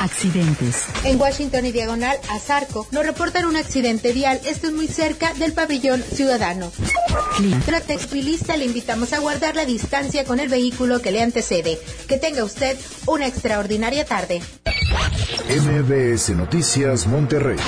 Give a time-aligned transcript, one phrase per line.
[0.00, 0.84] Accidentes.
[1.04, 4.40] En Washington y Diagonal a Zarco, nos reportan un accidente vial.
[4.44, 6.70] Esto es muy cerca del pabellón ciudadano.
[7.36, 7.60] Clima.
[7.64, 11.78] Tractexpilista le invitamos a guardar la distancia con el vehículo que le antecede.
[12.08, 12.76] Que tenga usted
[13.06, 14.40] una extraordinaria tarde.
[15.48, 17.58] MBS Noticias Monterrey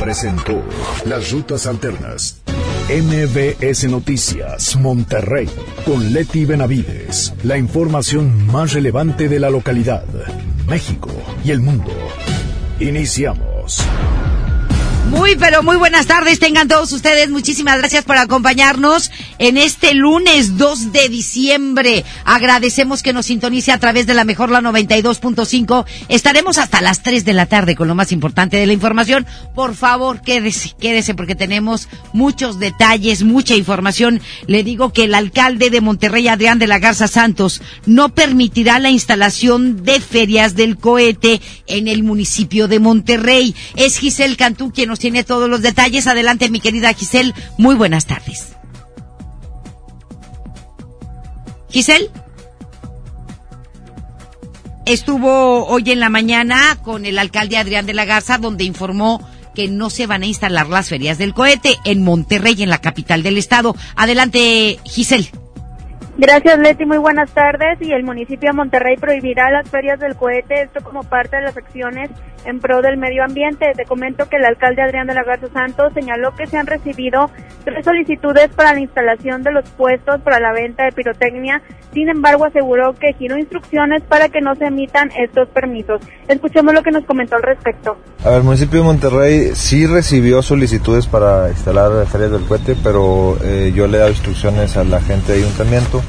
[0.00, 0.62] presentó
[1.04, 2.40] las rutas alternas.
[2.88, 5.48] MBS Noticias Monterrey
[5.84, 7.34] con Leti Benavides.
[7.44, 10.04] La información más relevante de la localidad,
[10.66, 11.10] México
[11.44, 11.92] y el mundo.
[12.80, 13.84] Iniciamos.
[15.10, 16.38] Muy, pero muy buenas tardes.
[16.38, 17.30] Tengan todos ustedes.
[17.30, 22.04] Muchísimas gracias por acompañarnos en este lunes 2 de diciembre.
[22.26, 25.86] Agradecemos que nos sintonice a través de la mejor la 92.5.
[26.10, 29.26] Estaremos hasta las 3 de la tarde con lo más importante de la información.
[29.54, 34.20] Por favor, quédese, quédese porque tenemos muchos detalles, mucha información.
[34.46, 38.90] Le digo que el alcalde de Monterrey, Adrián de la Garza Santos, no permitirá la
[38.90, 43.54] instalación de ferias del cohete en el municipio de Monterrey.
[43.74, 46.06] Es Giselle Cantú quien nos tiene todos los detalles.
[46.06, 47.34] Adelante, mi querida Giselle.
[47.56, 48.52] Muy buenas tardes.
[51.70, 52.10] Giselle.
[54.86, 59.68] Estuvo hoy en la mañana con el alcalde Adrián de la Garza, donde informó que
[59.68, 63.36] no se van a instalar las ferias del cohete en Monterrey, en la capital del
[63.36, 63.76] estado.
[63.96, 65.30] Adelante, Giselle.
[66.20, 66.84] Gracias, Leti.
[66.84, 67.80] Muy buenas tardes.
[67.80, 71.56] Y el municipio de Monterrey prohibirá las ferias del cohete, esto como parte de las
[71.56, 72.10] acciones
[72.44, 73.70] en pro del medio ambiente.
[73.76, 77.30] Te comento que el alcalde Adrián de la Garza Santos señaló que se han recibido
[77.64, 81.62] tres solicitudes para la instalación de los puestos para la venta de pirotecnia.
[81.92, 86.00] Sin embargo, aseguró que giró instrucciones para que no se emitan estos permisos.
[86.26, 87.96] Escuchemos lo que nos comentó al respecto.
[88.24, 93.36] A ver, el municipio de Monterrey sí recibió solicitudes para instalar ferias del cohete, pero
[93.44, 96.02] eh, yo le he dado instrucciones a la gente de ayuntamiento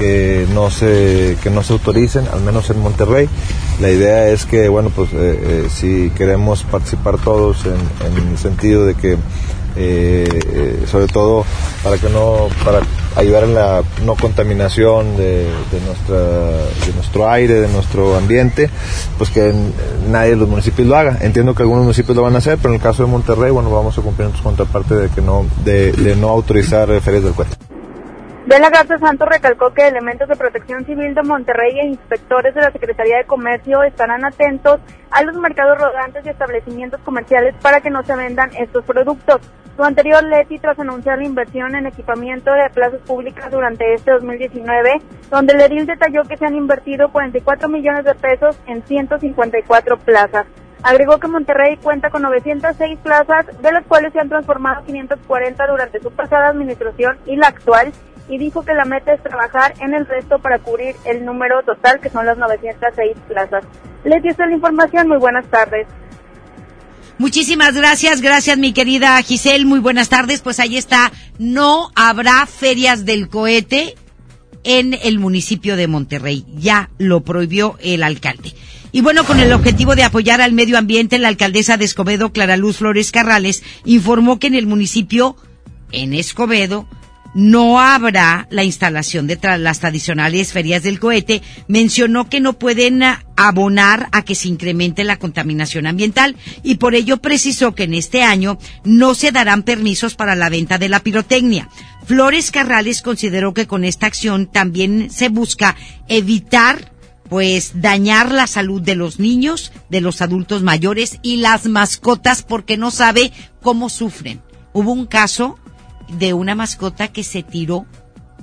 [0.00, 3.28] que no se que no se autoricen, al menos en Monterrey.
[3.80, 8.86] La idea es que, bueno, pues eh, eh, si queremos participar todos en, el sentido
[8.86, 9.18] de que, eh,
[9.76, 11.44] eh, sobre todo
[11.84, 12.80] para que no, para
[13.16, 15.46] ayudar en la no contaminación de,
[15.86, 18.70] nuestra, de nuestro aire, de nuestro ambiente,
[19.18, 19.52] pues que
[20.10, 21.18] nadie de los municipios lo haga.
[21.20, 23.70] Entiendo que algunos municipios lo van a hacer, pero en el caso de Monterrey, bueno,
[23.70, 27.59] vamos a cumplir nuestra contraparte de que no, de, de no autorizar ferias del cohete.
[28.50, 32.60] De la Garza Santos recalcó que elementos de protección civil de Monterrey e inspectores de
[32.60, 34.80] la Secretaría de Comercio estarán atentos
[35.12, 39.40] a los mercados rodantes y establecimientos comerciales para que no se vendan estos productos.
[39.76, 45.00] Su anterior Leti tras anunciar la inversión en equipamiento de plazas públicas durante este 2019,
[45.30, 50.46] donde el edil detalló que se han invertido 44 millones de pesos en 154 plazas.
[50.82, 56.00] Agregó que Monterrey cuenta con 906 plazas, de las cuales se han transformado 540 durante
[56.00, 57.92] su pasada administración y la actual,
[58.30, 61.98] y dijo que la meta es trabajar en el resto para cubrir el número total,
[62.00, 63.64] que son las 906 plazas.
[64.04, 65.86] Les dio la información, muy buenas tardes.
[67.18, 70.40] Muchísimas gracias, gracias mi querida Giselle, muy buenas tardes.
[70.40, 73.96] Pues ahí está, no habrá ferias del cohete
[74.62, 76.46] en el municipio de Monterrey.
[76.56, 78.54] Ya lo prohibió el alcalde.
[78.92, 82.56] Y bueno, con el objetivo de apoyar al medio ambiente, la alcaldesa de Escobedo, Clara
[82.56, 85.36] Luz Flores Carrales, informó que en el municipio,
[85.92, 86.88] en Escobedo,
[87.34, 93.02] no habrá la instalación de las tradicionales ferias del cohete, mencionó que no pueden
[93.36, 98.22] abonar a que se incremente la contaminación ambiental y por ello precisó que en este
[98.22, 101.68] año no se darán permisos para la venta de la pirotecnia.
[102.04, 105.76] Flores Carrales consideró que con esta acción también se busca
[106.08, 106.92] evitar
[107.28, 112.76] pues dañar la salud de los niños, de los adultos mayores y las mascotas porque
[112.76, 113.30] no sabe
[113.62, 114.42] cómo sufren.
[114.72, 115.56] Hubo un caso
[116.12, 117.86] de una mascota que se tiró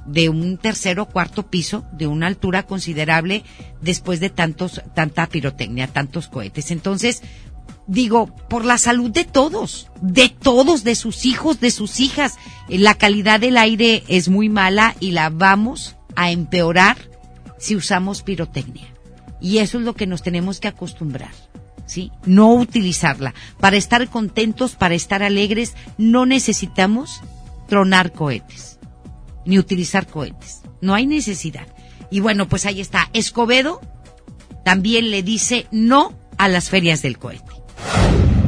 [0.06, 3.44] de un tercer o cuarto piso, de una altura considerable,
[3.82, 6.72] después de tantos, tanta pirotecnia, tantos cohetes.
[6.72, 7.22] Entonces,
[7.88, 12.36] digo, por la salud de todos, de todos, de sus hijos, de sus hijas,
[12.70, 16.98] la calidad del aire es muy mala y la vamos a empeorar
[17.58, 18.88] si usamos pirotecnia.
[19.40, 21.32] Y eso es lo que nos tenemos que acostumbrar.
[21.86, 22.12] ¿Sí?
[22.26, 23.34] No utilizarla.
[23.62, 27.22] Para estar contentos, para estar alegres, no necesitamos
[27.68, 28.80] tronar cohetes,
[29.46, 30.62] ni utilizar cohetes.
[30.82, 31.68] No hay necesidad.
[32.10, 33.10] Y bueno, pues ahí está.
[33.14, 33.82] Escobedo
[34.64, 37.44] también le dice no a las ferias del cohete.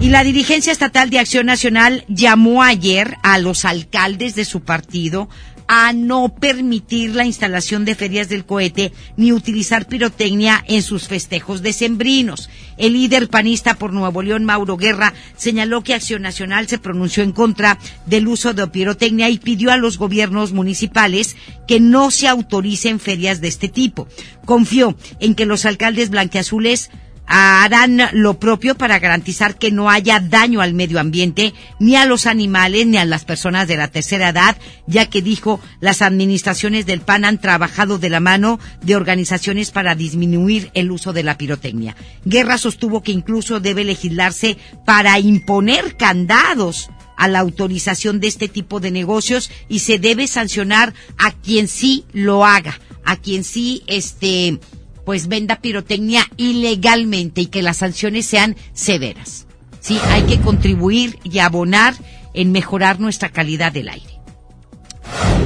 [0.01, 5.27] Y la dirigencia estatal de Acción Nacional llamó ayer a los alcaldes de su partido
[5.71, 11.62] a no permitir la instalación de ferias del cohete ni utilizar pirotecnia en sus festejos
[11.62, 12.50] decembrinos.
[12.77, 17.33] El líder panista por Nuevo León, Mauro Guerra, señaló que Acción Nacional se pronunció en
[17.33, 17.77] contra
[18.07, 21.36] del uso de pirotecnia y pidió a los gobiernos municipales
[21.68, 24.07] que no se autoricen ferias de este tipo.
[24.45, 26.89] Confió en que los alcaldes blanqueazules
[27.30, 32.26] harán lo propio para garantizar que no haya daño al medio ambiente, ni a los
[32.26, 37.02] animales, ni a las personas de la tercera edad, ya que dijo las administraciones del
[37.02, 41.96] PAN han trabajado de la mano de organizaciones para disminuir el uso de la pirotecnia.
[42.26, 48.80] Guerra sostuvo que incluso debe legislarse para imponer candados a la autorización de este tipo
[48.80, 54.60] de negocios y se debe sancionar a quien sí lo haga, a quien sí este
[55.09, 59.47] pues venda pirotecnia ilegalmente y que las sanciones sean severas.
[59.79, 61.95] Sí, hay que contribuir y abonar
[62.35, 64.19] en mejorar nuestra calidad del aire.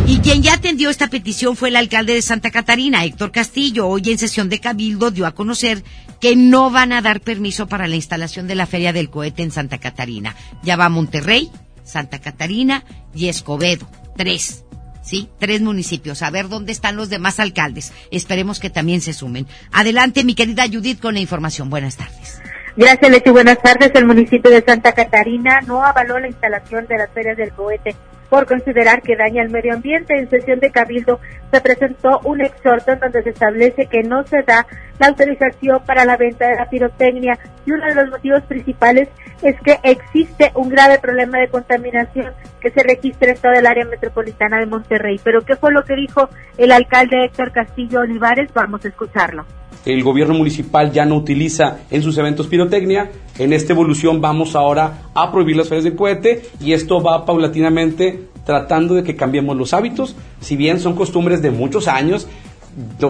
[0.06, 3.88] Y quien ya atendió esta petición fue el alcalde de Santa Catarina, Héctor Castillo.
[3.88, 5.82] Hoy en sesión de Cabildo dio a conocer
[6.20, 9.52] que no van a dar permiso para la instalación de la Feria del Cohete en
[9.52, 10.36] Santa Catarina.
[10.64, 11.50] Ya va Monterrey,
[11.86, 12.84] Santa Catarina
[13.16, 13.90] y Escobedo.
[14.18, 14.66] Tres.
[15.04, 15.30] ¿Sí?
[15.38, 16.24] Tres municipios.
[16.24, 17.94] A ver dónde están los demás alcaldes.
[18.10, 19.46] Esperemos que también se sumen.
[19.72, 21.70] Adelante, mi querida Judith, con la información.
[21.70, 22.42] Buenas tardes.
[22.76, 23.30] Gracias, Leti.
[23.30, 23.92] Buenas tardes.
[23.94, 27.96] El municipio de Santa Catarina no avaló la instalación de las ferias del cohete
[28.30, 30.18] por considerar que daña el medio ambiente.
[30.18, 31.20] En sesión de Cabildo
[31.52, 34.66] se presentó un exhorto en donde se establece que no se da
[34.98, 39.08] la autorización para la venta de la pirotecnia y uno de los motivos principales
[39.44, 43.86] es que existe un grave problema de contaminación que se registra en toda el área
[43.86, 45.20] metropolitana de Monterrey.
[45.24, 48.50] Pero ¿qué fue lo que dijo el alcalde Héctor Castillo Olivares?
[48.54, 49.46] Vamos a escucharlo
[49.86, 53.12] el gobierno municipal ya no utiliza en sus eventos pirotecnia.
[53.38, 58.28] En esta evolución vamos ahora a prohibir las ferias de cohete y esto va paulatinamente
[58.46, 60.16] tratando de que cambiemos los hábitos.
[60.40, 62.28] Si bien son costumbres de muchos años,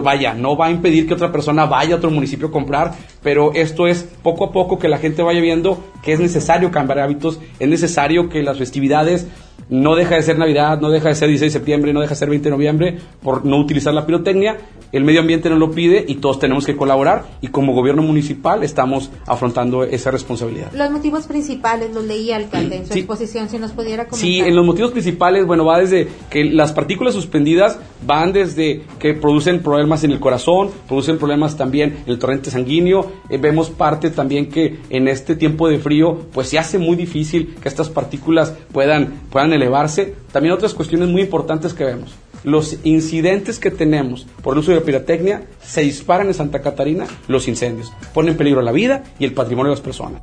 [0.02, 3.52] vaya, no va a impedir que otra persona vaya a otro municipio a comprar, pero
[3.54, 7.40] esto es poco a poco que la gente vaya viendo que es necesario cambiar hábitos,
[7.58, 9.26] es necesario que las festividades
[9.68, 12.18] no deja de ser Navidad, no deja de ser 16 de septiembre, no deja de
[12.18, 14.58] ser 20 de noviembre por no utilizar la pirotecnia.
[14.92, 18.62] El medio ambiente nos lo pide y todos tenemos que colaborar y como gobierno municipal
[18.62, 20.72] estamos afrontando esa responsabilidad.
[20.72, 24.20] Los motivos principales los leía alcalde en su exposición, si nos pudiera comentar.
[24.20, 29.14] Sí, en los motivos principales, bueno, va desde que las partículas suspendidas van desde que
[29.14, 33.10] producen problemas en el corazón, producen problemas también en el torrente sanguíneo.
[33.30, 37.54] Eh, vemos parte también que en este tiempo de frío, pues se hace muy difícil
[37.60, 40.14] que estas partículas puedan, puedan elevarse.
[40.32, 42.14] También otras cuestiones muy importantes que vemos.
[42.44, 47.48] Los incidentes que tenemos por el uso de pirotecnia se disparan en Santa Catarina los
[47.48, 47.92] incendios.
[48.12, 50.20] Ponen en peligro la vida y el patrimonio de las personas.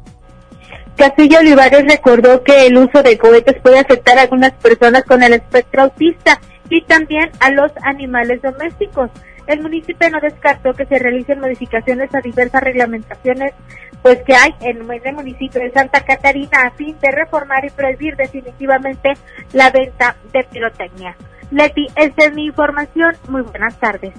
[0.95, 5.33] Castillo Olivares recordó que el uso de cohetes puede afectar a algunas personas con el
[5.33, 9.09] espectro autista y también a los animales domésticos.
[9.51, 13.53] El municipio no descartó que se realicen modificaciones a diversas reglamentaciones
[14.01, 18.15] pues que hay en el municipio de Santa Catarina a fin de reformar y prohibir
[18.15, 19.13] definitivamente
[19.53, 21.15] la venta de pirotecnia.
[21.51, 23.15] Leti, esta es mi información.
[23.27, 24.13] Muy buenas tardes.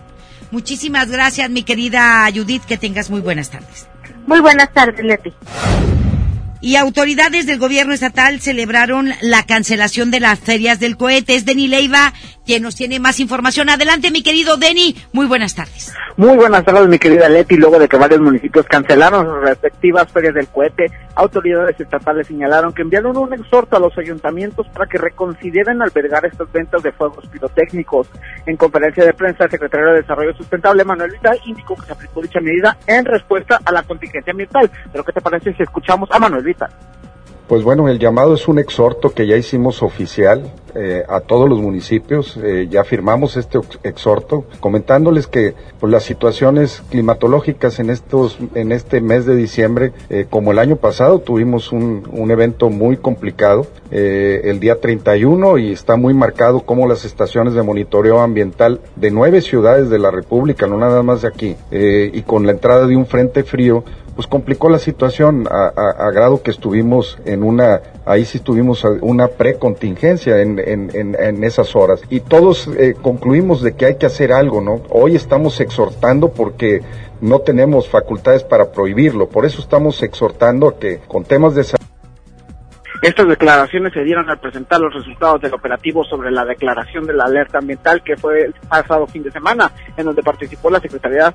[0.50, 2.64] Muchísimas gracias, mi querida Judith.
[2.64, 3.88] Que tengas muy buenas tardes.
[4.26, 5.32] Muy buenas tardes, Leti.
[6.64, 11.34] Y autoridades del gobierno estatal celebraron la cancelación de las ferias del cohete.
[11.34, 12.12] Es Deni Leiva
[12.46, 13.68] quien nos tiene más información.
[13.68, 14.96] Adelante, mi querido Deni.
[15.12, 15.92] Muy buenas tardes.
[16.16, 17.56] Muy buenas tardes, mi querida Leti.
[17.56, 22.82] Luego de que varios municipios cancelaron sus respectivas ferias del cohete, autoridades estatales señalaron que
[22.82, 28.08] enviaron un exhorto a los ayuntamientos para que reconsideren albergar estas ventas de fuegos pirotécnicos.
[28.46, 32.20] En conferencia de prensa, el secretario de Desarrollo Sustentable, Manuel Vital, indicó que se aplicó
[32.20, 34.70] dicha medida en respuesta a la contingencia ambiental.
[34.90, 36.44] Pero, ¿qué te parece si escuchamos a Manuel
[37.48, 41.60] Pues bueno, el llamado es un exhorto que ya hicimos oficial eh, a todos los
[41.60, 42.38] municipios.
[42.42, 49.00] Eh, ya firmamos este exhorto, comentándoles que pues, las situaciones climatológicas en estos, en este
[49.00, 54.58] mes de diciembre, eh, como el año pasado, tuvimos un, un evento muy complicado el
[54.58, 59.90] día 31 y está muy marcado como las estaciones de monitoreo ambiental de nueve ciudades
[59.90, 63.44] de la República, no nada más de aquí, y con la entrada de un frente
[63.44, 69.28] frío, pues complicó la situación a, grado que estuvimos en una, ahí sí tuvimos una
[69.28, 72.02] precontingencia en, en, en, esas horas.
[72.10, 74.80] Y todos eh, concluimos de que hay que hacer algo, ¿no?
[74.90, 76.80] Hoy estamos exhortando porque
[77.20, 81.81] no tenemos facultades para prohibirlo, por eso estamos exhortando a que con temas de salud
[83.02, 87.24] estas declaraciones se dieron al presentar los resultados del operativo sobre la declaración de la
[87.24, 91.34] alerta ambiental que fue el pasado fin de semana, en donde participó la Secretaría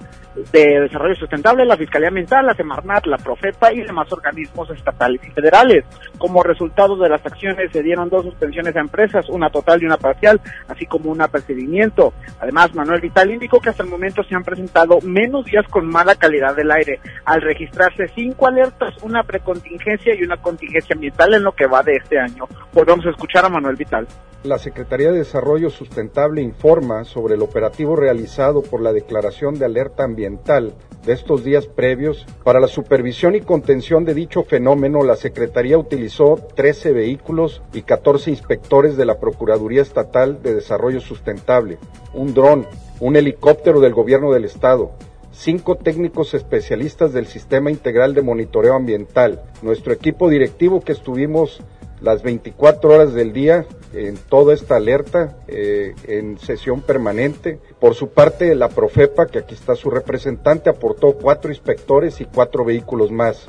[0.54, 5.32] de Desarrollo Sustentable, la Fiscalía Ambiental, la Semarnat, la Profepa y demás organismos estatales y
[5.32, 5.84] federales.
[6.18, 9.98] Como resultado de las acciones se dieron dos suspensiones a empresas, una total y una
[9.98, 12.14] parcial, así como un apercibimiento.
[12.40, 16.16] Además, Manuel Vital indicó que hasta el momento se han presentado menos días con mala
[16.16, 21.57] calidad del aire, al registrarse cinco alertas, una precontingencia y una contingencia ambiental en lo
[21.58, 22.48] que va de este año.
[22.74, 24.08] Volvemos a escuchar a Manuel Vital.
[24.44, 30.04] La Secretaría de Desarrollo Sustentable informa sobre el operativo realizado por la Declaración de Alerta
[30.04, 32.26] Ambiental de estos días previos.
[32.44, 38.30] Para la supervisión y contención de dicho fenómeno, la Secretaría utilizó 13 vehículos y 14
[38.30, 41.80] inspectores de la Procuraduría Estatal de Desarrollo Sustentable,
[42.14, 42.68] un dron,
[43.00, 44.92] un helicóptero del Gobierno del Estado,
[45.38, 51.62] cinco técnicos especialistas del Sistema Integral de Monitoreo Ambiental, nuestro equipo directivo que estuvimos
[52.02, 57.60] las 24 horas del día en toda esta alerta, eh, en sesión permanente.
[57.80, 62.66] Por su parte, la Profepa, que aquí está su representante, aportó cuatro inspectores y cuatro
[62.66, 63.48] vehículos más.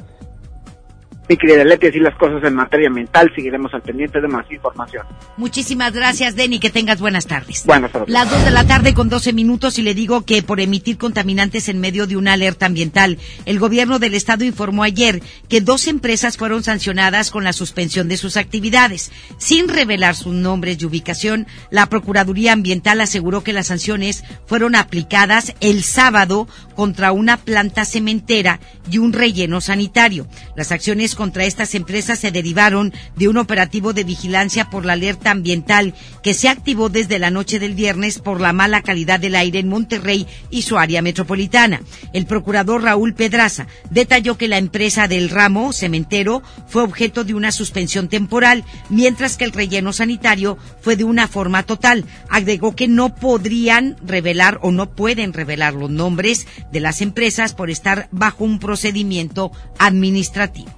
[1.29, 5.07] Mi querida Leti, así las cosas en materia ambiental, seguiremos al pendiente de más información.
[5.37, 7.67] Muchísimas gracias, Denny, que tengas buenas tardes.
[7.67, 8.09] Buenas tardes.
[8.09, 11.69] Las dos de la tarde con 12 minutos y le digo que por emitir contaminantes
[11.69, 15.21] en medio de una alerta ambiental, el gobierno del estado informó ayer
[15.51, 19.13] que dos empresas fueron sancionadas con la suspensión de sus actividades.
[19.37, 25.55] Sin revelar sus nombres y ubicación, la Procuraduría Ambiental aseguró que las sanciones fueron aplicadas
[25.61, 30.27] el sábado contra una planta cementera y un relleno sanitario.
[30.57, 35.33] Las acciones contra estas empresas se derivaron de un operativo de vigilancia por la alerta
[35.33, 39.59] ambiental que se activó desde la noche del viernes por la mala calidad del aire
[39.59, 41.83] en Monterrey y su área metropolitana.
[42.13, 47.51] El procurador Raúl Pedraza detalló que la empresa del ramo cementero fue objeto de una
[47.51, 52.05] suspensión temporal, mientras que el relleno sanitario fue de una forma total.
[52.29, 57.71] Agregó que no podrían revelar o no pueden revelar los nombres de las empresas por
[57.71, 60.78] estar bajo un procedimiento administrativo.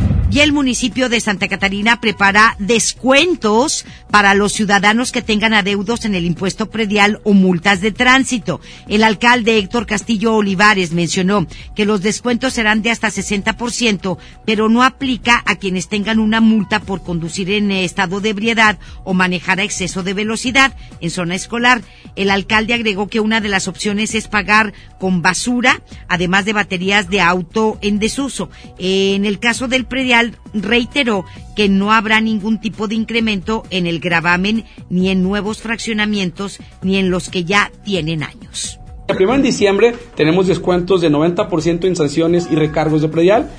[0.31, 6.15] Y el municipio de Santa Catarina prepara descuentos para los ciudadanos que tengan adeudos en
[6.15, 8.61] el impuesto predial o multas de tránsito.
[8.87, 14.83] El alcalde Héctor Castillo Olivares mencionó que los descuentos serán de hasta 60%, pero no
[14.83, 19.63] aplica a quienes tengan una multa por conducir en estado de ebriedad o manejar a
[19.63, 21.81] exceso de velocidad en zona escolar.
[22.15, 27.09] El alcalde agregó que una de las opciones es pagar con basura, además de baterías
[27.09, 28.49] de auto en desuso.
[28.77, 30.20] En el caso del predial,
[30.53, 31.25] reiteró
[31.55, 36.97] que no habrá ningún tipo de incremento en el gravamen ni en nuevos fraccionamientos ni
[36.97, 38.79] en los que ya tienen años.
[39.07, 43.49] El primero en diciembre tenemos descuentos de 90% en sanciones y recargos de predial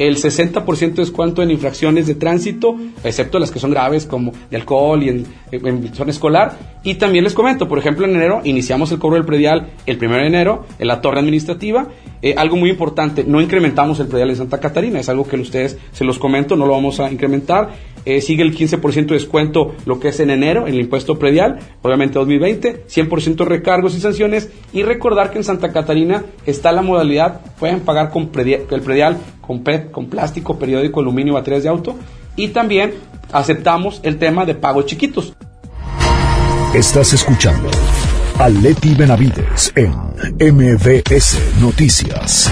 [0.00, 4.56] el 60% de descuento en infracciones de tránsito, excepto las que son graves como de
[4.56, 6.56] alcohol y en, zona escolar.
[6.82, 10.16] Y también les comento, por ejemplo, en enero iniciamos el cobro del predial el 1
[10.16, 11.88] de enero en la torre administrativa.
[12.22, 15.76] Eh, algo muy importante, no incrementamos el predial en Santa Catarina, es algo que ustedes
[15.92, 17.68] se los comento, no lo vamos a incrementar.
[18.04, 21.58] Eh, sigue el 15% de descuento lo que es en enero, en el impuesto predial,
[21.82, 24.50] obviamente 2020, 100% recargos y sanciones.
[24.72, 29.62] Y recordar que en Santa Catarina está la modalidad, pueden pagar con el predial con
[29.62, 31.96] PET, con plástico, periódico, aluminio, baterías de auto.
[32.36, 32.94] Y también
[33.32, 35.34] aceptamos el tema de pagos chiquitos.
[36.74, 37.68] Estás escuchando
[38.38, 39.92] a Leti Benavides en
[40.38, 42.48] MBS Noticias.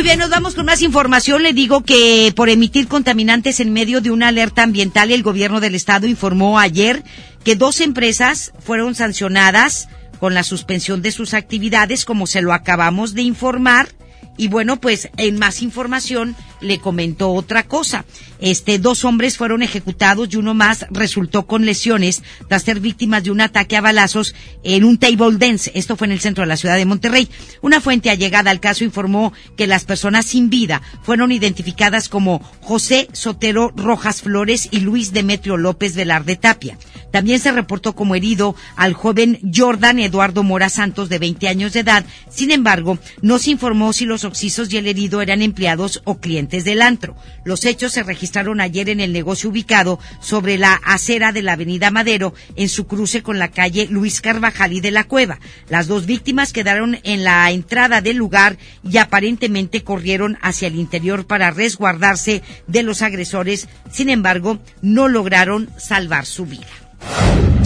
[0.00, 1.42] Muy bien, nos vamos con más información.
[1.42, 5.74] Le digo que por emitir contaminantes en medio de una alerta ambiental, el gobierno del
[5.74, 7.04] estado informó ayer
[7.44, 13.12] que dos empresas fueron sancionadas con la suspensión de sus actividades, como se lo acabamos
[13.12, 13.90] de informar.
[14.38, 18.04] Y bueno, pues en más información le comentó otra cosa.
[18.40, 23.30] Este, dos hombres fueron ejecutados y uno más resultó con lesiones tras ser víctimas de
[23.30, 25.70] un ataque a balazos en un table dance.
[25.74, 27.28] Esto fue en el centro de la ciudad de Monterrey.
[27.60, 33.08] Una fuente allegada al caso informó que las personas sin vida fueron identificadas como José
[33.12, 36.78] Sotero Rojas Flores y Luis Demetrio López Velarde Tapia.
[37.10, 41.80] También se reportó como herido al joven Jordan Eduardo Mora Santos de 20 años de
[41.80, 42.04] edad.
[42.30, 46.49] Sin embargo, no se informó si los oxisos y el herido eran empleados o clientes
[46.50, 47.16] del antro.
[47.44, 51.90] Los hechos se registraron ayer en el negocio ubicado sobre la acera de la avenida
[51.90, 55.38] Madero en su cruce con la calle Luis Carvajal y de la Cueva.
[55.68, 61.26] Las dos víctimas quedaron en la entrada del lugar y aparentemente corrieron hacia el interior
[61.26, 63.68] para resguardarse de los agresores.
[63.90, 67.59] Sin embargo, no lograron salvar su vida.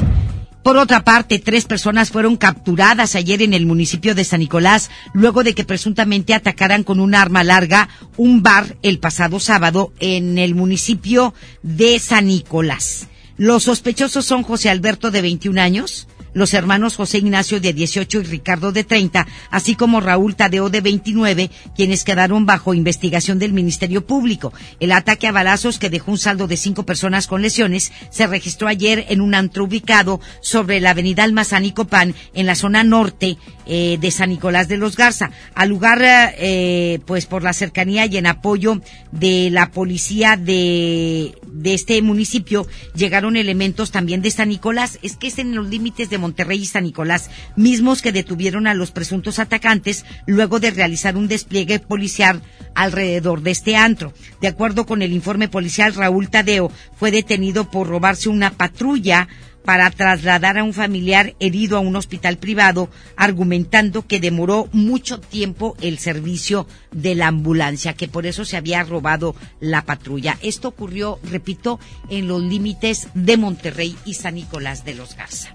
[0.64, 5.44] Por otra parte, tres personas fueron capturadas ayer en el municipio de San Nicolás luego
[5.44, 10.54] de que presuntamente atacaran con un arma larga un bar el pasado sábado en el
[10.54, 13.09] municipio de San Nicolás.
[13.37, 18.24] Los sospechosos son José Alberto de 21 años, los hermanos José Ignacio de 18 y
[18.24, 24.04] Ricardo de 30, así como Raúl Tadeo de 29, quienes quedaron bajo investigación del Ministerio
[24.06, 24.52] Público.
[24.80, 28.68] El ataque a balazos que dejó un saldo de cinco personas con lesiones se registró
[28.68, 33.38] ayer en un antro ubicado sobre la avenida Almazán y Copán, en la zona norte
[33.66, 35.30] eh, de San Nicolás de los Garza.
[35.54, 38.80] Al lugar, eh, pues por la cercanía y en apoyo
[39.12, 44.98] de la policía de, de este municipio, llegaron elementos también de San Nicolás.
[45.02, 48.73] Es que es en los límites de Monterrey y San Nicolás, mismos que detuvieron a
[48.73, 52.40] los presuntos atacantes luego de realizar un despliegue policial
[52.75, 54.14] alrededor de este antro.
[54.40, 59.28] De acuerdo con el informe policial, Raúl Tadeo fue detenido por robarse una patrulla
[59.64, 65.76] para trasladar a un familiar herido a un hospital privado, argumentando que demoró mucho tiempo
[65.80, 70.38] el servicio de la ambulancia, que por eso se había robado la patrulla.
[70.43, 75.54] Esto ocurrió, repito, en los límites de Monterrey y San Nicolás de los Garza.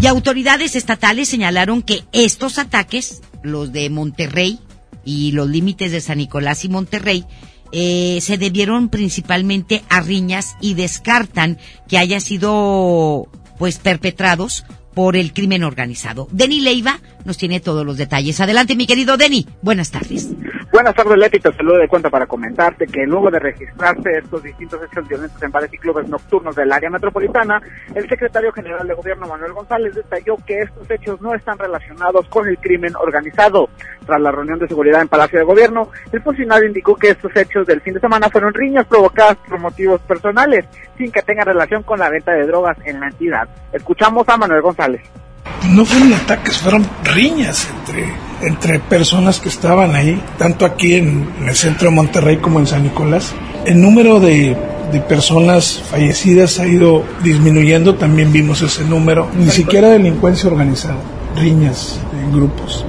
[0.00, 4.58] Y autoridades estatales señalaron que estos ataques, los de Monterrey
[5.04, 7.26] y los límites de San Nicolás y Monterrey,
[7.72, 13.28] eh, se debieron principalmente a riñas y descartan que haya sido
[13.58, 16.28] pues perpetrados por el crimen organizado.
[16.32, 18.40] Deni Leiva nos tiene todos los detalles.
[18.40, 19.46] Adelante, mi querido Deni.
[19.62, 20.30] Buenas tardes.
[20.72, 21.40] Buenas tardes, Leti.
[21.40, 25.50] Te saludo de cuenta para comentarte que luego de registrarse estos distintos hechos violentos en
[25.50, 27.60] bares y clubes nocturnos del área metropolitana,
[27.92, 32.48] el secretario general de gobierno Manuel González detalló que estos hechos no están relacionados con
[32.48, 33.68] el crimen organizado.
[34.06, 37.66] Tras la reunión de seguridad en Palacio de Gobierno, el funcionario indicó que estos hechos
[37.66, 41.98] del fin de semana fueron riñas provocadas por motivos personales, sin que tengan relación con
[41.98, 43.48] la venta de drogas en la entidad.
[43.72, 45.02] Escuchamos a Manuel González.
[45.68, 51.48] No fueron ataques, fueron riñas entre, entre personas que estaban ahí, tanto aquí en, en
[51.48, 53.32] el centro de Monterrey como en San Nicolás.
[53.66, 54.56] El número de,
[54.90, 59.28] de personas fallecidas ha ido disminuyendo, también vimos ese número.
[59.38, 60.96] Ni siquiera delincuencia organizada,
[61.36, 62.84] riñas en grupos.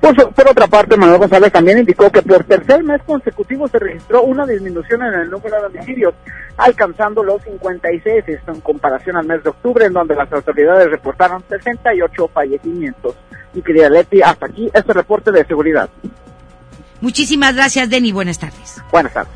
[0.00, 4.22] Por, por, otra parte, Manuel González también indicó que por tercer mes consecutivo se registró
[4.22, 6.14] una disminución en el número de homicidios,
[6.56, 11.42] alcanzando los 56, esto en comparación al mes de octubre, en donde las autoridades reportaron
[11.48, 13.14] 68 fallecimientos.
[13.52, 15.88] Mi querida Leti, hasta aquí este reporte de seguridad.
[17.00, 18.12] Muchísimas gracias, Denny.
[18.12, 18.82] Buenas tardes.
[18.90, 19.32] Buenas tardes.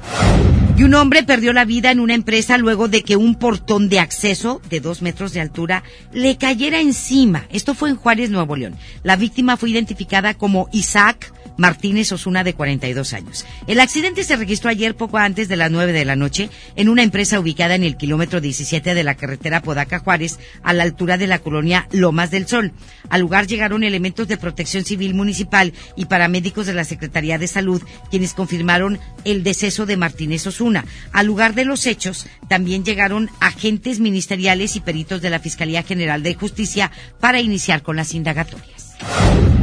[0.81, 3.99] Y un hombre perdió la vida en una empresa luego de que un portón de
[3.99, 7.45] acceso de dos metros de altura le cayera encima.
[7.51, 8.77] Esto fue en Juárez, Nuevo León.
[9.03, 13.45] La víctima fue identificada como Isaac Martínez Osuna de 42 años.
[13.67, 17.03] El accidente se registró ayer poco antes de las 9 de la noche en una
[17.03, 21.27] empresa ubicada en el kilómetro 17 de la carretera Podaca Juárez a la altura de
[21.27, 22.73] la colonia Lomas del Sol.
[23.11, 27.83] Al lugar llegaron elementos de protección civil municipal y paramédicos de la Secretaría de Salud
[28.11, 30.87] quienes confirmaron el deceso de Martínez Osuna.
[31.13, 36.23] Al lugar de los hechos también llegaron agentes ministeriales y peritos de la Fiscalía General
[36.23, 39.60] de Justicia para iniciar con las indagatorias.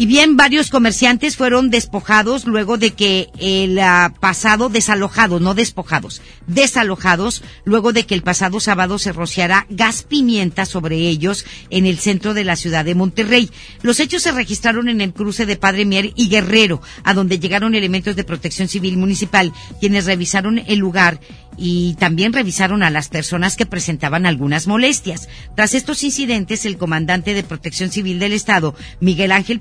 [0.00, 6.22] Y bien, varios comerciantes fueron despojados luego de que el uh, pasado desalojados, no despojados,
[6.46, 11.98] desalojados, luego de que el pasado sábado se rociara gas pimienta sobre ellos en el
[11.98, 13.50] centro de la ciudad de Monterrey.
[13.82, 17.74] Los hechos se registraron en el cruce de Padre Mier y Guerrero, a donde llegaron
[17.74, 21.18] elementos de protección civil municipal, quienes revisaron el lugar
[21.58, 25.28] y también revisaron a las personas que presentaban algunas molestias.
[25.56, 29.58] Tras estos incidentes, el comandante de Protección Civil del Estado, Miguel Ángel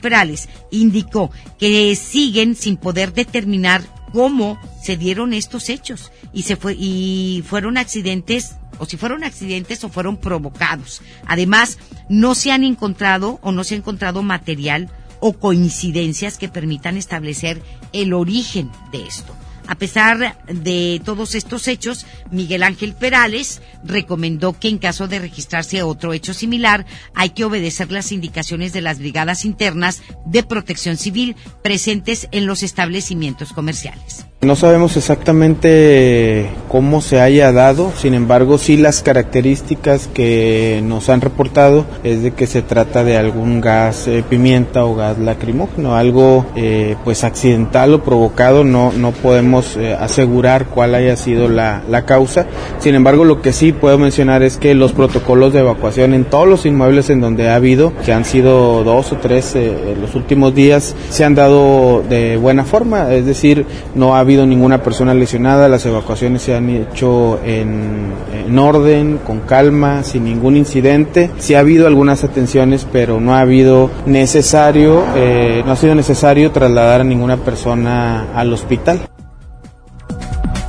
[0.71, 7.43] Indicó que siguen sin poder determinar cómo se dieron estos hechos y se fue y
[7.47, 11.01] fueron accidentes o si fueron accidentes o fueron provocados.
[11.25, 11.77] Además,
[12.09, 17.61] no se han encontrado o no se ha encontrado material o coincidencias que permitan establecer
[17.91, 19.35] el origen de esto.
[19.67, 25.83] A pesar de todos estos hechos, Miguel Ángel Perales recomendó que en caso de registrarse
[25.83, 31.35] otro hecho similar, hay que obedecer las indicaciones de las brigadas internas de protección civil
[31.61, 34.25] presentes en los establecimientos comerciales.
[34.39, 41.21] No sabemos exactamente cómo se haya dado, sin embargo sí las características que nos han
[41.21, 46.45] reportado es de que se trata de algún gas eh, pimienta o gas lacrimógeno, algo
[46.55, 52.05] eh, pues accidental o provocado, no, no podemos eh, asegurar cuál haya sido la, la,
[52.05, 52.45] causa,
[52.79, 56.47] sin embargo lo que sí puedo mencionar es que los protocolos de evacuación en todos
[56.47, 60.53] los inmuebles en donde ha habido, que han sido dos o tres en los últimos
[60.53, 63.65] días, se han dado de buena forma, es decir,
[63.95, 69.41] no ha habido ninguna persona lesionada, las evacuaciones se han hecho en, en, orden, con
[69.41, 71.29] calma, sin ningún incidente.
[71.37, 76.51] Sí ha habido algunas atenciones, pero no ha habido necesario, eh, no ha sido necesario
[76.51, 78.99] trasladar a ninguna persona al hospital.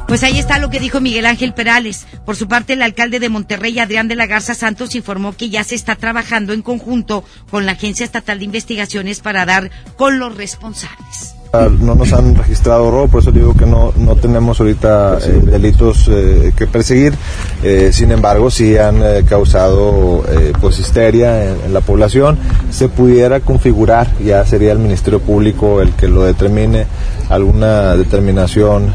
[0.09, 2.07] Pues ahí está lo que dijo Miguel Ángel Perales.
[2.25, 5.63] Por su parte, el alcalde de Monterrey, Adrián de la Garza Santos, informó que ya
[5.65, 10.35] se está trabajando en conjunto con la Agencia Estatal de Investigaciones para dar con los
[10.35, 11.38] responsables.
[11.51, 16.07] No nos han registrado robo, por eso digo que no, no tenemos ahorita eh, delitos
[16.13, 17.15] eh, que perseguir.
[17.63, 20.23] Eh, sin embargo, sí han eh, causado
[20.61, 22.37] pues histeria en, en, la población.
[22.71, 26.87] Se pudiera configurar, ya sería el Ministerio Público el que lo determine,
[27.31, 28.93] alguna determinación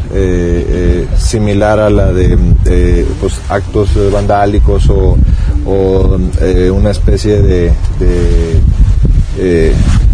[1.18, 5.18] similar a la de pues, actos vandálicos o,
[5.66, 6.20] o
[6.72, 7.72] una especie de,
[9.38, 9.74] de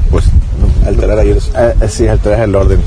[0.10, 0.26] pues
[0.86, 1.38] alterar, ahí,
[1.90, 2.80] sí, alterar el orden.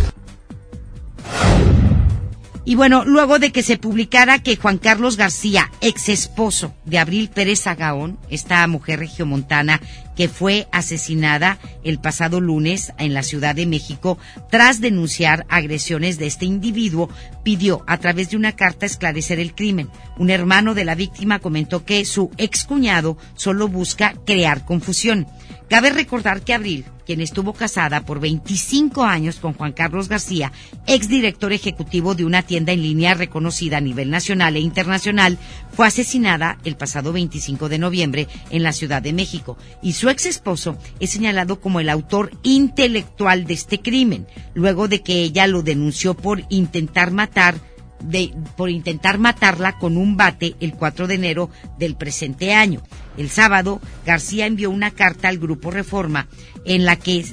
[2.65, 7.29] Y bueno, luego de que se publicara que Juan Carlos García, ex esposo de Abril
[7.29, 9.81] Pérez Agaón, esta mujer regiomontana
[10.15, 14.17] que fue asesinada el pasado lunes en la Ciudad de México
[14.49, 17.09] tras denunciar agresiones de este individuo,
[17.43, 19.91] pidió a través de una carta esclarecer el crimen.
[20.17, 25.27] Un hermano de la víctima comentó que su excuñado solo busca crear confusión.
[25.69, 30.53] Cabe recordar que Abril, quien estuvo casada por 25 años con Juan Carlos García,
[30.87, 35.39] exdirector ejecutivo de una tienda en línea reconocida a nivel nacional e internacional,
[35.73, 39.57] fue asesinada el pasado 25 de noviembre en la Ciudad de México.
[39.83, 45.01] Y su ex esposo es señalado como el autor intelectual de este crimen, luego de
[45.01, 47.72] que ella lo denunció por intentar matar
[48.03, 52.83] de, por intentar matarla con un bate el 4 de enero del presente año.
[53.17, 56.29] El sábado, García envió una carta al Grupo Reforma
[56.65, 57.25] en la que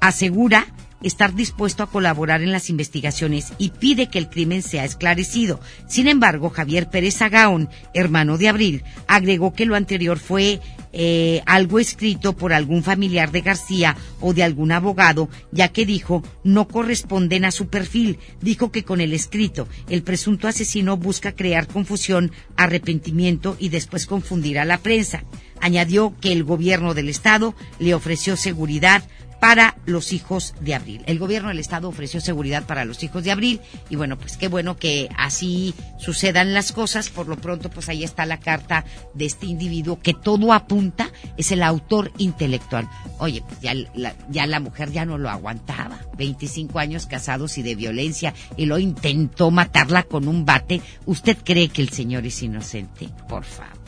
[0.00, 0.66] asegura
[1.02, 5.60] estar dispuesto a colaborar en las investigaciones y pide que el crimen sea esclarecido.
[5.86, 10.60] Sin embargo, Javier Pérez Agaón, hermano de Abril, agregó que lo anterior fue
[10.92, 16.22] eh, algo escrito por algún familiar de García o de algún abogado, ya que dijo
[16.44, 18.18] no corresponden a su perfil.
[18.40, 24.58] Dijo que con el escrito el presunto asesino busca crear confusión, arrepentimiento y después confundir
[24.58, 25.24] a la prensa.
[25.60, 29.02] Añadió que el gobierno del Estado le ofreció seguridad
[29.40, 31.02] para los hijos de abril.
[31.06, 34.48] El gobierno del estado ofreció seguridad para los hijos de abril y bueno, pues qué
[34.48, 37.08] bueno que así sucedan las cosas.
[37.08, 41.52] Por lo pronto, pues ahí está la carta de este individuo que todo apunta es
[41.52, 42.88] el autor intelectual.
[43.18, 45.98] Oye, pues ya la, ya la mujer ya no lo aguantaba.
[46.16, 50.80] 25 años casados y de violencia y lo intentó matarla con un bate.
[51.06, 53.08] ¿Usted cree que el señor es inocente?
[53.28, 53.78] Por favor.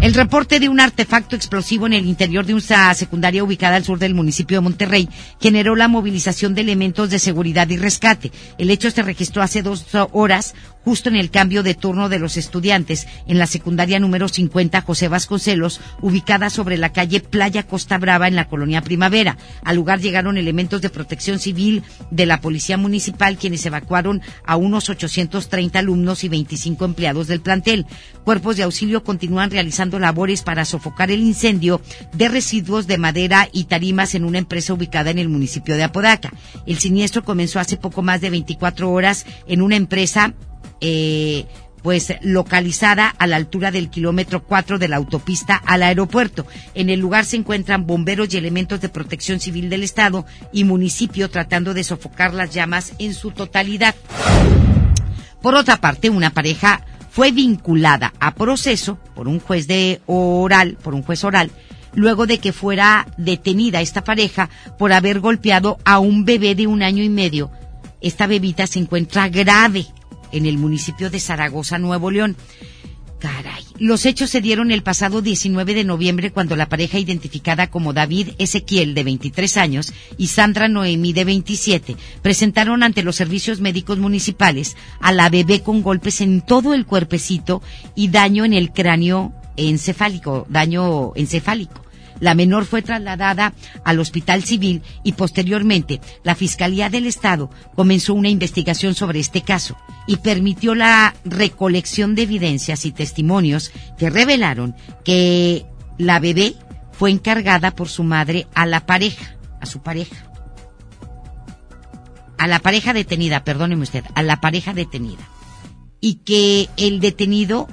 [0.00, 3.98] El reporte de un artefacto explosivo en el interior de una secundaria ubicada al sur
[3.98, 5.08] del municipio de Monterrey
[5.40, 8.30] generó la movilización de elementos de seguridad y rescate.
[8.58, 10.54] El hecho se registró hace dos horas
[10.88, 15.08] justo en el cambio de turno de los estudiantes en la secundaria número 50 José
[15.08, 19.36] Vasconcelos, ubicada sobre la calle Playa Costa Brava en la colonia Primavera.
[19.62, 24.88] Al lugar llegaron elementos de protección civil de la Policía Municipal quienes evacuaron a unos
[24.88, 27.84] 830 alumnos y 25 empleados del plantel.
[28.24, 31.82] Cuerpos de auxilio continúan realizando labores para sofocar el incendio
[32.14, 36.32] de residuos de madera y tarimas en una empresa ubicada en el municipio de Apodaca.
[36.64, 40.32] El siniestro comenzó hace poco más de 24 horas en una empresa
[40.80, 41.46] eh,
[41.82, 46.46] pues localizada a la altura del kilómetro 4 de la autopista al aeropuerto.
[46.74, 51.30] En el lugar se encuentran bomberos y elementos de protección civil del Estado y municipio
[51.30, 53.94] tratando de sofocar las llamas en su totalidad.
[55.40, 60.94] Por otra parte, una pareja fue vinculada a proceso por un juez de oral, por
[60.94, 61.50] un juez oral,
[61.94, 66.82] luego de que fuera detenida esta pareja por haber golpeado a un bebé de un
[66.82, 67.50] año y medio.
[68.00, 69.86] Esta bebita se encuentra grave
[70.32, 72.36] en el municipio de Zaragoza, Nuevo León.
[73.18, 73.64] Caray.
[73.78, 78.30] Los hechos se dieron el pasado 19 de noviembre cuando la pareja identificada como David
[78.38, 84.76] Ezequiel, de 23 años, y Sandra Noemí, de 27, presentaron ante los servicios médicos municipales
[85.00, 87.62] a la bebé con golpes en todo el cuerpecito
[87.94, 91.87] y daño en el cráneo encefálico, daño encefálico.
[92.20, 93.54] La menor fue trasladada
[93.84, 99.76] al Hospital Civil y posteriormente la Fiscalía del Estado comenzó una investigación sobre este caso
[100.06, 105.66] y permitió la recolección de evidencias y testimonios que revelaron que
[105.98, 106.54] la bebé
[106.92, 110.16] fue encargada por su madre a la pareja, a su pareja.
[112.38, 115.28] A la pareja detenida, perdóneme usted, a la pareja detenida.
[116.00, 117.68] Y que el detenido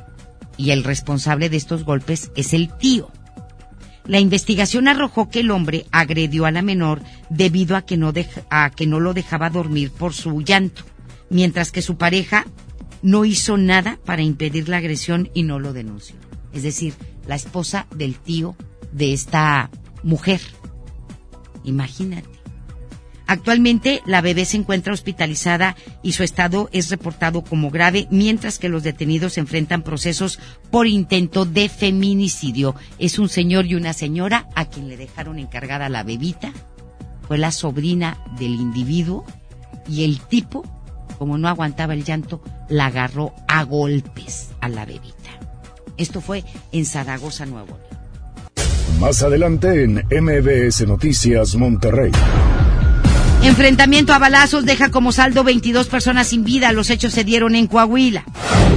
[0.58, 3.12] y el responsable de estos golpes es el tío.
[4.08, 8.14] La investigación arrojó que el hombre agredió a la menor debido a que no,
[8.50, 10.84] a que no lo dejaba dormir por su llanto,
[11.30, 12.46] mientras que su pareja
[13.02, 16.16] no hizo nada para impedir la agresión y no lo denunció.
[16.54, 16.94] Es decir,
[17.28, 18.56] la esposa del tío
[18.92, 19.70] de esta
[20.04, 20.42] mujer.
[21.64, 22.35] Imagínate.
[23.28, 28.70] Actualmente la bebé se encuentra hospitalizada y su estado es reportado como grave, mientras que
[28.70, 32.76] los detenidos enfrentan procesos por intento de feminicidio.
[33.00, 36.54] Es un señor y una señora a quien le dejaron encargada la bebita.
[37.28, 39.26] Fue la sobrina del individuo
[39.90, 40.64] y el tipo,
[41.18, 45.16] como no aguantaba el llanto, la agarró a golpes a la bebita.
[45.98, 49.00] Esto fue en Zaragoza, Nuevo León.
[49.00, 52.12] Más adelante en MBS Noticias Monterrey.
[53.46, 56.72] Enfrentamiento a balazos deja como saldo 22 personas sin vida.
[56.72, 58.26] Los hechos se dieron en Coahuila.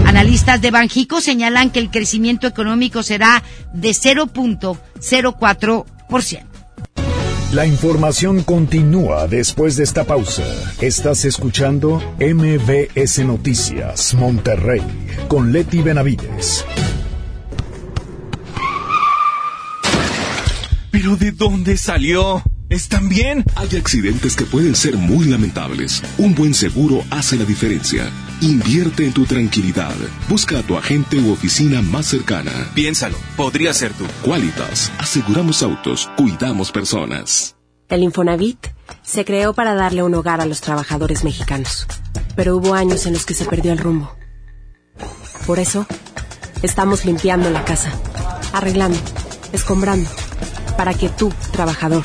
[0.05, 6.43] Analistas de Banjico señalan que el crecimiento económico será de 0.04%.
[7.55, 10.45] La información continúa después de esta pausa.
[10.83, 14.83] Estás escuchando MBS Noticias Monterrey
[15.29, 16.67] con Leti Benavides.
[20.91, 22.43] ¿Pero de dónde salió?
[22.71, 23.45] ¿Están bien?
[23.57, 26.03] Hay accidentes que pueden ser muy lamentables.
[26.19, 28.11] Un buen seguro hace la diferencia.
[28.43, 29.95] Invierte en tu tranquilidad.
[30.29, 32.53] Busca a tu agente u oficina más cercana.
[32.75, 34.05] Piénsalo, podría ser tú.
[34.23, 37.57] Qualitas, aseguramos autos, cuidamos personas.
[37.89, 38.67] El Infonavit
[39.03, 41.87] se creó para darle un hogar a los trabajadores mexicanos.
[42.37, 44.15] Pero hubo años en los que se perdió el rumbo.
[45.47, 45.87] Por eso,
[46.63, 47.91] estamos limpiando la casa,
[48.53, 48.99] arreglando,
[49.55, 50.11] escombrando,
[50.77, 52.05] para que tú, trabajador,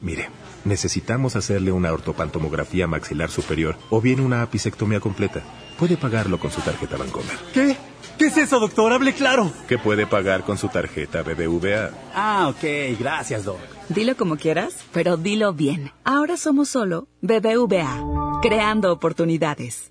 [0.00, 0.28] Mire,
[0.64, 5.42] necesitamos hacerle una ortopantomografía maxilar superior o bien una apicectomía completa.
[5.78, 7.36] Puede pagarlo con su tarjeta Bancomer.
[7.52, 7.76] ¿Qué?
[8.18, 8.92] ¿Qué es eso, doctor?
[8.92, 9.50] Hable claro.
[9.68, 11.90] ¿Qué puede pagar con su tarjeta BBVA?
[12.14, 12.98] Ah, ok.
[12.98, 13.58] Gracias, doc.
[13.88, 15.90] Dilo como quieras, pero dilo bien.
[16.04, 19.90] Ahora somos solo BBVA, creando oportunidades.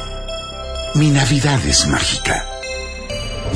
[0.93, 2.45] Mi Navidad es mágica.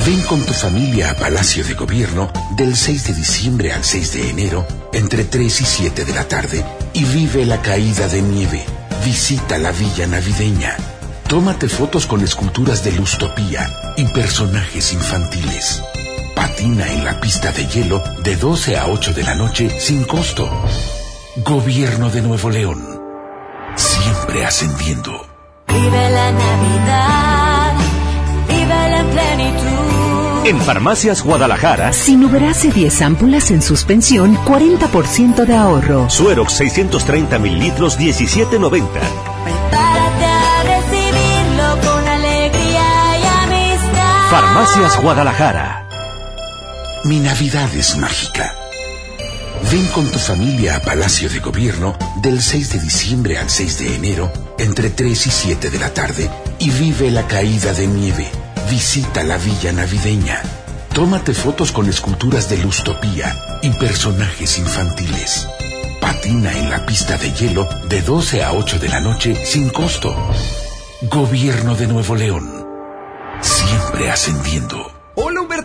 [0.06, 4.30] Ven con tu familia a Palacio de Gobierno del 6 de diciembre al 6 de
[4.30, 8.64] enero entre 3 y 7 de la tarde y vive la caída de nieve.
[9.04, 10.78] Visita la villa navideña.
[11.28, 15.84] Tómate fotos con esculturas de Lustopía y personajes infantiles.
[16.36, 20.50] Patina en la pista de hielo de 12 a 8 de la noche sin costo.
[21.38, 23.02] Gobierno de Nuevo León.
[23.76, 25.35] Siempre ascendiendo.
[25.76, 27.74] Vive la Navidad,
[28.48, 30.46] vive la plenitud.
[30.46, 36.10] En Farmacias Guadalajara, Sinuberase 10 ámpulas en suspensión, 40% de ahorro.
[36.10, 38.88] Suerox 630 mililitros, 17.90.
[39.44, 44.30] Prepárate a recibirlo con alegría y amistad.
[44.30, 45.88] Farmacias Guadalajara.
[47.06, 48.65] Mi Navidad es mágica.
[49.76, 53.96] Ven con tu familia a Palacio de Gobierno del 6 de diciembre al 6 de
[53.96, 58.26] enero entre 3 y 7 de la tarde y vive la caída de nieve.
[58.70, 60.42] Visita la villa navideña.
[60.94, 65.46] Tómate fotos con esculturas de Lustopía y personajes infantiles.
[66.00, 70.16] Patina en la pista de hielo de 12 a 8 de la noche sin costo.
[71.02, 72.66] Gobierno de Nuevo León.
[73.42, 74.95] Siempre ascendiendo.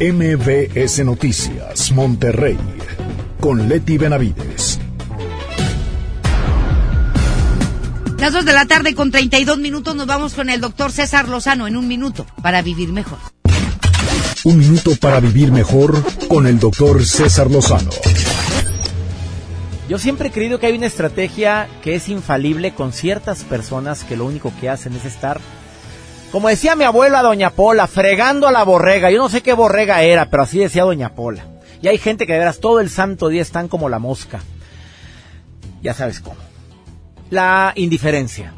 [0.00, 2.56] MBS Noticias, Monterrey,
[3.40, 4.78] con Leti Benavides.
[8.20, 11.66] Las dos de la tarde con 32 minutos nos vamos con el doctor César Lozano
[11.66, 13.18] en un minuto para vivir mejor.
[14.44, 17.90] Un minuto para vivir mejor con el doctor César Lozano.
[19.88, 24.16] Yo siempre he creído que hay una estrategia que es infalible con ciertas personas que
[24.16, 25.40] lo único que hacen es estar,
[26.30, 29.10] como decía mi abuela Doña Pola, fregando a la borrega.
[29.10, 31.46] Yo no sé qué borrega era, pero así decía Doña Pola.
[31.80, 34.40] Y hay gente que de veras todo el santo día están como la mosca.
[35.82, 36.36] Ya sabes cómo.
[37.30, 38.52] La indiferencia.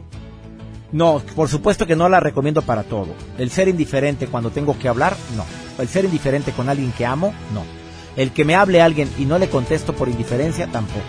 [0.93, 3.09] No, por supuesto que no la recomiendo para todo.
[3.39, 5.45] El ser indiferente cuando tengo que hablar, no.
[5.81, 7.63] El ser indiferente con alguien que amo, no.
[8.17, 11.05] El que me hable alguien y no le contesto por indiferencia, tampoco.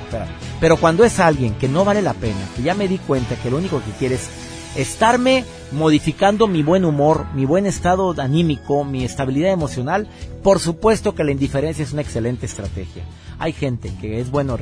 [0.60, 3.50] Pero cuando es alguien que no vale la pena, que ya me di cuenta que
[3.50, 4.30] lo único que quiere es
[4.76, 10.08] estarme modificando mi buen humor, mi buen estado anímico, mi estabilidad emocional,
[10.44, 13.04] por supuesto que la indiferencia es una excelente estrategia.
[13.40, 14.58] Hay gente que es bueno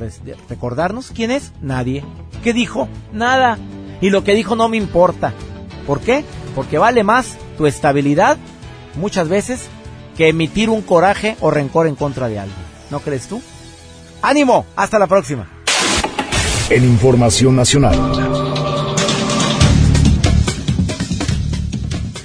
[0.48, 2.04] recordarnos quién es, nadie.
[2.44, 2.88] ¿Qué dijo?
[3.12, 3.58] Nada.
[4.02, 5.34] Y lo que dijo no me importa.
[5.86, 6.24] ¿Por qué?
[6.56, 8.38] Porque vale más tu estabilidad
[8.96, 9.68] muchas veces
[10.16, 12.58] que emitir un coraje o rencor en contra de alguien.
[12.90, 13.42] ¿No crees tú?
[14.22, 14.66] ¡Ánimo!
[14.76, 15.48] Hasta la próxima.
[16.70, 18.49] En Información Nacional.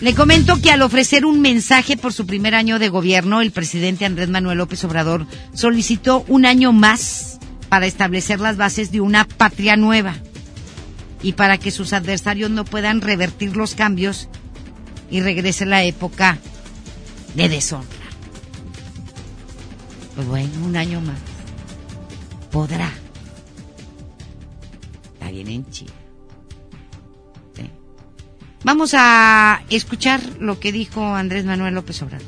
[0.05, 4.05] Le comento que al ofrecer un mensaje por su primer año de gobierno, el presidente
[4.05, 7.39] Andrés Manuel López Obrador solicitó un año más
[7.71, 10.15] para establecer las bases de una patria nueva
[11.23, 14.29] y para que sus adversarios no puedan revertir los cambios
[15.11, 16.37] y regrese la época
[17.35, 17.89] de deshonra.
[20.17, 21.17] Pues bueno, un año más.
[22.51, 22.93] Podrá.
[25.15, 26.04] Está bien en Chile.
[28.65, 32.27] Vamos a escuchar lo que dijo Andrés Manuel López Obrador.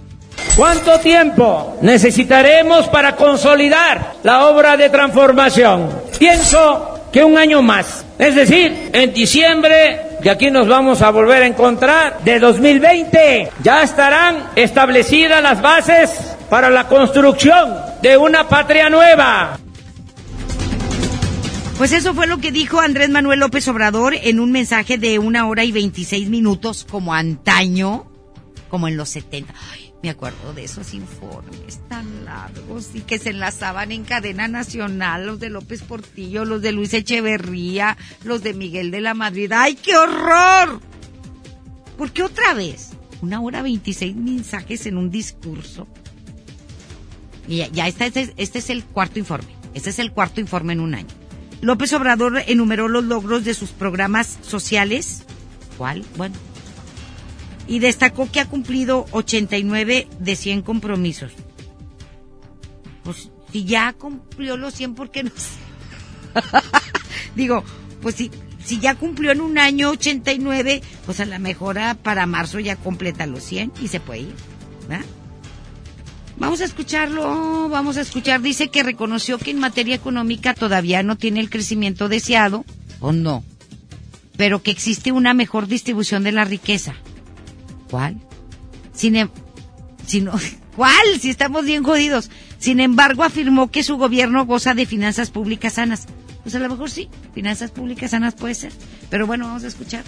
[0.55, 5.89] ¿Cuánto tiempo necesitaremos para consolidar la obra de transformación?
[6.19, 8.05] Pienso que un año más.
[8.19, 13.83] Es decir, en diciembre, que aquí nos vamos a volver a encontrar, de 2020, ya
[13.83, 16.11] estarán establecidas las bases
[16.51, 19.59] para la construcción de una patria nueva.
[21.79, 25.47] Pues eso fue lo que dijo Andrés Manuel López Obrador en un mensaje de una
[25.47, 28.11] hora y 26 minutos como antaño,
[28.71, 29.53] como en los 70.
[29.73, 35.27] Ay, me acuerdo de esos informes tan largos y que se enlazaban en cadena nacional,
[35.27, 39.53] los de López Portillo, los de Luis Echeverría, los de Miguel de la Madrid.
[39.55, 40.81] ¡Ay, qué horror!
[41.99, 42.91] ¿Por qué otra vez?
[43.21, 45.87] Una hora 26 mensajes en un discurso.
[47.47, 49.49] Y ya, ya este, este- este es el cuarto informe.
[49.75, 51.09] Este es el cuarto informe en un año.
[51.61, 55.25] López Obrador enumeró los logros de sus programas sociales.
[55.79, 56.05] ¿Cuál?
[56.17, 56.35] Bueno.
[57.67, 61.33] Y destacó que ha cumplido 89 de 100 compromisos.
[63.03, 65.31] Pues si ya cumplió los 100, ¿por qué no?
[67.35, 67.65] Digo,
[68.03, 68.31] pues si,
[68.65, 72.77] si ya cumplió en un año 89, pues a la mejor ah, para marzo ya
[72.77, 74.35] completa los 100 y se puede ir.
[74.89, 75.05] ¿verdad?
[76.39, 78.43] Vamos a escucharlo, vamos a escuchar.
[78.43, 82.65] Dice que reconoció que en materia económica todavía no tiene el crecimiento deseado,
[83.01, 83.43] o no,
[84.37, 86.95] pero que existe una mejor distribución de la riqueza.
[87.91, 88.21] ¿Cuál?
[89.03, 89.29] Em-
[90.07, 90.33] si no-
[90.77, 90.93] ¿Cuál?
[91.21, 92.31] Si estamos bien jodidos.
[92.59, 96.07] Sin embargo, afirmó que su gobierno goza de finanzas públicas sanas.
[96.43, 98.73] Pues a lo mejor sí, finanzas públicas sanas puede ser.
[99.09, 100.05] Pero bueno, vamos a escuchar.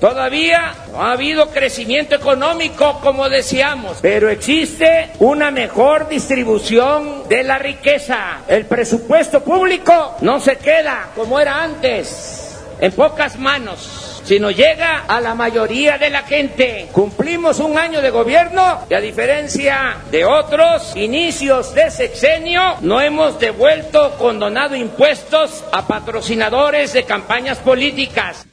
[0.00, 7.58] Todavía no ha habido crecimiento económico como deseamos, pero existe una mejor distribución de la
[7.58, 8.42] riqueza.
[8.46, 15.20] El presupuesto público no se queda como era antes, en pocas manos, sino llega a
[15.20, 16.88] la mayoría de la gente.
[16.92, 23.40] Cumplimos un año de gobierno y a diferencia de otros inicios de sexenio, no hemos
[23.40, 28.46] devuelto condonado impuestos a patrocinadores de campañas políticas.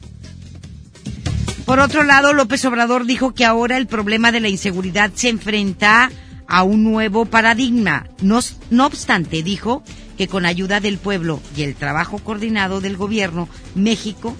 [1.66, 6.12] Por otro lado, López Obrador dijo que ahora el problema de la inseguridad se enfrenta
[6.46, 8.06] a un nuevo paradigma.
[8.22, 8.38] No,
[8.70, 9.82] no obstante, dijo
[10.16, 14.36] que con ayuda del pueblo y el trabajo coordinado del gobierno, México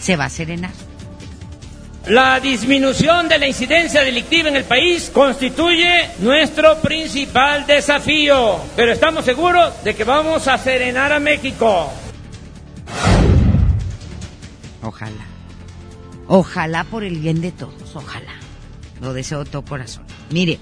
[0.00, 0.70] se va a serenar.
[2.06, 9.24] La disminución de la incidencia delictiva en el país constituye nuestro principal desafío, pero estamos
[9.24, 11.92] seguros de que vamos a serenar a México.
[14.82, 15.29] Ojalá.
[16.32, 18.32] Ojalá por el bien de todos, ojalá.
[19.00, 20.04] Lo deseo de todo corazón.
[20.30, 20.60] Mire,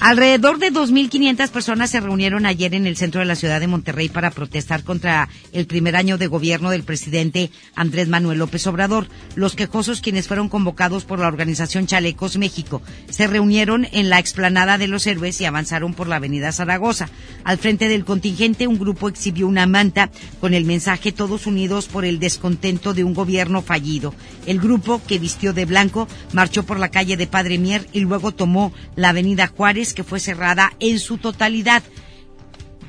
[0.00, 4.08] alrededor de 2.500 personas se reunieron ayer en el centro de la ciudad de Monterrey
[4.08, 9.08] para protestar contra el primer año de gobierno del presidente Andrés Manuel López Obrador.
[9.34, 14.78] Los quejosos, quienes fueron convocados por la organización Chalecos México, se reunieron en la explanada
[14.78, 17.08] de los héroes y avanzaron por la avenida Zaragoza.
[17.44, 22.04] Al frente del contingente, un grupo exhibió una manta con el mensaje Todos unidos por
[22.04, 24.14] el descontento de un gobierno fallido.
[24.46, 28.32] El grupo, que vistió de blanco, marchó por la calle de Padre Mier y luego
[28.32, 31.82] tomó la avenida Juárez, que fue cerrada en su totalidad.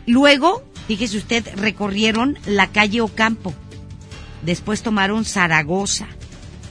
[0.06, 3.54] Luego, fíjese usted, recorrieron la calle Ocampo.
[4.44, 6.08] Después tomaron Zaragoza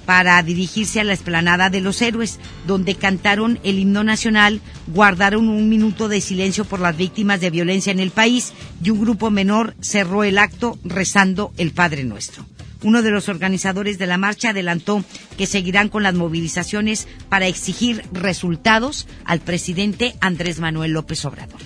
[0.06, 5.68] para dirigirse a la explanada de los héroes, donde cantaron el himno nacional, guardaron un
[5.68, 8.52] minuto de silencio por las víctimas de violencia en el país
[8.82, 12.46] y un grupo menor cerró el acto rezando el Padre Nuestro.
[12.82, 15.04] Uno de los organizadores de la marcha adelantó
[15.36, 21.60] que seguirán con las movilizaciones para exigir resultados al presidente Andrés Manuel López Obrador.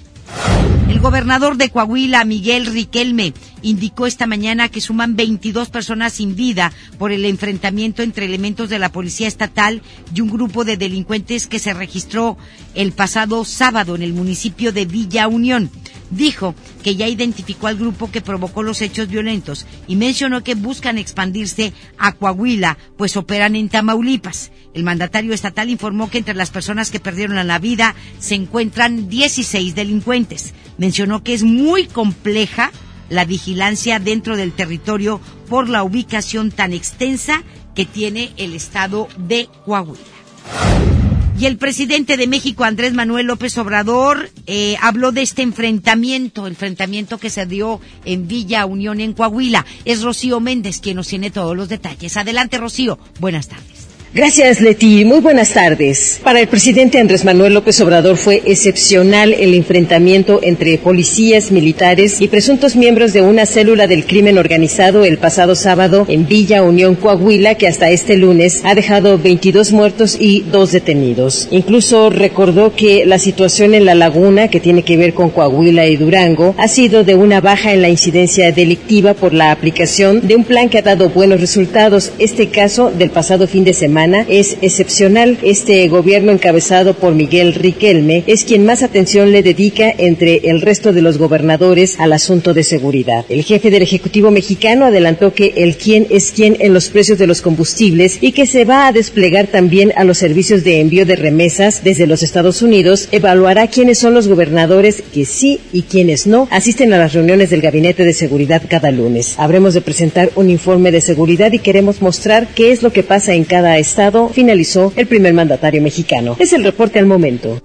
[0.89, 3.33] El gobernador de Coahuila, Miguel Riquelme,
[3.63, 8.81] indicó esta mañana que suman 22 personas sin vida por el enfrentamiento entre elementos de
[8.81, 9.83] la Policía Estatal
[10.13, 12.37] y un grupo de delincuentes que se registró
[12.75, 15.71] el pasado sábado en el municipio de Villa Unión.
[16.11, 20.99] Dijo que ya identificó al grupo que provocó los hechos violentos y mencionó que buscan
[20.99, 24.51] expandirse a Coahuila, pues operan en Tamaulipas.
[24.75, 29.75] El mandatario estatal informó que entre las personas que perdieron la vida se encuentran 16
[29.75, 30.53] delincuentes.
[30.79, 32.73] Mencionó que es muy compleja
[33.09, 37.43] la vigilancia dentro del territorio por la ubicación tan extensa
[37.75, 41.00] que tiene el estado de Coahuila.
[41.39, 47.19] Y el presidente de México, Andrés Manuel López Obrador, eh, habló de este enfrentamiento, enfrentamiento
[47.19, 49.65] que se dio en Villa Unión en Coahuila.
[49.85, 52.17] Es Rocío Méndez quien nos tiene todos los detalles.
[52.17, 52.99] Adelante, Rocío.
[53.21, 53.90] Buenas tardes.
[54.13, 55.05] Gracias, Leti.
[55.05, 56.21] Muy buenas tardes.
[56.25, 62.27] Para el presidente Andrés Manuel López Obrador fue excepcional el enfrentamiento entre policías, militares y
[62.27, 67.55] presuntos miembros de una célula del crimen organizado el pasado sábado en Villa Unión, Coahuila,
[67.55, 71.47] que hasta este lunes ha dejado 22 muertos y dos detenidos.
[71.53, 75.95] Incluso recordó que la situación en la laguna, que tiene que ver con Coahuila y
[75.95, 80.43] Durango, ha sido de una baja en la incidencia delictiva por la aplicación de un
[80.43, 82.11] plan que ha dado buenos resultados.
[82.19, 85.37] Este caso del pasado fin de semana semana es excepcional.
[85.43, 90.95] Este gobierno encabezado por Miguel Riquelme es quien más atención le dedica entre el resto
[90.95, 93.27] de los gobernadores al asunto de seguridad.
[93.29, 97.27] El jefe del Ejecutivo mexicano adelantó que el quién es quién en los precios de
[97.27, 101.17] los combustibles y que se va a desplegar también a los servicios de envío de
[101.17, 106.49] remesas desde los Estados Unidos, evaluará quiénes son los gobernadores que sí y quienes no
[106.51, 109.35] asisten a las reuniones del Gabinete de Seguridad cada lunes.
[109.37, 113.35] Habremos de presentar un informe de seguridad y queremos mostrar qué es lo que pasa
[113.35, 113.90] en cada estado,
[114.33, 116.37] finalizó el primer mandatario mexicano.
[116.39, 117.61] Es el reporte al momento.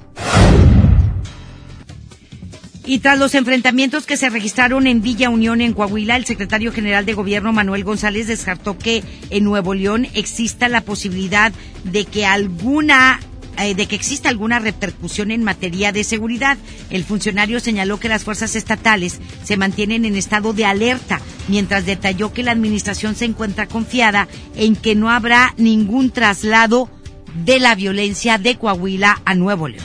[2.88, 7.06] Y tras los enfrentamientos que se registraron en Villa Unión, en Coahuila, el secretario general
[7.06, 11.52] de Gobierno, Manuel González, descartó que en Nuevo León exista la posibilidad
[11.84, 13.20] de que alguna
[13.58, 16.58] eh, de que exista alguna repercusión en materia de seguridad.
[16.90, 22.34] El funcionario señaló que las fuerzas estatales se mantienen en estado de alerta, mientras detalló
[22.34, 26.90] que la administración se encuentra confiada en que no habrá ningún traslado
[27.44, 29.84] de la violencia de Coahuila a Nuevo León.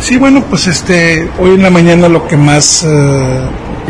[0.00, 3.40] Sí, bueno, pues este, hoy en la mañana lo que más eh,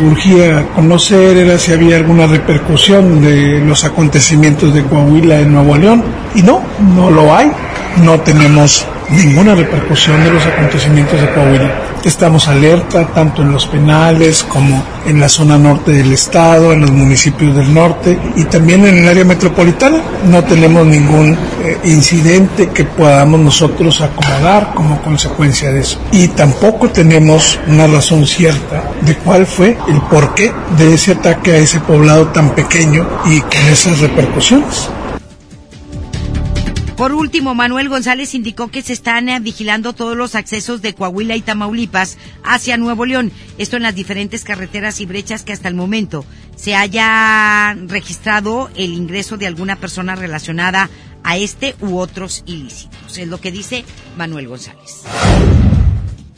[0.01, 6.03] urgía conocer era si había alguna repercusión de los acontecimientos de Coahuila en Nuevo León.
[6.35, 6.61] Y no,
[6.95, 7.51] no lo hay.
[8.03, 11.71] No tenemos ninguna repercusión de los acontecimientos de Coahuila.
[12.03, 16.91] Estamos alerta tanto en los penales como en la zona norte del estado, en los
[16.91, 20.01] municipios del norte y también en el área metropolitana.
[20.29, 25.99] No tenemos ningún eh, incidente que podamos nosotros acomodar como consecuencia de eso.
[26.11, 31.57] Y tampoco tenemos una razón cierta de cuál fue el porqué de ese ataque a
[31.57, 34.89] ese poblado tan pequeño y con esas repercusiones.
[36.99, 41.37] Por último, Manuel González indicó que se están eh, vigilando todos los accesos de Coahuila
[41.37, 43.31] y Tamaulipas hacia Nuevo León.
[43.57, 46.25] Esto en las diferentes carreteras y brechas que hasta el momento
[46.57, 50.89] se haya registrado el ingreso de alguna persona relacionada
[51.23, 53.17] a este u otros ilícitos.
[53.17, 53.85] Es lo que dice
[54.17, 55.03] Manuel González.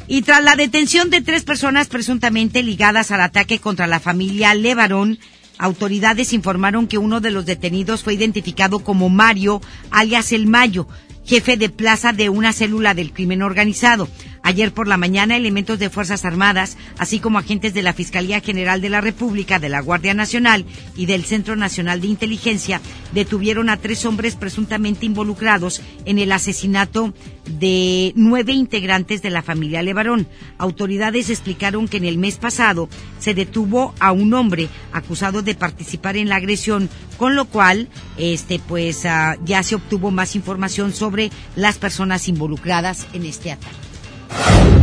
[0.05, 5.17] Y tras la detención de tres personas presuntamente ligadas al ataque contra la familia Levarón,
[5.61, 10.87] autoridades informaron que uno de los detenidos fue identificado como Mario, alias El Mayo,
[11.23, 14.07] jefe de plaza de una célula del crimen organizado.
[14.43, 18.81] Ayer por la mañana, elementos de Fuerzas Armadas, así como agentes de la Fiscalía General
[18.81, 20.65] de la República, de la Guardia Nacional
[20.95, 22.81] y del Centro Nacional de Inteligencia,
[23.13, 27.13] detuvieron a tres hombres presuntamente involucrados en el asesinato
[27.45, 30.27] de nueve integrantes de la familia Levarón.
[30.57, 32.89] Autoridades explicaron que en el mes pasado
[33.19, 38.59] se detuvo a un hombre acusado de participar en la agresión, con lo cual, este,
[38.59, 43.90] pues, ah, ya se obtuvo más información sobre las personas involucradas en este ataque.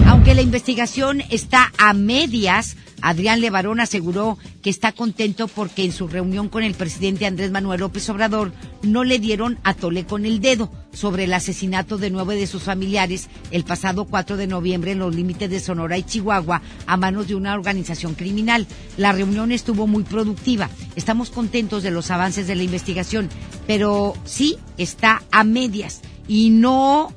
[0.07, 6.09] Aunque la investigación está a medias, Adrián Levarón aseguró que está contento porque en su
[6.09, 10.40] reunión con el presidente Andrés Manuel López Obrador no le dieron a tole con el
[10.40, 14.99] dedo sobre el asesinato de nueve de sus familiares el pasado 4 de noviembre en
[14.99, 18.66] los límites de Sonora y Chihuahua a manos de una organización criminal.
[18.96, 20.68] La reunión estuvo muy productiva.
[20.96, 23.28] Estamos contentos de los avances de la investigación,
[23.66, 27.12] pero sí está a medias y no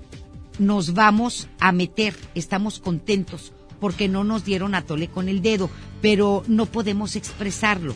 [0.61, 2.15] nos vamos a meter.
[2.35, 3.51] Estamos contentos
[3.81, 5.69] porque no nos dieron a tole con el dedo,
[6.01, 7.95] pero no podemos expresarlo.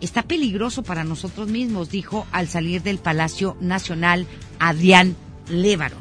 [0.00, 4.26] Está peligroso para nosotros mismos, dijo al salir del Palacio Nacional
[4.58, 5.16] Adrián
[5.48, 5.96] Lévaro.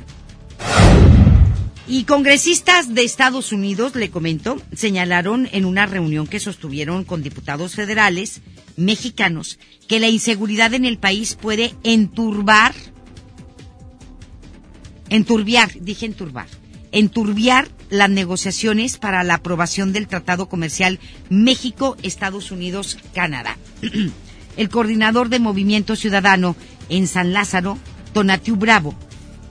[1.88, 7.76] Y congresistas de Estados Unidos, le comento, señalaron en una reunión que sostuvieron con diputados
[7.76, 8.42] federales
[8.78, 12.74] mexicanos que la inseguridad en el país puede enturbar
[15.10, 16.48] enturbiar, dije enturbar,
[16.92, 21.00] enturbiar las negociaciones para la aprobación del Tratado Comercial
[21.30, 23.58] México-Estados Unidos-Canadá.
[24.58, 26.56] El coordinador de Movimiento Ciudadano
[26.90, 27.78] en San Lázaro,
[28.14, 28.94] Tonatiu Bravo,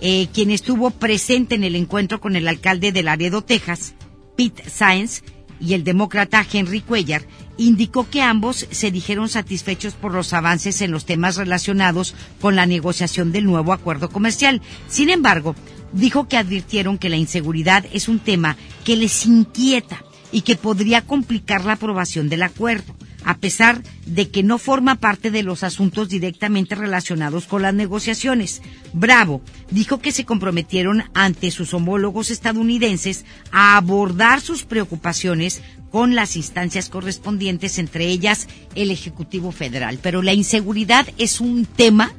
[0.01, 3.95] eh, quien estuvo presente en el encuentro con el alcalde de Laredo, Texas,
[4.37, 5.23] Pete Sáenz,
[5.61, 7.23] y el demócrata Henry Cuellar,
[7.57, 12.67] indicó que ambos se dijeron satisfechos por los avances en los temas relacionados con la
[12.67, 14.63] negociación del nuevo acuerdo comercial.
[14.89, 15.55] Sin embargo,
[15.93, 21.03] dijo que advirtieron que la inseguridad es un tema que les inquieta y que podría
[21.03, 22.95] complicar la aprobación del acuerdo
[23.25, 28.63] a pesar de que no forma parte de los asuntos directamente relacionados con las negociaciones.
[28.93, 36.37] Bravo dijo que se comprometieron ante sus homólogos estadounidenses a abordar sus preocupaciones con las
[36.37, 39.99] instancias correspondientes, entre ellas el Ejecutivo Federal.
[40.03, 42.13] Pero la inseguridad es un tema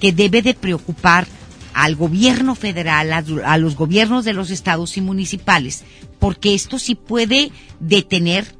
[0.00, 1.26] que debe de preocupar
[1.74, 5.84] al gobierno federal, a, los gobiernos de los estados y municipales,
[6.18, 8.54] porque esto sí puede detener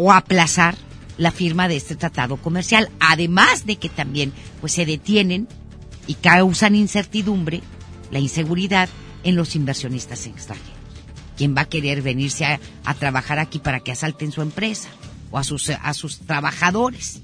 [0.00, 0.76] o aplazar
[1.16, 5.48] la firma de este tratado comercial, además de que también pues se detienen
[6.06, 7.60] y causan incertidumbre,
[8.12, 8.88] la inseguridad
[9.24, 10.78] en los inversionistas extranjeros.
[11.36, 14.88] ¿Quién va a querer venirse a, a trabajar aquí para que asalten su empresa
[15.32, 17.20] o a sus, a sus trabajadores?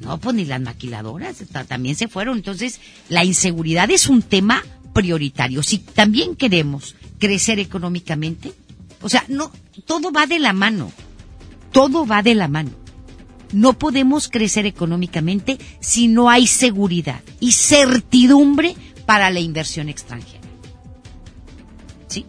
[0.00, 2.38] No, pues ni las maquiladoras ta- también se fueron.
[2.38, 5.62] Entonces, la inseguridad es un tema prioritario.
[5.62, 8.52] Si también queremos crecer económicamente,
[9.00, 9.52] o sea, no,
[9.86, 10.90] todo va de la mano.
[11.72, 12.70] Todo va de la mano.
[13.52, 20.40] No podemos crecer económicamente si no hay seguridad y certidumbre para la inversión extranjera.
[22.08, 22.24] ¿Sí?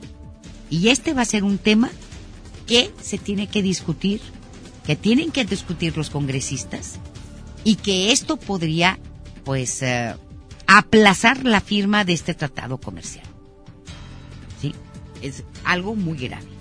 [0.69, 1.89] Y este va a ser un tema
[2.67, 4.21] que se tiene que discutir,
[4.85, 6.99] que tienen que discutir los congresistas
[7.63, 8.99] y que esto podría,
[9.43, 10.15] pues, eh,
[10.67, 13.25] aplazar la firma de este tratado comercial.
[14.61, 14.73] ¿Sí?
[15.21, 16.52] Es algo muy grave.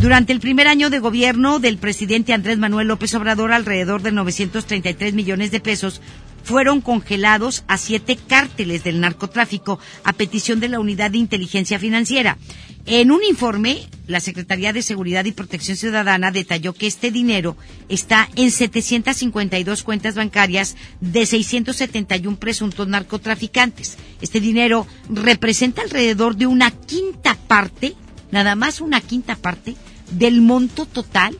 [0.00, 5.14] Durante el primer año de gobierno del presidente Andrés Manuel López Obrador, alrededor de 933
[5.14, 6.02] millones de pesos
[6.44, 12.38] fueron congelados a siete cárteles del narcotráfico a petición de la Unidad de Inteligencia Financiera.
[12.84, 17.56] En un informe, la Secretaría de Seguridad y Protección Ciudadana detalló que este dinero
[17.88, 23.96] está en 752 cuentas bancarias de 671 presuntos narcotraficantes.
[24.20, 27.94] Este dinero representa alrededor de una quinta parte,
[28.30, 29.74] nada más una quinta parte,
[30.10, 31.36] del monto total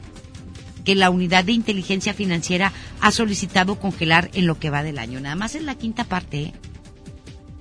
[0.85, 5.21] que la unidad de inteligencia financiera ha solicitado congelar en lo que va del año.
[5.21, 6.53] Nada más es la quinta parte ¿eh?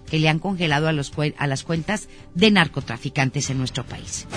[0.10, 4.28] que le han congelado a, los, a las cuentas de narcotraficantes en nuestro país.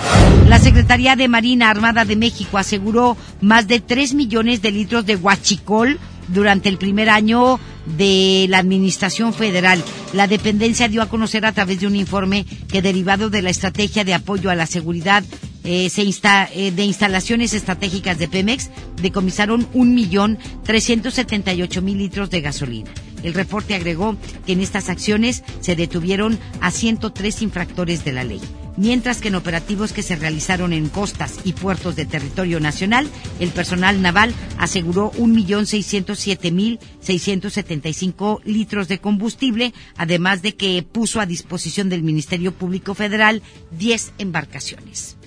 [0.48, 5.16] La Secretaría de Marina Armada de México aseguró más de 3 millones de litros de
[5.16, 5.98] huachicol
[6.28, 7.60] durante el primer año
[7.96, 9.82] de la Administración Federal.
[10.14, 14.04] La dependencia dio a conocer a través de un informe que derivado de la estrategia
[14.04, 15.24] de apoyo a la seguridad
[15.64, 21.82] eh, se eh, de instalaciones estratégicas de Pemex decomisaron un millón trescientos setenta y ocho
[21.82, 22.90] mil litros de gasolina.
[23.22, 28.40] El reporte agregó que en estas acciones se detuvieron a 103 infractores de la ley,
[28.76, 33.09] mientras que en operativos que se realizaron en costas y puertos de territorio nacional,
[33.40, 39.00] el personal naval aseguró un millón seiscientos siete mil seiscientos setenta y cinco litros de
[39.00, 43.42] combustible, además de que puso a disposición del Ministerio Público Federal
[43.72, 45.17] 10 embarcaciones.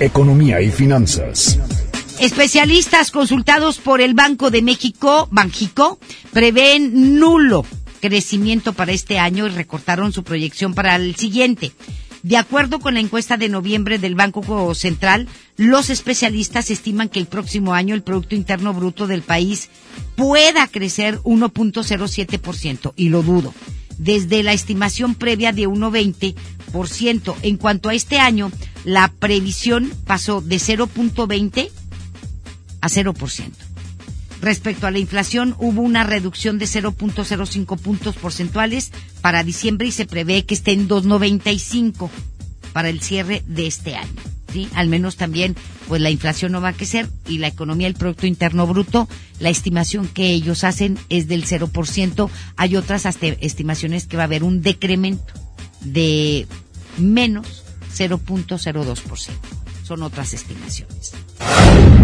[0.00, 1.58] Economía y finanzas.
[2.20, 5.98] Especialistas consultados por el Banco de México, Banjico,
[6.32, 7.64] prevén nulo
[8.00, 11.72] crecimiento para este año y recortaron su proyección para el siguiente.
[12.22, 17.26] De acuerdo con la encuesta de noviembre del Banco Central, los especialistas estiman que el
[17.26, 19.70] próximo año el Producto Interno Bruto del país
[20.16, 23.54] pueda crecer 1.07% y lo dudo.
[23.98, 26.34] Desde la estimación previa de 1.20%.
[27.42, 28.50] En cuanto a este año,
[28.84, 31.70] la previsión pasó de 0.20
[32.80, 33.50] a 0%.
[34.40, 40.04] Respecto a la inflación, hubo una reducción de 0.05 puntos porcentuales para diciembre y se
[40.04, 42.10] prevé que esté en 2.95
[42.72, 44.10] para el cierre de este año.
[44.52, 44.68] ¿sí?
[44.74, 45.54] Al menos también,
[45.86, 49.08] pues la inflación no va a crecer y la economía, el Producto Interno Bruto,
[49.38, 52.28] la estimación que ellos hacen es del 0%.
[52.56, 55.32] Hay otras estimaciones que va a haber un decremento
[55.82, 56.46] de
[56.98, 57.64] menos
[57.94, 59.61] 0.02%.
[59.92, 61.12] Son otras estimaciones.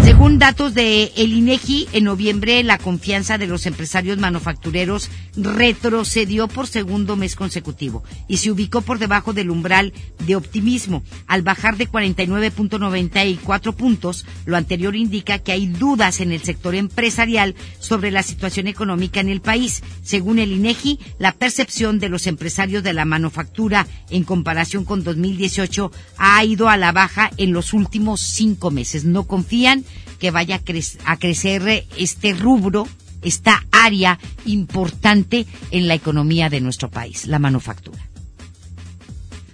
[0.03, 6.67] Según datos de el INEGI, en noviembre la confianza de los empresarios manufactureros retrocedió por
[6.67, 9.93] segundo mes consecutivo y se ubicó por debajo del umbral
[10.27, 14.25] de optimismo al bajar de 49.94 puntos.
[14.47, 19.29] Lo anterior indica que hay dudas en el sector empresarial sobre la situación económica en
[19.29, 19.83] el país.
[20.03, 25.93] Según el INEGI, la percepción de los empresarios de la manufactura en comparación con 2018
[26.17, 29.05] ha ido a la baja en los últimos cinco meses.
[29.05, 29.85] No confían
[30.19, 32.87] que vaya a, cre- a crecer este rubro,
[33.23, 37.99] esta área importante en la economía de nuestro país, la manufactura.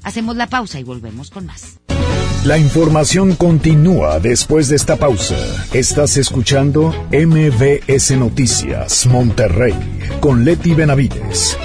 [0.03, 1.79] Hacemos la pausa y volvemos con más.
[2.45, 5.37] La información continúa después de esta pausa.
[5.73, 9.75] Estás escuchando MBS Noticias Monterrey
[10.21, 11.57] con Leti Benavides.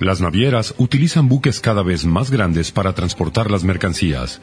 [0.00, 4.40] Las navieras utilizan buques cada vez más grandes para transportar las mercancías.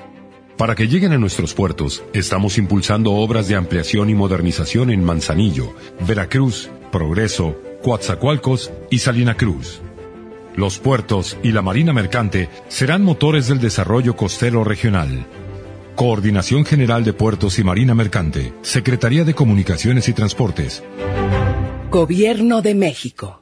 [0.55, 5.74] Para que lleguen a nuestros puertos, estamos impulsando obras de ampliación y modernización en Manzanillo,
[6.08, 9.82] Veracruz, Progreso, Coatzacoalcos y Salina Cruz.
[10.55, 15.26] Los puertos y la marina mercante serán motores del desarrollo costero regional.
[15.95, 20.84] Coordinación General de Puertos y Marina Mercante, Secretaría de Comunicaciones y Transportes.
[21.89, 23.41] Gobierno de México.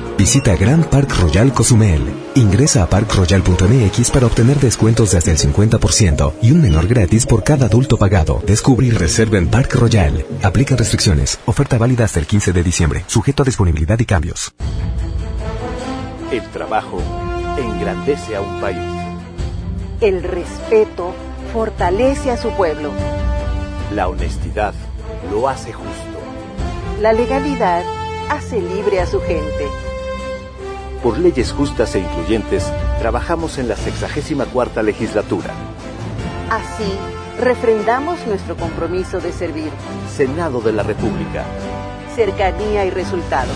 [0.21, 1.99] Visita Grand Park Royal Cozumel.
[2.35, 7.43] Ingresa a parkroyal.mx para obtener descuentos de hasta el 50% y un menor gratis por
[7.43, 8.39] cada adulto pagado.
[8.45, 10.23] Descubre y reserva en Park Royal.
[10.43, 11.39] Aplica restricciones.
[11.47, 13.03] Oferta válida hasta el 15 de diciembre.
[13.07, 14.53] Sujeto a disponibilidad y cambios.
[16.31, 17.01] El trabajo
[17.57, 18.77] engrandece a un país.
[20.01, 21.15] El respeto
[21.51, 22.91] fortalece a su pueblo.
[23.91, 24.75] La honestidad
[25.31, 26.19] lo hace justo.
[27.01, 27.83] La legalidad
[28.29, 29.90] hace libre a su gente.
[31.03, 35.51] Por leyes justas e incluyentes, trabajamos en la 64 legislatura.
[36.51, 36.93] Así,
[37.39, 39.71] refrendamos nuestro compromiso de servir.
[40.15, 41.43] Senado de la República.
[42.15, 43.55] Cercanía y resultados.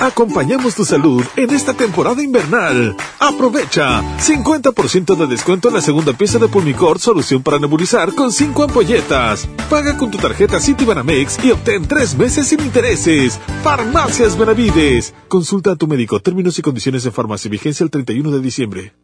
[0.00, 2.96] Acompañamos tu salud en esta temporada invernal.
[3.18, 8.64] Aprovecha 50% de descuento en la segunda pieza de Pulmicort solución para nebulizar con 5
[8.64, 9.46] ampolletas.
[9.68, 13.38] Paga con tu tarjeta Citibanamex y obtén 3 meses sin intereses.
[13.62, 15.12] Farmacias Benavides.
[15.28, 16.18] Consulta a tu médico.
[16.18, 17.50] Términos y condiciones en farmacia.
[17.50, 18.94] Vigencia el 31 de diciembre.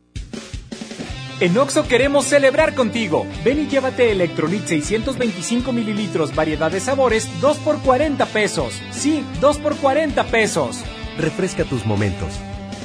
[1.39, 3.26] En Oxo queremos celebrar contigo.
[3.45, 8.80] Ven y llévate Electrolit 625 mililitros, variedad de sabores, 2 por 40 pesos.
[8.91, 10.80] Sí, 2 por 40 pesos.
[11.18, 12.32] Refresca tus momentos.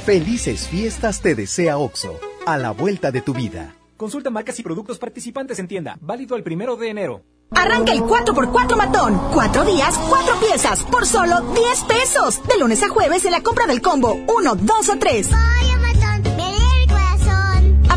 [0.06, 2.20] Felices fiestas te desea Oxo.
[2.46, 3.74] A la vuelta de tu vida.
[3.96, 5.98] Consulta marcas y productos participantes en tienda.
[6.02, 7.24] Válido el primero de enero.
[7.52, 9.22] Arranca el 4x4 matón.
[9.34, 12.42] Cuatro días, cuatro piezas, por solo 10 pesos.
[12.48, 15.30] De lunes a jueves en la compra del combo 1, 2 o 3.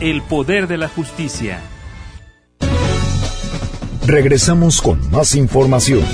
[0.00, 1.60] el poder de la justicia.
[4.06, 6.04] Regresamos con más información.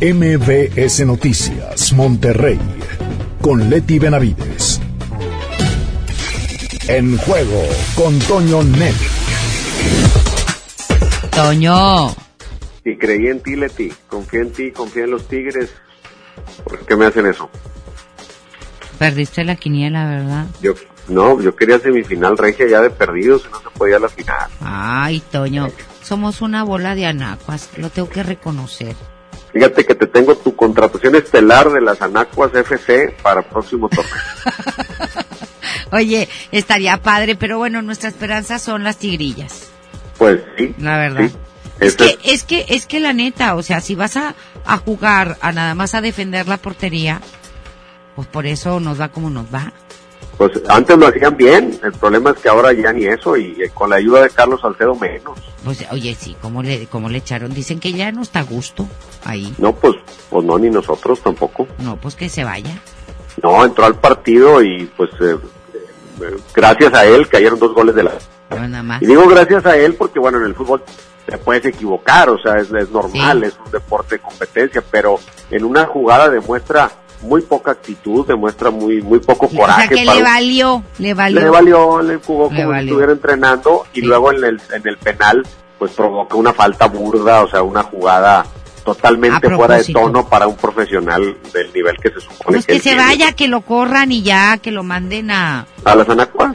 [0.00, 2.58] MBS Noticias, Monterrey,
[3.40, 4.80] con Leti Benavides.
[6.88, 7.62] En juego
[7.94, 8.94] con Toño Net.
[11.30, 12.14] Toño.
[12.84, 13.90] Y creí en ti, Leti.
[14.08, 15.70] Confía en ti, confía en los Tigres.
[16.64, 17.48] ¿Por qué me hacen eso?
[18.98, 20.46] Perdiste la quiniela, ¿verdad?
[20.60, 20.74] Yo
[21.08, 24.50] no, yo quería semifinal regia ya de perdidos y no se podía la final.
[24.60, 25.68] Ay, Toño,
[26.02, 28.96] somos una bola de anacuas, lo tengo que reconocer.
[29.52, 34.12] Fíjate que te tengo tu contratación estelar de las Anacuas FC para el próximo torneo.
[35.92, 39.68] Oye, estaría padre, pero bueno, nuestra esperanza son las tigrillas.
[40.18, 40.74] Pues sí.
[40.78, 41.28] La verdad.
[41.28, 41.36] sí.
[41.78, 44.34] Es que, es que, es que la neta, o sea, si vas a,
[44.64, 47.20] a jugar a nada más a defender la portería,
[48.16, 49.72] pues por eso nos va como nos va.
[50.36, 53.70] Pues antes lo hacían bien, el problema es que ahora ya ni eso y eh,
[53.72, 55.38] con la ayuda de Carlos Salcedo menos.
[55.64, 57.54] Pues, oye, sí, ¿cómo le, cómo le echaron?
[57.54, 58.86] Dicen que ya no está a gusto
[59.24, 59.54] ahí.
[59.58, 59.94] No, pues,
[60.30, 61.66] pues no, ni nosotros tampoco.
[61.78, 62.76] No, pues que se vaya.
[63.42, 65.36] No, entró al partido y pues eh,
[66.20, 68.12] eh, gracias a él cayeron dos goles de la...
[68.50, 69.02] Nada más.
[69.02, 70.82] Y digo gracias a él porque bueno, en el fútbol
[71.26, 75.18] te puedes equivocar, o sea, es, es normal, es un deporte de competencia, pero
[75.50, 76.90] en una jugada demuestra
[77.24, 79.88] muy poca actitud, demuestra muy muy poco O sea coraje.
[79.88, 81.40] que para le valió, le valió.
[81.40, 82.82] le valió, le jugó Le como valió.
[82.82, 85.46] si estuviera entrenando y luego en el, en el penal
[85.78, 88.46] pues provoca una falta burda, o sea, una jugada
[88.84, 92.78] totalmente fuera de tono para un profesional del nivel que se supone Pues que, que
[92.80, 93.02] se tiene.
[93.02, 95.66] vaya, que lo corran y ya, que lo manden a...
[95.84, 96.54] a las anacuas.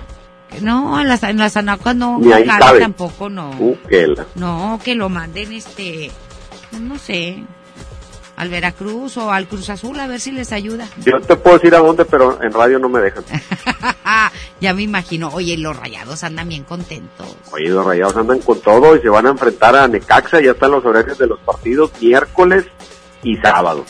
[0.62, 2.80] No, a las, en las anacuas no, Ni ahí cabe.
[2.80, 3.52] tampoco no.
[3.60, 6.12] Uh, que la- No, que lo manden este,
[6.80, 7.44] no sé,
[8.40, 10.88] al Veracruz o al Cruz Azul a ver si les ayuda.
[11.06, 13.26] Yo te puedo decir a dónde, pero en radio no me dejan.
[14.62, 17.36] ya me imagino, oye, los rayados andan bien contentos.
[17.52, 20.72] Oye, los rayados andan con todo y se van a enfrentar a Necaxa, ya están
[20.72, 22.66] los horarios de los partidos miércoles
[23.24, 23.84] y sábado.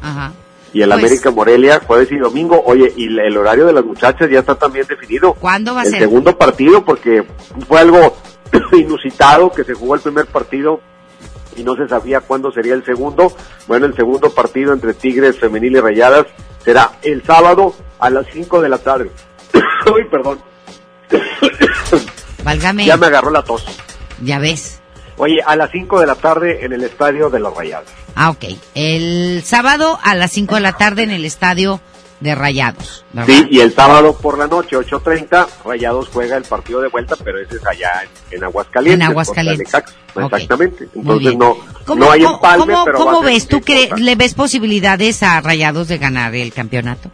[0.00, 0.32] Ajá.
[0.72, 2.62] Y el Pues- América Morelia, jueves y domingo.
[2.64, 5.34] Oye, y el horario de las muchachas ya está también definido.
[5.34, 6.00] ¿Cuándo va a el ser?
[6.00, 7.26] segundo partido, porque
[7.68, 8.16] fue algo
[8.72, 10.80] inusitado que se jugó el primer partido
[11.56, 13.34] y no se sabía cuándo sería el segundo.
[13.66, 16.26] Bueno, el segundo partido entre Tigres Femenil y Rayadas
[16.64, 19.10] será el sábado a las 5 de la tarde.
[19.94, 20.38] Uy, perdón.
[22.44, 22.86] Válgame.
[22.86, 23.64] Ya me agarró la tos.
[24.22, 24.80] Ya ves.
[25.16, 27.88] Oye, a las 5 de la tarde en el estadio de los Rayados.
[28.14, 28.44] Ah, ok.
[28.74, 31.80] El sábado a las 5 de la tarde en el estadio
[32.22, 33.04] de Rayados.
[33.12, 33.32] ¿verdad?
[33.34, 37.38] Sí, y el sábado por la noche, 8.30, Rayados juega el partido de vuelta, pero
[37.40, 37.90] ese es allá
[38.30, 39.04] en, en Aguascalientes.
[39.04, 39.74] En Aguascalientes.
[40.14, 40.88] Exactamente.
[40.94, 41.56] Entonces no,
[41.86, 43.46] ¿Cómo, no hay empalme, cómo- pero cómo ves?
[43.48, 47.10] ¿Tú cre- le ves posibilidades a Rayados de ganar el campeonato?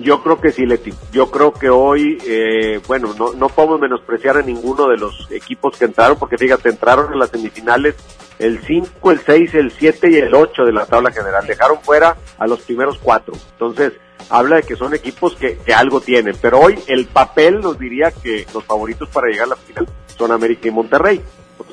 [0.00, 0.92] Yo creo que sí, Leti.
[1.10, 5.76] Yo creo que hoy, eh, bueno, no, no podemos menospreciar a ninguno de los equipos
[5.76, 7.96] que entraron, porque fíjate, entraron en las semifinales
[8.38, 11.44] el 5, el 6, el 7 y el 8 de la tabla general.
[11.48, 13.34] Dejaron fuera a los primeros cuatro.
[13.54, 13.94] Entonces,
[14.30, 16.36] habla de que son equipos que, algo tienen.
[16.40, 20.32] Pero hoy el papel nos diría que los favoritos para llegar a la final son
[20.32, 21.20] América y Monterrey.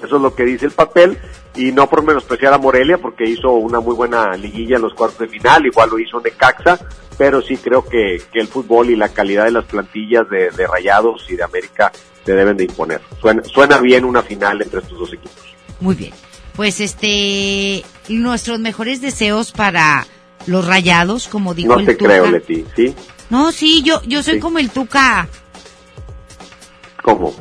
[0.04, 1.18] Eso es lo que dice el papel.
[1.56, 5.20] Y no por menospreciar a Morelia, porque hizo una muy buena liguilla en los cuartos
[5.20, 6.78] de final, igual lo hizo Necaxa,
[7.18, 10.68] pero sí creo que, que el fútbol y la calidad de las plantillas de, de
[10.68, 11.93] Rayados y de América
[12.26, 13.00] se deben de imponer.
[13.22, 15.56] Suena, suena bien una final entre estos dos equipos.
[15.80, 16.12] Muy bien.
[16.56, 20.08] Pues este, nuestros mejores deseos para
[20.48, 22.06] los Rayados, como dijo No el te Tuca.
[22.10, 22.96] creo, Leti, ¿sí?
[23.30, 24.39] No, sí, yo, yo soy Sí.
[24.39, 25.28] como el Tuca.
[27.02, 27.34] ¿Cómo?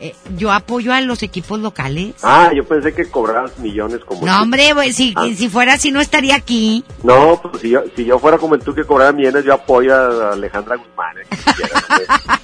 [0.00, 2.14] Eh, yo apoyo a los equipos locales.
[2.22, 4.42] Ah, yo pensé que cobrabas millones como No, tú.
[4.44, 5.26] hombre, pues, si, Ah.
[5.36, 6.84] si fuera así no estaría aquí.
[7.02, 10.32] No, pues si yo, si yo fuera como tú que cobrara millones, yo apoyo a
[10.34, 11.18] Alejandra Guzmán.
[11.18, 11.82] eh, quisiera,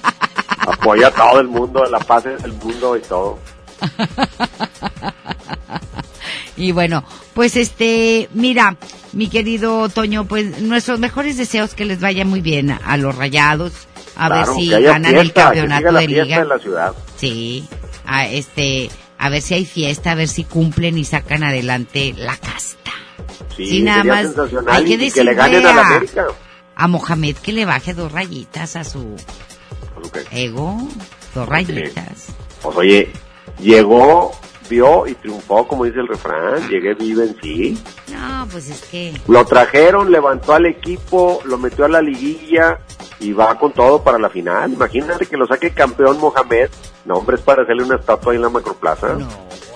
[0.67, 3.39] apoyo a todo el mundo, a la paz del mundo y todo.
[6.57, 7.03] Y bueno,
[7.33, 8.77] pues este, mira,
[9.13, 13.15] mi querido Toño, pues nuestros mejores deseos que les vaya muy bien a, a los
[13.15, 13.73] rayados,
[14.15, 16.37] a Claro, ver si ganan el fiesta, campeonato la de liga.
[16.41, 16.93] en la ciudad.
[17.17, 17.67] Sí,
[18.05, 22.37] a este, a ver si hay fiesta, a ver si cumplen y sacan adelante la
[22.37, 22.91] casta.
[23.57, 24.27] Sí, Sí, nada más
[24.67, 26.25] hay que y que le decirle ganen a la a- América.
[26.77, 29.15] A Mohamed que le baje dos rayitas a su
[30.31, 30.77] ego,
[31.33, 32.27] dos rayitas.
[32.61, 33.09] Pues oye,
[33.61, 34.31] llegó,
[34.69, 36.67] vio y triunfó, como dice el refrán.
[36.69, 37.83] Llegué, vive en sí.
[38.11, 42.79] No, pues es que Lo trajeron, levantó al equipo, lo metió a la liguilla
[43.19, 44.71] y va con todo para la final.
[44.73, 46.69] Imagínate que lo saque campeón Mohamed.
[47.05, 49.13] No, hombre, es para hacerle una estatua ahí en la macroplaza.
[49.13, 49.27] no,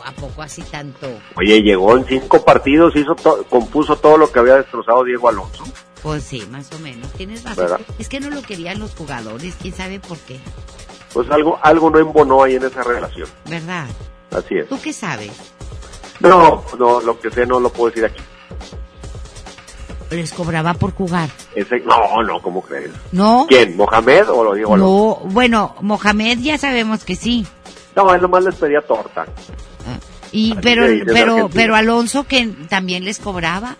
[0.05, 1.07] a poco así tanto.
[1.35, 5.63] Oye, llegó en cinco partidos, hizo to- compuso todo lo que había destrozado Diego Alonso.
[6.01, 7.63] Pues sí, más o menos, tienes razón.
[7.65, 7.81] ¿Verdad?
[7.99, 10.39] Es que no lo querían los jugadores, quién sabe por qué,
[11.13, 13.27] Pues algo, algo no embonó ahí en esa relación.
[13.49, 13.85] ¿verdad?
[14.31, 14.67] Así es.
[14.69, 15.31] ¿Tú qué sabes?
[16.19, 18.21] No, no, lo que sé no lo puedo decir aquí.
[20.11, 21.29] Les cobraba por jugar.
[21.53, 22.89] Ese, no, no, ¿cómo crees?
[23.11, 23.45] ¿No?
[23.47, 23.77] ¿Quién?
[23.77, 24.77] ¿Mohamed o lo Alonso?
[24.77, 27.45] No, bueno, Mohamed ya sabemos que sí.
[27.95, 29.25] No, él nomás les pedía torta.
[30.31, 33.77] Y Así pero pero pero Alonso que también les cobraba,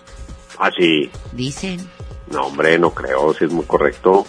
[0.58, 1.10] Ah, sí.
[1.32, 1.88] dicen,
[2.32, 4.26] No, hombre, no creo, si es muy correcto.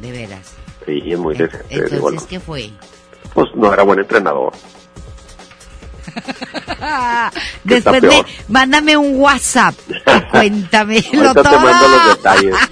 [0.00, 0.54] de veras.
[0.86, 1.66] Sí, es muy decente.
[1.70, 2.26] Entonces, Alonso.
[2.28, 2.70] ¿qué fue?
[3.32, 4.52] Pues no era buen entrenador.
[7.66, 11.60] ¿Qué está Después de, mándame un WhatsApp y cuéntamelo te todo.
[11.60, 12.54] mando los detalles.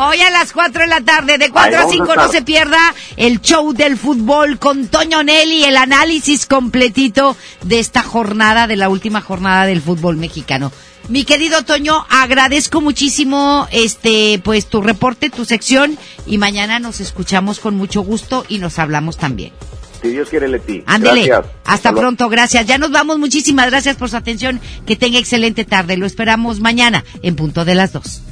[0.00, 2.28] Hoy a las 4 de la tarde, de 4 Ahí a vamos a 5, no
[2.28, 2.78] se pierda
[3.16, 8.88] el show del fútbol con Toño Nelly, el análisis completito de esta jornada, de la
[8.90, 10.70] última jornada del fútbol mexicano.
[11.08, 17.58] Mi querido Toño, agradezco muchísimo este pues tu reporte, tu sección y mañana nos escuchamos
[17.58, 19.52] con mucho gusto y nos hablamos también.
[20.00, 20.82] Si Dios quiere, Leti.
[20.86, 21.26] Ándele.
[21.26, 21.54] Gracias.
[21.64, 22.66] Hasta pronto, gracias.
[22.66, 24.60] Ya nos vamos, muchísimas gracias por su atención.
[24.86, 25.96] Que tenga excelente tarde.
[25.96, 28.22] Lo esperamos mañana en punto de las dos.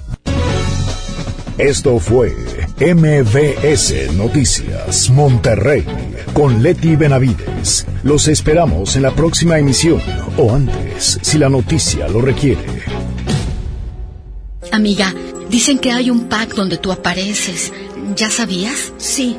[1.59, 2.37] Esto fue
[2.79, 5.87] MBS Noticias Monterrey
[6.35, 7.87] con Leti Benavides.
[8.03, 10.03] Los esperamos en la próxima emisión
[10.37, 12.63] o antes, si la noticia lo requiere.
[14.71, 15.15] Amiga,
[15.49, 17.73] dicen que hay un pack donde tú apareces.
[18.15, 18.93] ¿Ya sabías?
[18.99, 19.39] Sí.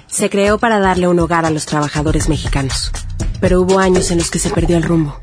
[0.11, 2.91] se creó para darle un hogar a los trabajadores mexicanos,
[3.39, 5.19] pero hubo años en los que se perdió el rumbo.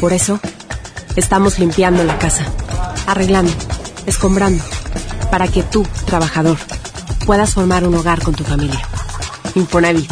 [0.00, 0.40] Por eso,
[1.14, 2.46] estamos limpiando la casa,
[3.06, 3.52] arreglando,
[4.06, 4.64] escombrando,
[5.30, 6.56] para que tú, trabajador,
[7.26, 8.80] puedas formar un hogar con tu familia.
[9.54, 10.10] Infonavit,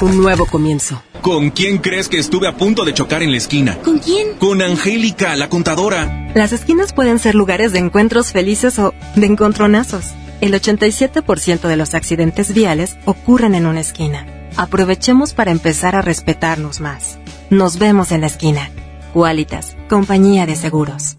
[0.00, 1.00] un nuevo comienzo.
[1.22, 3.78] ¿Con quién crees que estuve a punto de chocar en la esquina?
[3.78, 4.34] ¿Con quién?
[4.38, 6.32] Con Angélica, la contadora.
[6.34, 10.04] Las esquinas pueden ser lugares de encuentros felices o de encontronazos.
[10.40, 14.26] El 87% de los accidentes viales ocurren en una esquina.
[14.56, 17.18] Aprovechemos para empezar a respetarnos más.
[17.50, 18.70] Nos vemos en la esquina.
[19.12, 21.18] Qualitas, compañía de seguros.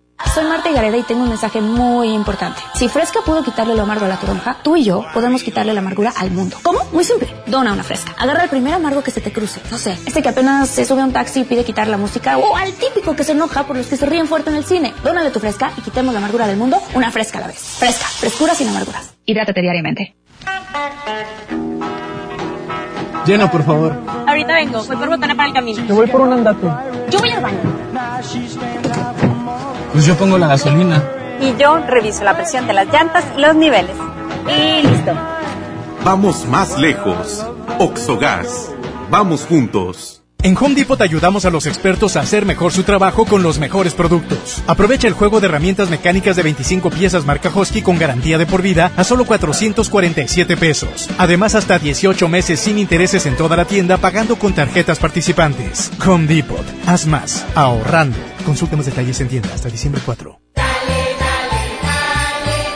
[0.33, 2.61] Soy Marta Gareda y tengo un mensaje muy importante.
[2.75, 5.79] Si Fresca pudo quitarle lo amargo a la toronja, tú y yo podemos quitarle la
[5.79, 6.57] amargura al mundo.
[6.63, 6.79] ¿Cómo?
[6.93, 7.27] Muy simple.
[7.47, 8.15] Dona una Fresca.
[8.17, 9.59] Agarra el primer amargo que se te cruce.
[9.69, 12.37] No sé, este que apenas se sube a un taxi y pide quitar la música
[12.37, 14.93] o al típico que se enoja por los que se ríen fuerte en el cine.
[15.03, 17.59] Dónale tu Fresca y quitemos la amargura del mundo una Fresca a la vez.
[17.59, 18.05] Fresca.
[18.05, 19.13] Frescura sin amarguras.
[19.25, 20.15] Hidrátate diariamente.
[23.25, 23.95] Llena, por favor.
[24.27, 24.83] Ahorita vengo.
[24.83, 25.85] Voy por botana para el camino.
[25.85, 26.67] Yo voy por un andate.
[27.09, 29.30] Yo voy al baño.
[29.91, 31.03] Pues yo pongo la gasolina.
[31.41, 33.95] Y yo reviso la presión de las llantas y los niveles.
[34.47, 35.11] Y listo.
[36.03, 37.45] Vamos más lejos.
[37.79, 38.71] Oxogas.
[39.09, 40.21] Vamos juntos.
[40.43, 43.93] En Home Depot ayudamos a los expertos a hacer mejor su trabajo con los mejores
[43.93, 44.63] productos.
[44.65, 48.63] Aprovecha el juego de herramientas mecánicas de 25 piezas marca Husky con garantía de por
[48.63, 51.09] vida a solo 447 pesos.
[51.19, 55.91] Además, hasta 18 meses sin intereses en toda la tienda pagando con tarjetas participantes.
[56.07, 56.65] Home Depot.
[56.87, 57.45] Haz más.
[57.53, 58.30] Ahorrando.
[58.45, 60.39] Consulta más detalles en tienda hasta diciembre 4.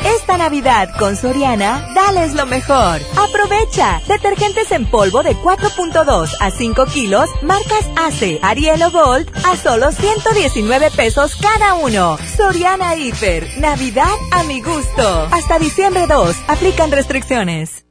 [0.05, 2.99] Esta Navidad con Soriana, dales lo mejor.
[3.17, 4.01] Aprovecha.
[4.07, 9.91] Detergentes en polvo de 4.2 a 5 kilos, marcas ACE, Ariel o Gold, a solo
[9.91, 12.17] 119 pesos cada uno.
[12.37, 13.59] Soriana Hiper.
[13.59, 15.27] Navidad a mi gusto.
[15.31, 16.35] Hasta diciembre 2.
[16.47, 17.84] Aplican restricciones.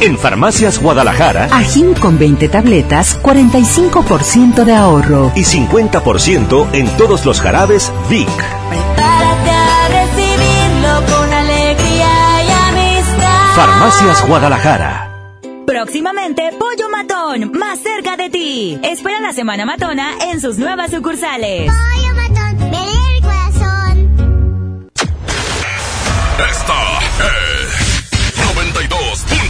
[0.00, 1.48] En Farmacias Guadalajara.
[1.52, 5.30] Ajín con 20 tabletas, 45% de ahorro.
[5.34, 8.26] Y 50% en todos los jarabes Vic.
[8.26, 12.08] Prepárate a recibirlo con alegría
[12.46, 13.54] y amistad.
[13.54, 15.06] Farmacias Guadalajara.
[15.66, 18.80] Próximamente, Pollo Matón, más cerca de ti.
[18.82, 21.70] Espera la Semana Matona en sus nuevas sucursales.
[21.70, 22.29] Pollo Matón,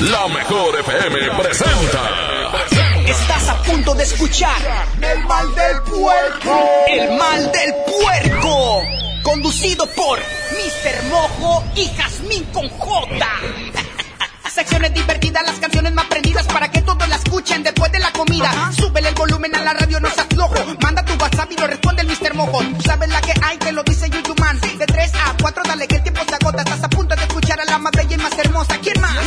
[0.00, 2.52] La mejor FM presenta.
[3.04, 4.56] Estás a punto de escuchar
[5.00, 6.70] El mal del puerco.
[6.86, 8.82] El mal del puerco.
[9.24, 11.04] Conducido por Mr.
[11.10, 13.26] Mojo y Jazmín con J.
[14.48, 18.70] Secciones divertidas, las canciones más prendidas para que todos la escuchen después de la comida.
[18.76, 20.54] Súbele el volumen a la radio, no seas flojo.
[20.80, 22.34] Manda tu WhatsApp y lo responde el Mr.
[22.34, 22.62] Mojo.
[22.62, 24.60] Tú sabes la que hay, te lo dice Yuyuman.
[24.60, 26.62] De 3 a 4, dale que el tiempo se agota.
[26.62, 27.27] Estás a punto de
[27.58, 28.78] escuchar a la más bella y más hermosa.
[28.82, 29.18] ¿Quién más?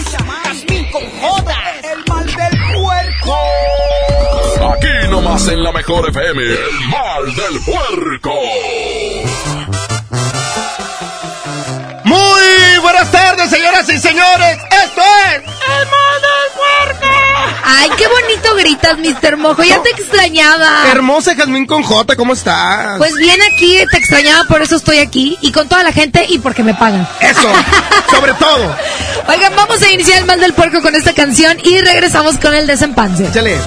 [0.43, 1.53] Jazmín con J.
[1.91, 3.37] El mal del puerco.
[4.73, 6.43] Aquí nomás en la mejor FM.
[6.43, 8.31] El mal del puerco.
[12.03, 14.57] Muy buenas tardes, señoras y señores.
[14.83, 17.15] Esto es El mal del puerco.
[17.63, 19.37] Ay, qué bonito gritas, Mr.
[19.37, 19.63] Mojo.
[19.63, 20.89] Ya te extrañaba.
[20.91, 22.97] Hermosa Jazmín con J, ¿cómo estás?
[22.97, 25.37] Pues bien aquí, te extrañaba, por eso estoy aquí.
[25.41, 27.07] Y con toda la gente y porque me pagan.
[27.19, 27.51] Eso,
[28.11, 28.75] sobre todo.
[29.27, 32.67] Oigan, vamos a iniciar el mal del puerco con esta canción y regresamos con el
[32.67, 33.27] desempance.
[33.27, 33.59] Échale.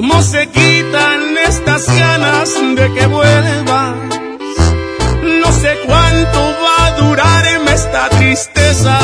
[0.00, 3.96] Cómo se quitan estas ganas de que vuelvas.
[5.42, 8.96] No sé cuánto va a durarme esta tristeza.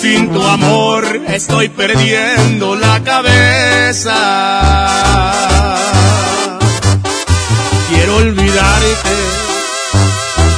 [0.00, 4.16] Sin tu amor estoy perdiendo la cabeza.
[7.90, 9.16] Quiero olvidarte,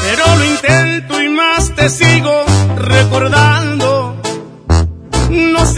[0.04, 2.44] pero lo intento y más te sigo
[2.76, 3.77] recordando.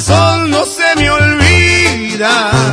[0.00, 2.72] besos no se me olvidan.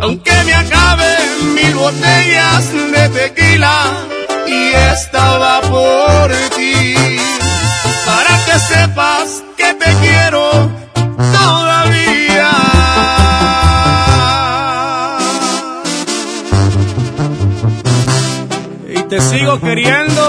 [0.00, 3.76] Aunque me acaben mil botellas de tequila,
[4.46, 6.94] y estaba por ti.
[8.04, 10.44] Para que sepas que te quiero
[11.38, 12.52] todavía.
[18.96, 20.28] Y te sigo queriendo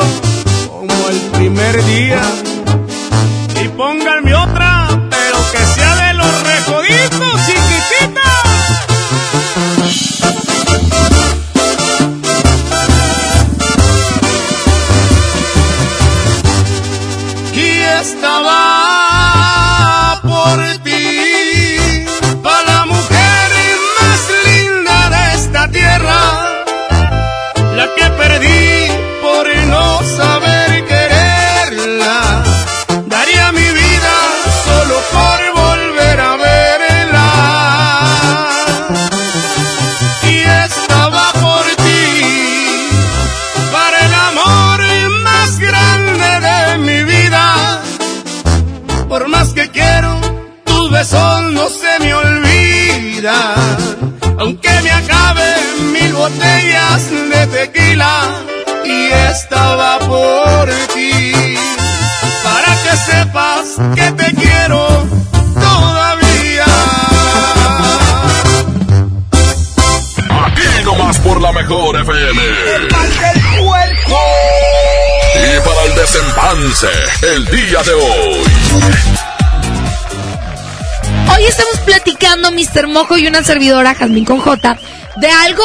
[0.70, 2.22] como el primer día.
[3.60, 4.47] Y otra, pero
[77.88, 78.44] de hoy.
[81.34, 82.88] Hoy estamos platicando, Mr.
[82.88, 84.78] Mojo y una servidora, Jazmín con J,
[85.18, 85.64] de algo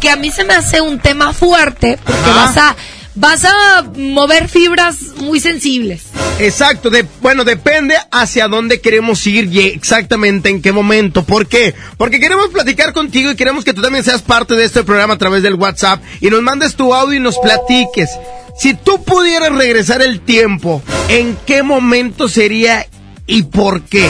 [0.00, 2.76] que a mí se me hace un tema fuerte, porque vas a,
[3.14, 6.02] vas a mover fibras muy sensibles.
[6.38, 11.24] Exacto, de, bueno, depende hacia dónde queremos ir y exactamente en qué momento.
[11.24, 11.74] ¿Por qué?
[11.96, 15.18] Porque queremos platicar contigo y queremos que tú también seas parte de este programa a
[15.18, 18.10] través del WhatsApp y nos mandes tu audio y nos platiques.
[18.58, 22.86] Si tú pudieras regresar el tiempo, ¿en qué momento sería
[23.26, 24.08] y por qué?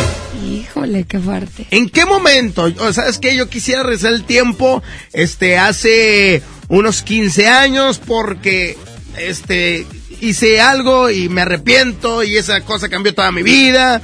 [0.50, 1.66] Híjole, qué fuerte.
[1.70, 2.70] ¿En qué momento?
[2.80, 3.34] O ¿Sabes qué?
[3.36, 8.76] Yo quisiera regresar el tiempo, este, hace unos 15 años porque,
[9.16, 9.86] este,
[10.20, 14.02] hice algo y me arrepiento y esa cosa cambió toda mi vida.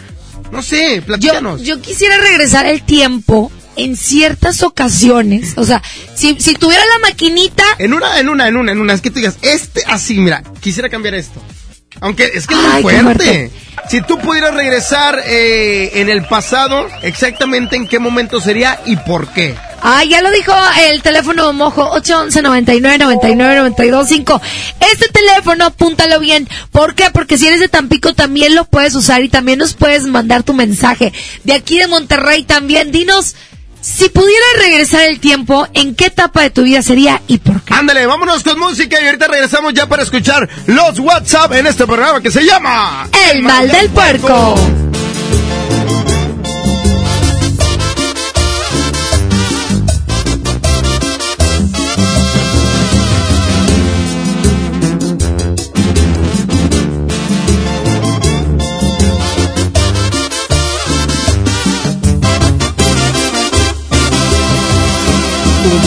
[0.51, 1.63] No sé, Yo, platícanos.
[1.63, 5.55] yo quisiera regresar el tiempo en ciertas ocasiones.
[5.57, 5.83] O sea,
[6.15, 8.95] si, si tuviera la maquinita, En una, en una, en una, en una.
[8.95, 11.41] Es que tú digas, este, así, mira, quisiera cambiar esto.
[12.01, 13.03] Aunque es que es muy fuerte.
[13.03, 13.51] fuerte.
[13.91, 19.29] Si tú pudieras regresar eh, en el pasado, exactamente en qué momento sería y por
[19.29, 19.57] qué.
[19.83, 20.53] Ah, ya lo dijo
[20.89, 24.41] el teléfono mojo 811 99 99 92 5.
[24.93, 26.49] Este teléfono, apúntalo bien.
[26.71, 27.11] ¿Por qué?
[27.13, 30.55] Porque si eres de Tampico también lo puedes usar y también nos puedes mandar tu
[30.55, 31.13] mensaje.
[31.45, 32.93] De aquí de Monterrey también.
[32.93, 33.35] Dinos,
[33.81, 37.75] si pudieras regresar el tiempo, ¿en qué etapa de tu vida sería y por qué?
[37.75, 42.21] Ándale, vámonos con música y ahorita regresamos ya para escuchar los WhatsApp en este programa
[42.21, 44.90] que se llama El mal del puerco.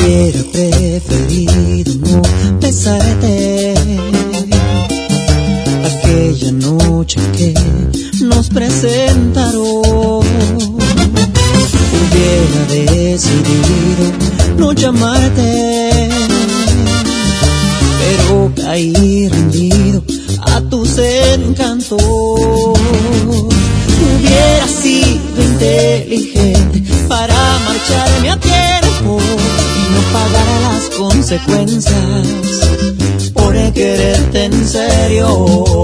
[0.03, 2.21] Hubiera preferido no
[2.59, 3.73] besarte
[5.85, 7.53] aquella noche que
[8.19, 10.25] nos presentaron.
[12.01, 14.11] Hubiera decidido
[14.57, 16.09] no llamarte,
[18.01, 20.03] pero caí rendido
[20.41, 22.03] a tus encantos.
[24.17, 27.35] Hubiera sido inteligente para
[27.65, 28.82] marcharme a tiempo
[30.13, 31.91] y no pagar las consecuencias
[33.33, 35.83] por quererte en serio.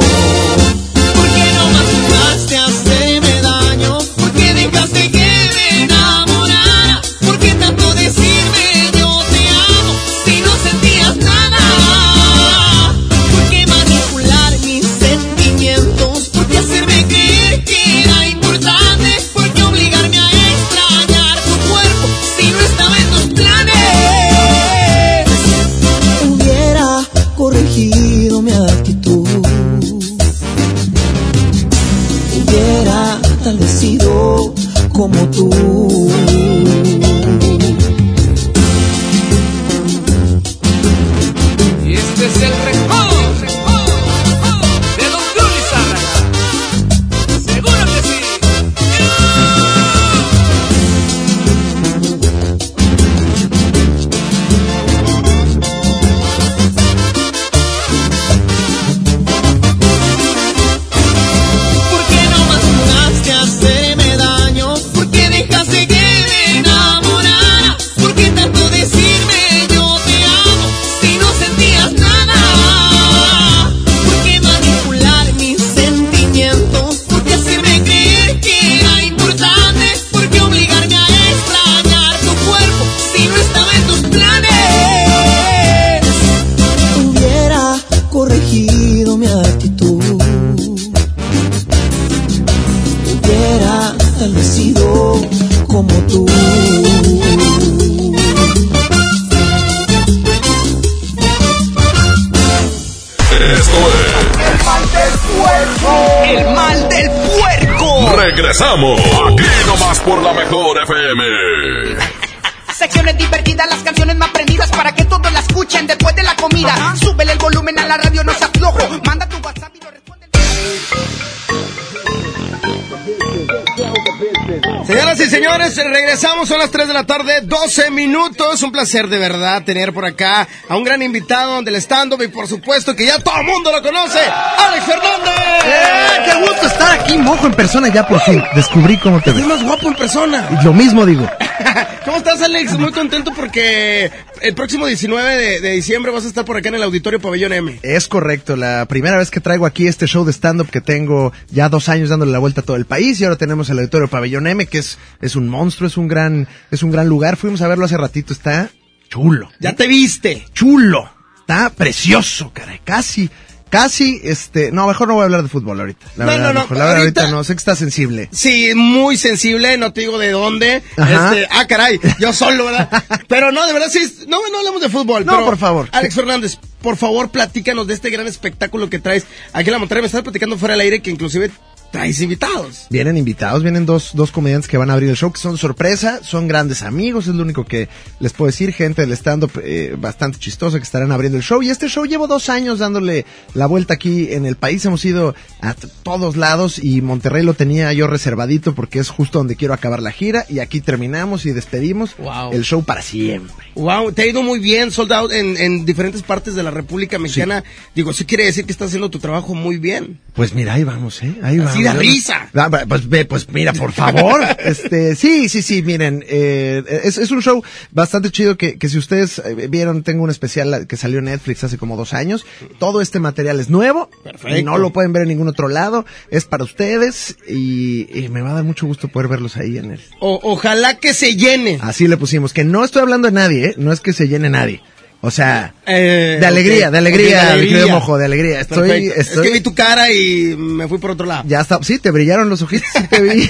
[126.50, 128.64] Son las 3 de la tarde, 12 minutos.
[128.64, 132.48] Un placer de verdad tener por acá a un gran invitado del stand-up y por
[132.48, 135.34] supuesto que ya todo el mundo lo conoce, Alex Fernández.
[135.66, 136.24] ¡Eh!
[136.26, 137.88] ¡Qué gusto estar aquí, mojo, en persona!
[137.90, 139.46] Ya por fin descubrí cómo te Es ves.
[139.46, 140.50] más guapo en persona.
[140.64, 141.30] Lo mismo digo.
[142.06, 142.74] ¿Cómo estás, Alex?
[142.80, 144.12] Muy contento porque
[144.42, 147.54] el próximo 19 de, de diciembre vas a estar por acá en el Auditorio Pabellón
[147.54, 147.80] M.
[147.84, 151.70] Es correcto, la primera vez que traigo aquí este show de stand-up que tengo ya
[151.70, 154.48] dos años dándole la vuelta a todo el país y ahora tenemos el Auditorio Pabellón
[154.48, 157.38] M, que es, es un monstruo, es un gran, es un gran lugar.
[157.38, 158.70] Fuimos a verlo hace ratito, está
[159.10, 159.50] chulo.
[159.60, 160.46] Ya te viste.
[160.54, 161.10] Chulo.
[161.42, 162.80] Está precioso, caray.
[162.84, 163.30] Casi,
[163.70, 166.06] casi, este, no, mejor no voy a hablar de fútbol ahorita.
[166.18, 168.30] La No, verdad, no, no, mejor, la verdad, ahorita, ahorita- no, sé que está sensible.
[168.32, 170.82] Sí, muy sensible, no te digo de dónde.
[170.98, 171.30] Ajá.
[171.36, 172.90] Este, ah, caray, yo solo, ¿verdad?
[173.28, 175.26] Pero no, de verdad sí, no, no hablamos de fútbol.
[175.26, 175.90] No, pero, por favor.
[175.92, 180.02] Alex Fernández, por favor, platícanos de este gran espectáculo que traes aquí en la montaña.
[180.02, 181.52] Me estás platicando fuera del aire que inclusive
[181.92, 182.88] traes invitados.
[182.90, 186.20] Vienen invitados, vienen dos, dos comediantes que van a abrir el show, que son sorpresa,
[186.24, 187.90] son grandes amigos, es lo único que
[188.20, 191.62] les puedo decir, gente del stand-up eh, bastante chistosa que estarán abriendo el show.
[191.64, 195.36] Y este show llevo dos años dándole la vuelta aquí en el país, hemos ido
[195.62, 200.02] a todos lados y Monterrey lo tenía yo reservadito porque es justo donde quiero acabar
[200.02, 202.54] la gira y aquí terminamos y despedimos Wow.
[202.54, 203.54] el show para siempre.
[203.76, 207.18] Wow, te ha ido muy bien, sold out en, en diferentes partes de la República
[207.18, 207.64] Mexicana.
[207.96, 210.20] Digo, eso quiere decir que estás haciendo tu trabajo muy bien.
[210.34, 211.36] Pues mira, ahí vamos, ¿eh?
[211.44, 211.79] Ahí Así vamos.
[211.84, 212.50] Da risa.
[212.54, 214.42] Ah, Pues, pues mira, por favor.
[214.60, 218.98] este, sí, sí, sí, miren, eh, es, es un show bastante chido que, que si
[218.98, 222.46] ustedes eh, vieron, tengo un especial que salió en Netflix hace como dos años.
[222.80, 224.10] Todo este material es nuevo.
[224.24, 224.64] Perfecto.
[224.70, 226.06] No lo pueden ver en ningún otro lado.
[226.32, 229.92] Es para ustedes y, y me va a dar mucho gusto poder verlos ahí en
[229.92, 230.00] el...
[230.20, 231.80] O- ojalá que se llene.
[231.82, 233.74] Así le pusimos, que no estoy hablando de nadie, ¿eh?
[233.78, 234.82] No es que se llene nadie.
[235.22, 237.88] O sea, Eh, de alegría, de alegría, de alegría.
[237.88, 238.62] mojo, de alegría.
[238.62, 239.20] Estoy, estoy...
[239.20, 241.44] Es que vi tu cara y me fui por otro lado.
[241.46, 243.50] Ya está, sí, te brillaron los ojitos, sí te vi.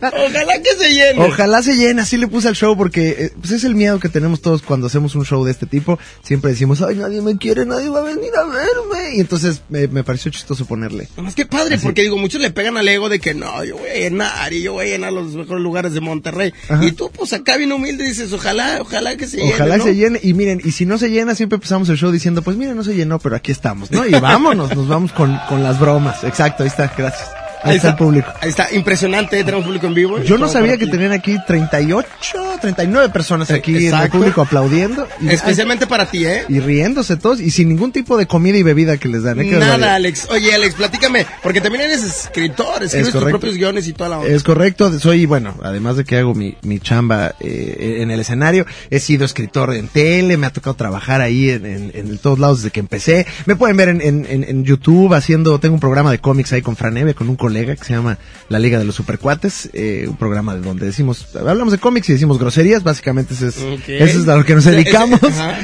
[0.00, 1.24] Ojalá que se llene.
[1.24, 4.08] Ojalá se llene, así le puse al show porque eh, pues es el miedo que
[4.08, 5.98] tenemos todos cuando hacemos un show de este tipo.
[6.22, 9.16] Siempre decimos, ay, nadie me quiere, nadie va a venir a verme.
[9.16, 11.08] Y entonces me, me pareció chistoso ponerle.
[11.16, 13.90] Más que padre, porque digo, muchos le pegan al ego de que no, yo voy
[13.90, 16.52] a llenar y yo voy a llenar los mejores lugares de Monterrey.
[16.68, 16.84] Ajá.
[16.84, 19.52] Y tú, pues acá bien humilde dices, ojalá, ojalá que se llene.
[19.54, 19.84] Ojalá ¿no?
[19.84, 20.20] se llene.
[20.22, 22.84] Y miren, y si no se llena, siempre empezamos el show diciendo, pues miren, no
[22.84, 24.06] se llenó, pero aquí estamos, ¿no?
[24.06, 26.22] Y vámonos, nos vamos con, con las bromas.
[26.24, 27.45] Exacto, ahí está, gracias.
[27.62, 28.28] Ahí, está, el público.
[28.40, 30.22] Ahí está, impresionante, tenemos público en vivo.
[30.22, 32.08] Yo no sabía que tenían aquí 38,
[32.60, 34.18] 39 personas aquí en el Exacto.
[34.18, 35.06] público aplaudiendo.
[35.20, 36.44] Y, Especialmente para ti, ¿eh?
[36.48, 39.40] y riéndose todos y sin ningún tipo de comida y bebida que les dan.
[39.40, 39.44] ¿eh?
[39.50, 39.94] Nada.
[39.96, 40.28] Alex.
[40.30, 43.38] Oye, Alex, platícame, porque también eres escritor, escribes tus correcto.
[43.40, 44.30] propios guiones y toda la onda.
[44.32, 48.66] Es correcto, soy, bueno, además de que hago mi, mi chamba eh, en el escenario,
[48.90, 52.58] he sido escritor en tele, me ha tocado trabajar ahí en, en, en todos lados
[52.58, 53.26] desde que empecé.
[53.46, 56.62] Me pueden ver en, en, en- en YouTube haciendo, tengo un programa de cómics ahí
[56.62, 58.18] con Franeve, con un colega que se llama
[58.48, 62.12] La Liga de los Supercuates, eh, un programa de donde decimos, hablamos de cómics y
[62.14, 65.20] decimos groserías, básicamente es, eso es a lo que nos dedicamos.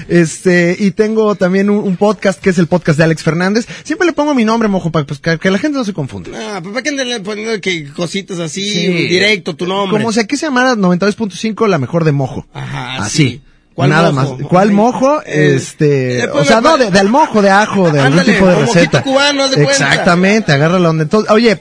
[0.09, 3.67] Este, y tengo también un, un podcast que es el podcast de Alex Fernández.
[3.83, 6.31] Siempre le pongo mi nombre, mojo, para pues, que, que la gente no se confunda.
[6.35, 8.87] Ah, pues para que andarle poniendo que cositas así, Sí.
[9.09, 9.99] directo, tu nombre.
[9.99, 12.47] Como si aquí se llamara 92.5 la mejor de mojo.
[12.55, 13.17] Ajá, Así.
[13.29, 13.43] sí.
[13.75, 14.37] ¿Cuál Nada mojo?
[14.37, 14.47] más.
[14.49, 15.23] ¿Cuál mojo?
[15.25, 18.23] eh, este, le o pones- sea, no, de, de al mojo, de ajo, de algún
[18.25, 19.03] tipo de o receta.
[19.03, 19.63] cubano, de.
[19.63, 21.05] Exactamente, agarra la onda.
[21.05, 21.59] Entonces, oye,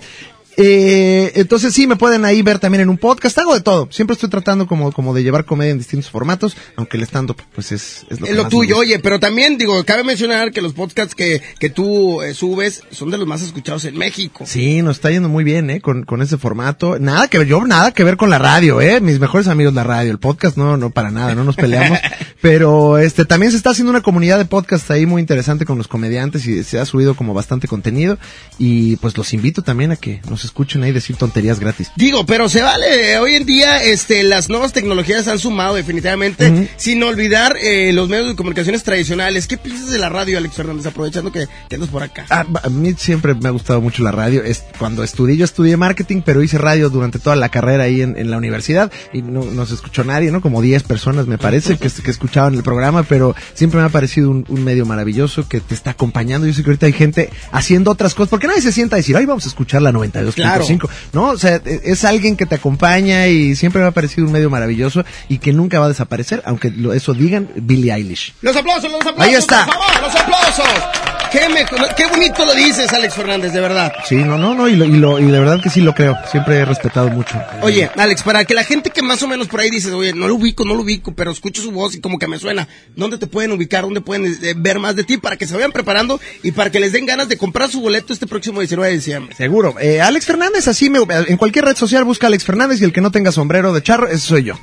[0.57, 3.37] eh, entonces sí, me pueden ahí ver también en un podcast.
[3.37, 3.87] Hago de todo.
[3.91, 7.71] Siempre estoy tratando como, como de llevar comedia en distintos formatos, aunque el stand-up, pues
[7.71, 10.61] es, es lo que Es lo más tuyo, oye, pero también, digo, cabe mencionar que
[10.61, 14.45] los podcasts que, que tú eh, subes son de los más escuchados en México.
[14.45, 15.81] Sí, nos está yendo muy bien, ¿eh?
[15.81, 16.99] Con, con ese formato.
[16.99, 18.99] Nada que ver, yo nada que ver con la radio, ¿eh?
[19.01, 20.11] Mis mejores amigos la radio.
[20.11, 21.99] El podcast no, no para nada, no nos peleamos.
[22.41, 25.87] pero este, también se está haciendo una comunidad de podcast ahí muy interesante con los
[25.87, 28.17] comediantes y se ha subido como bastante contenido.
[28.57, 31.91] Y pues los invito también a que nos nos escuchen ahí decir tonterías gratis.
[31.95, 33.13] Digo, pero se vale.
[33.13, 38.09] Eh, hoy en día este, las nuevas tecnologías han sumado definitivamente, sin olvidar eh, los
[38.09, 39.47] medios de comunicaciones tradicionales.
[39.47, 40.85] ¿Qué piensas de la radio, Alex Fernández?
[40.87, 42.25] Aprovechando que, que andas por acá.
[42.29, 44.43] Ah, a mí siempre me ha gustado mucho la radio.
[44.43, 48.31] Es, cuando estudié, yo estudié marketing, pero hice radio durante toda la carrera ahí en,
[48.31, 50.41] la universidad y no nos escuchó nadie, ¿no?
[50.41, 54.31] Como 10 personas, me parece, que, que escuchaban el programa, pero siempre me ha parecido
[54.31, 56.47] un, medio maravilloso que te está acompañando.
[56.47, 59.17] Yo sé que ahorita hay gente haciendo otras cosas, porque nadie se sienta a decir,
[59.17, 60.89] ay, vamos a escuchar la 92 0.5.
[61.13, 64.33] No, o sea, e, es alguien que te acompaña y siempre me ha parecido un
[64.33, 68.33] medio maravilloso y que nunca va a desaparecer, aunque eso digan Billie Eilish.
[68.41, 69.25] Los aplausos, los aplausos.
[69.25, 69.65] Ahí está.
[69.65, 71.20] Por favor, los aplausos.
[71.31, 73.93] Qué, me- qué bonito lo dices, Alex Fernández, de verdad.
[74.07, 76.17] Sí, no, no, no, y, lo, y, lo, y de verdad que sí lo creo.
[76.29, 77.41] Siempre he respetado mucho.
[77.61, 80.27] Oye, Alex, para que la gente que más o menos por ahí dice, oye, no
[80.27, 82.67] lo ubico, no lo ubico, pero escucho su voz y como que me suena,
[82.97, 83.83] ¿dónde te pueden ubicar?
[83.83, 85.17] ¿Dónde pueden eh, ver más de ti?
[85.17, 88.11] Para que se vayan preparando y para que les den ganas de comprar su boleto
[88.11, 89.35] este próximo 19 de diciembre.
[89.35, 89.75] Seguro.
[89.79, 92.99] Eh, Alex Fernández, así me, en cualquier red social busca Alex Fernández y el que
[93.01, 94.55] no tenga sombrero de charro, ese soy yo.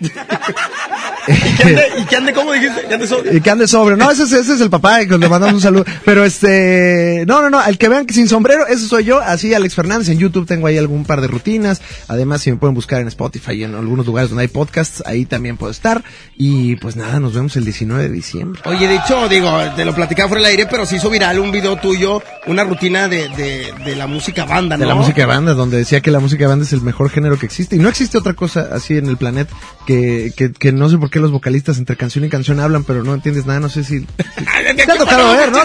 [0.00, 2.84] ¿Y qué ande, y qué ande cómo dijiste?
[2.88, 3.36] ¿Qué ande sobre?
[3.36, 3.96] Y que ande sobre.
[3.96, 5.84] No, ese, es- ese es el papá, y que le mandamos un saludo.
[6.04, 9.54] Pero este, no, no, no, al que vean que sin sombrero, ese soy yo, así
[9.54, 10.08] Alex Fernández.
[10.08, 11.80] En YouTube tengo ahí algún par de rutinas.
[12.08, 15.24] Además, si me pueden buscar en Spotify y en algunos lugares donde hay podcasts, ahí
[15.24, 16.04] también puedo estar.
[16.36, 18.60] Y pues nada, nos vemos el 19 de diciembre.
[18.66, 21.52] Oye, de hecho, digo, te lo platicaba fuera del aire, pero se hizo viral un
[21.52, 24.82] video tuyo, una rutina de, de, de la música banda, ¿no?
[24.82, 27.46] De la música banda, donde decía que la música banda es el mejor género que
[27.46, 27.76] existe.
[27.76, 29.54] Y no existe otra cosa así en el planeta
[29.86, 33.02] que, que, que no sé por qué los vocalistas entre canción y canción hablan, pero
[33.02, 34.00] no entiendes nada, no sé si...
[34.76, 35.58] Te ha tocado ver, ¿no?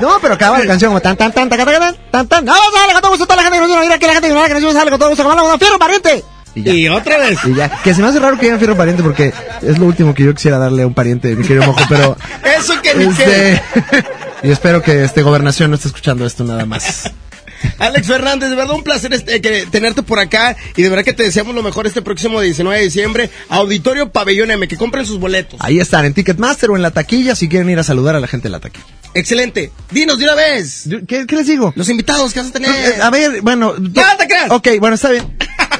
[0.00, 2.44] No, pero acaba la canción como tan, tan, tan, tan, tan, tan, tan.
[2.44, 4.12] No, sale con todo gusto toda la gente que nos viene a oír aquí, la
[4.12, 6.24] gente que nos que sale con todo gusto, como la fierro pariente.
[6.54, 6.72] Y, ya.
[6.72, 7.38] Y otra vez.
[7.44, 7.68] Y ya.
[7.82, 9.32] Que se me hace raro que digan fierro pariente porque
[9.62, 12.16] es lo último que yo quisiera darle a un pariente mi querido mojo, pero...
[12.58, 13.62] Eso que ni Este,
[14.42, 17.10] y espero que este gobernación no esté escuchando esto nada más.
[17.78, 21.12] Alex Fernández, de verdad un placer este, que, tenerte por acá y de verdad que
[21.12, 23.30] te deseamos lo mejor este próximo 19 de diciembre.
[23.48, 25.60] Auditorio Pabellón M, que compren sus boletos.
[25.62, 28.26] Ahí están, en Ticketmaster o en la taquilla si quieren ir a saludar a la
[28.26, 28.86] gente en la taquilla.
[29.14, 29.70] Excelente.
[29.90, 30.88] Dinos de una vez.
[31.06, 31.72] ¿Qué, qué les digo?
[31.76, 32.70] Los invitados que vas a tener.
[32.70, 33.74] Eh, a ver, bueno.
[33.92, 34.50] ¡Ya te creas!
[34.50, 35.24] Ok, bueno, está bien.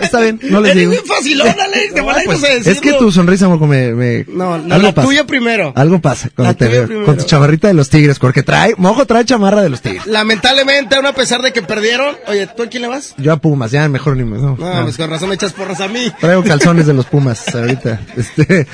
[0.00, 0.90] Está bien, no les digo.
[0.90, 1.94] muy facilón, Alex.
[1.94, 4.24] De No, volada pues, no sé es que tu sonrisa moco, me, me...
[4.28, 5.06] No, no, algo la pasa.
[5.06, 5.72] tuya primero.
[5.76, 6.86] Algo pasa cuando La te veo.
[6.86, 7.06] primero.
[7.06, 10.04] Con tu chamarrita de los tigres, porque trae, mojo trae chamarra de los tigres.
[10.06, 12.16] Lamentablemente, aún a pesar de que perdieron.
[12.26, 13.14] Oye, ¿tú a quién le vas?
[13.18, 14.36] Yo a Pumas, ya mejor ni me...
[14.38, 16.12] No, No, pues con razón me echas porras a mí.
[16.20, 18.00] Traigo calzones de los Pumas ahorita.
[18.16, 18.66] Este,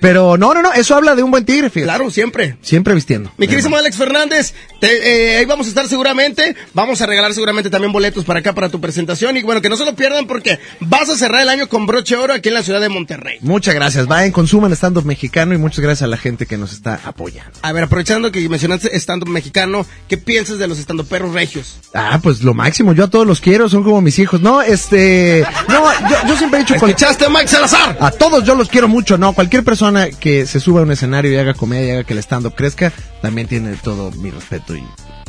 [0.00, 1.84] pero no, no, no, eso habla de un buen tigre, fíjate.
[1.92, 2.56] Claro, siempre.
[2.62, 3.32] Siempre vistiendo.
[3.38, 6.56] Mi querísimo Alex Fernández, te- eh, ahí vamos a estar seguramente.
[6.72, 9.36] Vamos a regalar seguramente también boletos para acá, para tu presentación.
[9.36, 12.16] Y bueno, que no se lo pierdan porque vas a cerrar el año con broche
[12.16, 13.38] de oro aquí en la ciudad de Monterrey.
[13.42, 14.06] Muchas gracias.
[14.06, 17.52] Vayan, consuman stand-up mexicano y muchas gracias a la gente que nos está apoyando.
[17.62, 21.76] A ver, aprovechando que mencionaste stand-up mexicano, ¿qué piensas de los stand perros regios?
[21.92, 22.94] Ah, pues lo máximo.
[22.94, 24.40] Yo a todos los quiero, son como mis hijos.
[24.40, 25.44] No, este.
[25.68, 26.74] No, yo, yo siempre he dicho.
[26.74, 27.98] ¿Escuchaste a Mike Salazar?
[28.00, 29.32] A todos yo los quiero mucho, no.
[29.34, 32.20] Cualquier persona que se suba a un escenario y haga comedia y haga que el
[32.20, 34.84] stand-up crezca, también tiene todo mi respeto y,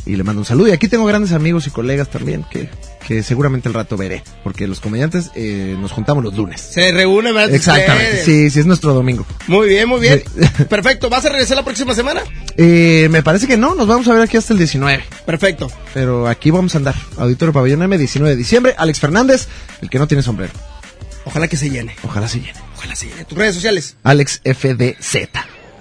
[0.05, 0.67] y le mando un saludo.
[0.69, 2.69] Y aquí tengo grandes amigos y colegas también que,
[3.07, 6.61] que seguramente el rato veré, porque los comediantes eh, nos juntamos los lunes.
[6.61, 7.53] Se reúnen, ¿verdad?
[7.55, 8.25] Exactamente, Ustedes.
[8.25, 9.25] sí, sí, es nuestro domingo.
[9.47, 10.23] Muy bien, muy bien.
[10.69, 12.21] Perfecto, ¿vas a regresar la próxima semana?
[12.57, 15.03] Eh, me parece que no, nos vamos a ver aquí hasta el 19.
[15.25, 15.71] Perfecto.
[15.93, 16.95] Pero aquí vamos a andar.
[17.17, 18.73] Auditorio Pabellón M, 19 de diciembre.
[18.77, 19.47] Alex Fernández,
[19.81, 20.53] el que no tiene sombrero.
[21.25, 21.95] Ojalá que se llene.
[22.03, 22.53] Ojalá se llene.
[22.77, 23.25] Ojalá se llene.
[23.25, 23.95] Tus redes sociales.
[24.03, 25.15] Alex FDZ.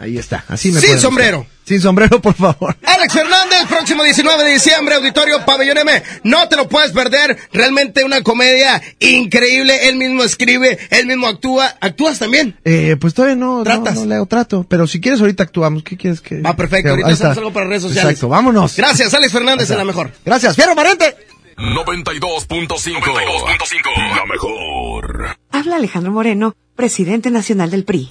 [0.01, 0.45] Ahí está.
[0.49, 1.39] Así me Sin sombrero.
[1.41, 1.53] buscar.
[1.65, 2.77] Sin sombrero, por favor.
[2.85, 6.03] Alex Fernández, próximo 19 de diciembre, Auditorio Pabellón M.
[6.23, 7.39] No te lo puedes perder.
[7.53, 9.89] Realmente una comedia increíble.
[9.89, 11.74] Él mismo escribe, él mismo actúa.
[11.81, 12.57] ¿Actúas también?
[12.65, 13.95] Eh, pues todavía no, no, ¿Tratas?
[13.95, 14.66] no leo trato.
[14.69, 15.82] Pero si quieres, ahorita actuamos.
[15.82, 16.41] ¿Qué quieres que.?
[16.43, 16.85] Va, perfecto.
[16.85, 17.41] que- Ahorita ahí hacemos está.
[17.41, 18.11] algo para redes sociales.
[18.12, 18.77] Exacto, vámonos.
[18.77, 20.11] Gracias, Alex Fernández, en la mejor.
[20.24, 21.16] Gracias, Fiero Marente.
[21.57, 24.16] 92.5.
[24.16, 25.36] La mejor.
[25.51, 28.11] Habla Alejandro Moreno, presidente nacional del PRI.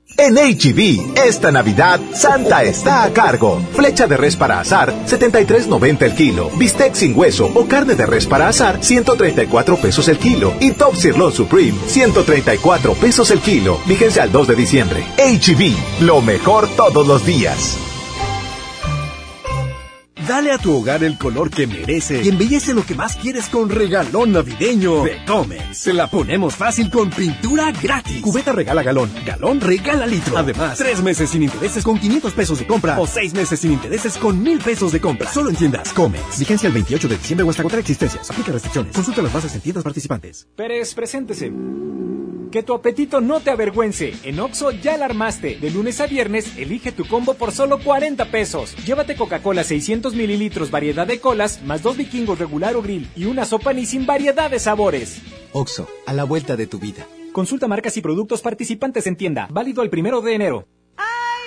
[0.17, 3.61] En HB, esta Navidad, Santa está a cargo.
[3.73, 6.49] Flecha de res para asar, 73.90 el kilo.
[6.57, 10.53] Bistec sin hueso o carne de res para asar, 134 pesos el kilo.
[10.59, 13.79] Y Top Sirloin Supreme, 134 pesos el kilo.
[13.87, 15.05] Vigencia al 2 de diciembre.
[15.17, 17.90] HB, lo mejor todos los días.
[20.27, 23.69] Dale a tu hogar el color que merece y embellece lo que más quieres con
[23.69, 25.77] regalón navideño de Comex.
[25.77, 28.21] Se la ponemos fácil con pintura gratis.
[28.21, 30.37] Cubeta regala galón, galón regala litro.
[30.37, 34.17] Además, tres meses sin intereses con 500 pesos de compra o seis meses sin intereses
[34.17, 35.31] con mil pesos de compra.
[35.31, 36.37] Solo en tiendas Comex.
[36.37, 38.29] Vigencia el 28 de diciembre o hasta contra existencias.
[38.29, 38.93] Aplica restricciones.
[38.93, 40.47] Consulta las bases en tiendas participantes.
[40.55, 41.51] Pérez, preséntese.
[42.51, 44.13] Que tu apetito no te avergüence.
[44.23, 45.57] En Oxo ya la armaste.
[45.61, 48.75] De lunes a viernes, elige tu combo por solo 40 pesos.
[48.85, 53.45] Llévate Coca-Cola 600 mililitros, variedad de colas, más dos vikingos regular o grill y una
[53.45, 55.21] sopa ni sin variedad de sabores.
[55.53, 57.07] Oxo, a la vuelta de tu vida.
[57.33, 59.47] Consulta marcas y productos participantes en tienda.
[59.51, 60.67] Válido el primero de enero.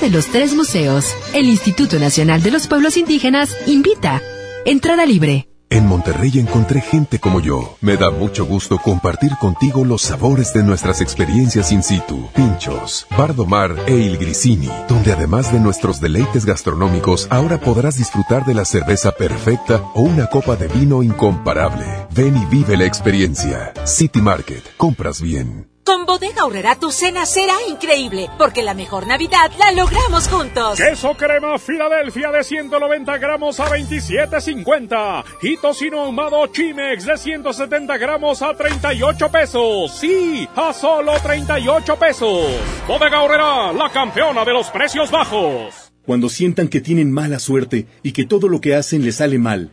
[0.00, 1.14] de los tres museos.
[1.34, 4.22] El Instituto Nacional de los Pueblos Indígenas invita.
[4.64, 5.46] Entrada libre.
[5.72, 7.76] En Monterrey encontré gente como yo.
[7.80, 12.28] Me da mucho gusto compartir contigo los sabores de nuestras experiencias in situ.
[12.34, 18.54] Pinchos, Bardomar e Il Grisini, donde además de nuestros deleites gastronómicos, ahora podrás disfrutar de
[18.54, 21.84] la cerveza perfecta o una copa de vino incomparable.
[22.12, 23.72] Ven y vive la experiencia.
[23.84, 25.69] City Market, compras bien.
[25.90, 30.78] Con Bodega Aurrera tu cena será increíble, porque la mejor Navidad la logramos juntos.
[30.78, 38.40] Queso crema Filadelfia de 190 gramos a 27.50 y tocino ahumado Chimex de 170 gramos
[38.40, 39.90] a 38 pesos.
[39.98, 42.46] Sí, a solo 38 pesos.
[42.86, 45.90] Bodega Aurrera, la campeona de los precios bajos.
[46.06, 49.72] Cuando sientan que tienen mala suerte y que todo lo que hacen les sale mal,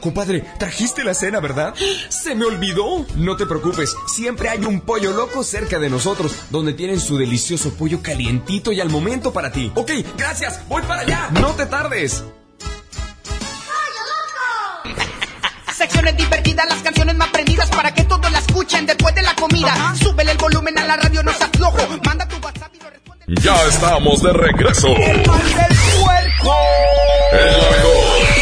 [0.00, 1.74] Compadre, trajiste la cena, ¿verdad?
[2.08, 3.06] Se me olvidó.
[3.16, 7.74] No te preocupes, siempre hay un pollo loco cerca de nosotros, donde tienen su delicioso
[7.74, 9.72] pollo calientito y al momento para ti.
[9.74, 11.28] Ok, gracias, voy para allá.
[11.32, 12.24] No te tardes.
[15.76, 19.94] Secciones divertidas, las canciones más prendidas para que todos la escuchen después de la comida.
[20.00, 21.78] Súbele el volumen a la radio, no seas flojo.
[22.04, 23.24] Manda tu WhatsApp y lo responde.
[23.42, 24.88] Ya estamos de regreso.
[24.96, 26.54] El mal del puerco.
[27.32, 28.37] El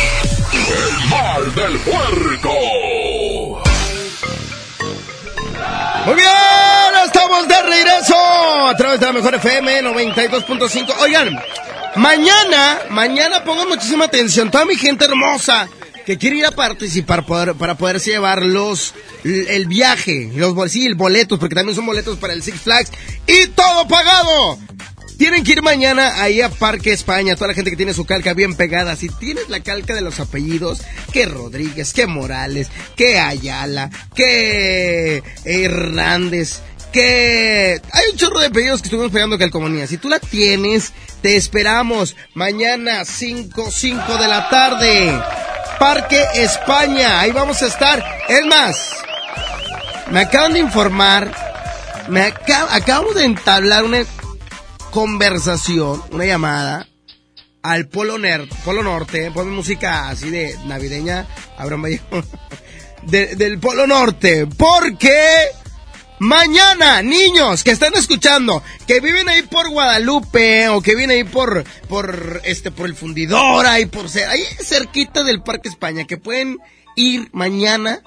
[1.44, 2.50] del puerco.
[6.06, 8.16] Muy bien, estamos de regreso
[8.68, 10.94] a través de la mejor FM 92.5.
[11.00, 11.38] Oigan,
[11.96, 15.68] mañana, mañana pongan muchísima atención, toda mi gente hermosa
[16.06, 21.38] que quiere ir a participar para, para poderse llevar los, el viaje, los sí, boletos,
[21.38, 22.92] porque también son boletos para el Six Flags
[23.26, 24.58] y todo pagado.
[25.18, 28.34] Tienen que ir mañana ahí a Parque España, toda la gente que tiene su calca
[28.34, 28.96] bien pegada.
[28.96, 30.82] Si tienes la calca de los apellidos,
[31.12, 36.60] que Rodríguez, que Morales, que Ayala, que Hernández,
[36.92, 39.86] que hay un chorro de apellidos que estuvimos pegando calcomanía.
[39.86, 45.18] Si tú la tienes, te esperamos mañana 5, 5 de la tarde.
[45.78, 48.04] Parque España, ahí vamos a estar.
[48.28, 48.90] Es más,
[50.10, 51.30] me acaban de informar,
[52.08, 53.98] me aca- acabo de entablar una
[54.96, 56.88] conversación, una llamada
[57.62, 61.26] al Polo, Ner- Polo Norte, ponme música así de navideña,
[61.58, 62.22] Abraham Vallejo,
[63.02, 65.14] de- del Polo Norte, porque
[66.18, 71.64] mañana, niños que están escuchando, que viven ahí por Guadalupe, o que viven ahí por,
[71.90, 76.56] por, este, por el fundidor, ahí por ser, ahí cerquita del Parque España, que pueden
[76.94, 78.00] ir mañana,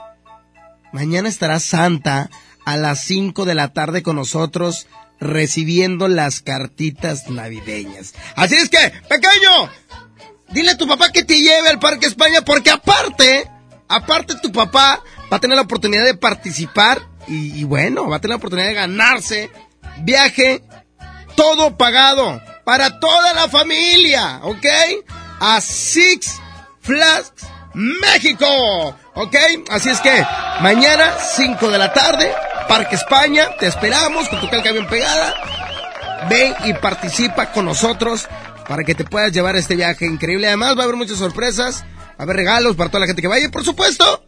[0.92, 2.32] mañana estará Santa
[2.66, 4.88] a las 5 de la tarde con nosotros,
[5.20, 8.14] recibiendo las cartitas navideñas.
[8.36, 8.78] Así es que,
[9.08, 9.70] pequeño,
[10.50, 13.50] dile a tu papá que te lleve al Parque España, porque aparte,
[13.88, 18.32] aparte tu papá va a tener la oportunidad de participar y, bueno, va a tener
[18.32, 19.52] la oportunidad de ganarse
[20.00, 20.64] viaje
[21.36, 24.66] todo pagado para toda la familia, ¿ok?
[25.40, 26.40] A Six
[26.82, 27.34] Flags
[27.74, 29.36] México, ¿ok?
[29.70, 30.26] Así es que
[30.62, 32.32] mañana 5 de la tarde,
[32.70, 35.34] Parque España, te esperamos con tu calca bien pegada.
[36.30, 38.28] Ven y participa con nosotros
[38.68, 40.46] para que te puedas llevar este viaje increíble.
[40.46, 43.28] Además va a haber muchas sorpresas, va a haber regalos para toda la gente que
[43.28, 44.24] vaya y por supuesto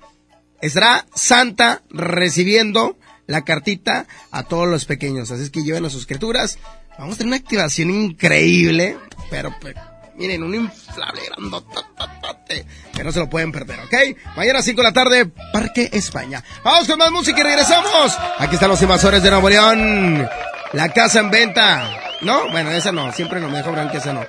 [0.60, 2.98] estará Santa recibiendo
[3.28, 5.30] la cartita a todos los pequeños.
[5.30, 6.58] Así es que lleven a sus criaturas.
[6.98, 8.98] Vamos a tener una activación increíble,
[9.30, 9.76] pero pues,
[10.16, 13.94] miren, un inflable grandototote que no se lo pueden perder, ¿ok?
[14.36, 16.44] Mañana a 5 de la tarde, Parque España.
[16.64, 18.18] Vamos con más música y regresamos.
[18.40, 20.28] Aquí están los invasores de Nuevo León.
[20.74, 21.90] La casa en venta.
[22.22, 24.26] No, bueno, esa no, siempre no me dejo que esa no.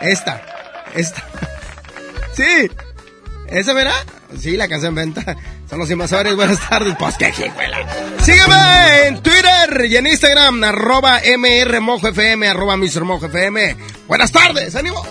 [0.00, 0.42] Esta,
[0.94, 1.24] esta.
[2.36, 2.70] Sí,
[3.48, 3.94] ¿esa verá?
[4.38, 5.36] Sí, la casa en venta.
[5.70, 6.36] Son los invasores.
[6.36, 6.94] Buenas tardes.
[6.98, 7.78] Pues qué chicuela.
[8.20, 10.62] Sígueme en Twitter y en Instagram.
[10.64, 12.46] Arroba MRMojoFM.
[12.46, 13.76] Arroba FM.
[14.06, 14.74] Buenas tardes.
[14.74, 15.02] Ánimo.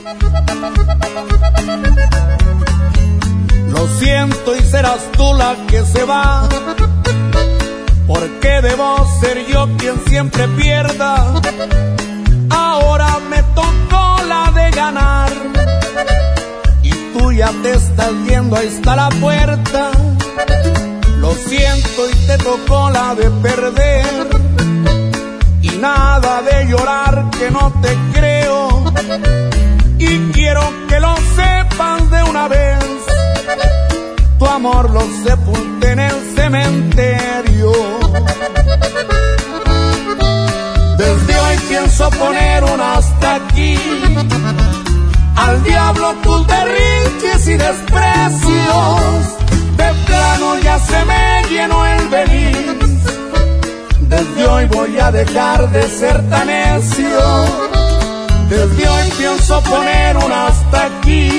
[3.69, 6.47] Lo siento y serás tú la que se va.
[8.07, 11.41] Porque debo ser yo quien siempre pierda.
[12.49, 15.45] Ahora me tocó la de ganar
[17.17, 19.91] tú ya te estás viendo, ahí está la puerta.
[21.17, 24.27] Lo siento y te tocó la de perder.
[25.61, 28.34] Y nada de llorar que no te creo.
[29.97, 32.79] Y quiero que lo sepas de una vez.
[34.39, 37.71] Tu amor lo sepulte en el cementerio.
[40.97, 43.77] Desde hoy pienso poner un hasta aquí
[45.35, 49.21] al diablo tus berrinches y desprecios.
[49.77, 52.79] De plano ya se me llenó el venir.
[54.01, 57.74] Desde hoy voy a dejar de ser tan necio.
[58.49, 61.29] Desde hoy pienso poner un hasta aquí.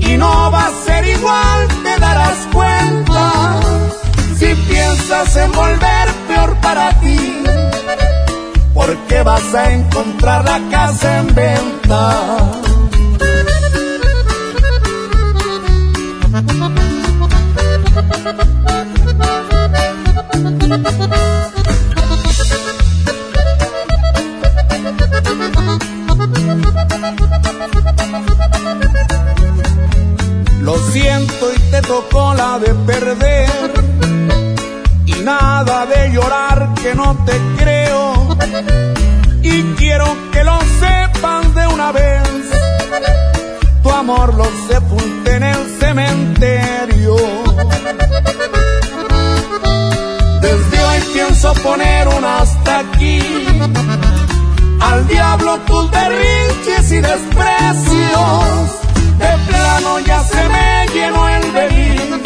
[0.00, 3.60] Y no va a ser igual, te darás cuenta.
[4.38, 7.42] Si piensas en volver peor para ti
[8.76, 12.65] porque vas a encontrar la casa en venta.
[35.06, 38.36] Y nada de llorar que no te creo
[39.42, 42.22] y quiero que lo sepan de una vez.
[43.82, 47.16] Tu amor lo sepulte en el cementerio.
[50.40, 53.20] Desde hoy pienso poner un hasta aquí.
[54.80, 58.68] Al diablo tus berrinches y desprecios.
[59.18, 62.25] De plano ya se me llenó el venir.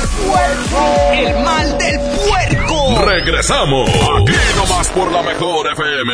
[0.00, 1.12] El mal del puerco.
[1.12, 3.04] El mal del puerco.
[3.04, 3.88] Regresamos.
[3.88, 6.12] Aquí nomás por la mejor FM.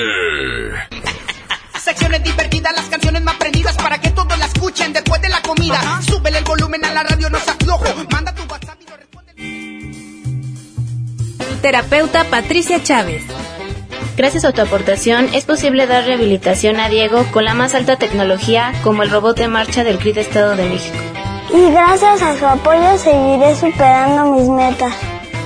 [1.80, 5.80] Secciones divertidas, las canciones más prendidas para que todos la escuchen después de la comida.
[6.02, 7.84] Súbele el volumen a la radio, no se aflojo.
[8.10, 9.32] Manda tu WhatsApp y lo responde.
[11.62, 13.22] Terapeuta Patricia Chávez.
[14.16, 18.72] Gracias a tu aportación es posible dar rehabilitación a Diego con la más alta tecnología
[18.82, 21.15] como el robot de marcha del CRID Estado de México.
[21.52, 24.92] Y gracias a su apoyo seguiré superando mis metas.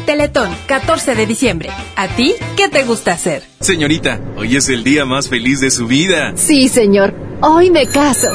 [0.07, 1.71] Teletón, 14 de diciembre.
[1.97, 3.45] ¿A ti qué te gusta hacer?
[3.61, 6.33] Señorita, hoy es el día más feliz de su vida.
[6.37, 7.15] Sí, señor.
[7.43, 8.29] Hoy me caso.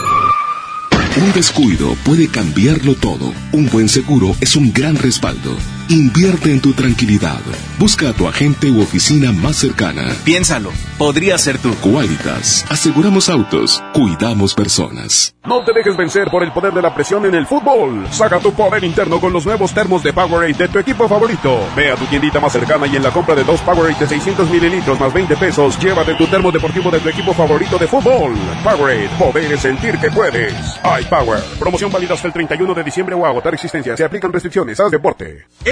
[1.18, 3.34] Un descuido puede cambiarlo todo.
[3.52, 5.56] Un buen seguro es un gran respaldo.
[5.90, 7.42] Invierte en tu tranquilidad.
[7.78, 10.16] Busca a tu agente u oficina más cercana.
[10.24, 11.76] Piénsalo, podría ser tú.
[11.76, 12.66] Qualitas.
[12.70, 15.36] Aseguramos autos, cuidamos personas.
[15.46, 18.08] No te dejes vencer por el poder de la presión en el fútbol.
[18.10, 21.60] Saca tu poder interno con los nuevos termos de Powerade de tu equipo favorito.
[21.76, 24.50] Ve a tu tiendita más cercana y en la compra de dos Powerade de 600
[24.50, 28.34] mililitros más 20 pesos, llévate tu termo deportivo de tu equipo favorito de fútbol.
[28.64, 30.52] Powerade, poder es sentir que puedes.
[31.02, 31.40] iPower.
[31.60, 33.96] Promoción válida hasta el 31 de diciembre o agotar existencia.
[33.96, 34.80] Se aplican restricciones.
[34.80, 35.46] Haz deporte.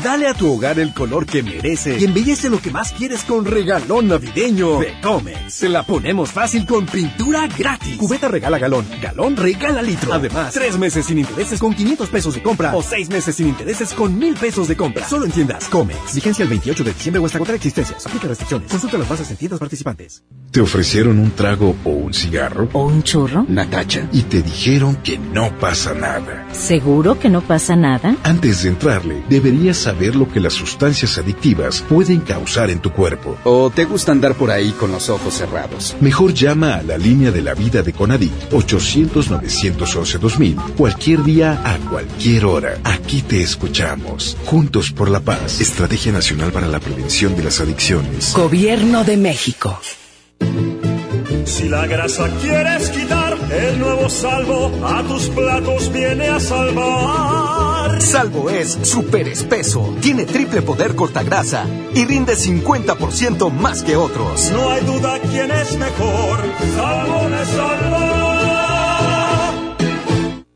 [0.00, 3.44] Dale a tu hogar el color que merece y embellece lo que más quieres con
[3.44, 5.52] regalón navideño de Comex.
[5.52, 7.98] Se la ponemos fácil con pintura gratis.
[7.98, 10.14] Cubeta regala galón, galón regala litro.
[10.14, 13.92] Además, tres meses sin intereses con 500 pesos de compra o seis meses sin intereses
[13.92, 15.06] con mil pesos de compra.
[15.06, 16.14] Solo en tiendas Comex.
[16.14, 18.06] Vigencia el 28 de diciembre o hasta contra existencias.
[18.06, 18.70] Aplica restricciones.
[18.70, 20.22] Consulta las bases en tiendas participantes.
[20.50, 22.68] ¿Te ofrecieron un trago o un cigarro?
[22.72, 23.44] ¿O un churro?
[23.46, 24.08] Natacha.
[24.10, 26.46] Y te dijeron que no pasa nada.
[26.52, 28.16] ¿Seguro que no pasa nada?
[28.22, 33.36] Antes de entrarle, deberías saber lo que las sustancias adictivas pueden causar en tu cuerpo.
[33.44, 35.96] ¿O te gusta andar por ahí con los ojos cerrados?
[36.00, 42.44] Mejor llama a la línea de la vida de Conadic 800-911-2000 cualquier día a cualquier
[42.44, 42.78] hora.
[42.84, 44.36] Aquí te escuchamos.
[44.44, 45.60] Juntos por la paz.
[45.60, 48.34] Estrategia Nacional para la Prevención de las Adicciones.
[48.34, 49.78] Gobierno de México.
[51.44, 57.61] Si la grasa quieres quitar, el nuevo salvo a tus platos viene a salvar.
[58.00, 64.50] Salvo es súper espeso, tiene triple poder cortagrasa y rinde 50% más que otros.
[64.50, 66.40] No hay duda quién es mejor,
[66.76, 68.22] salvo me salva.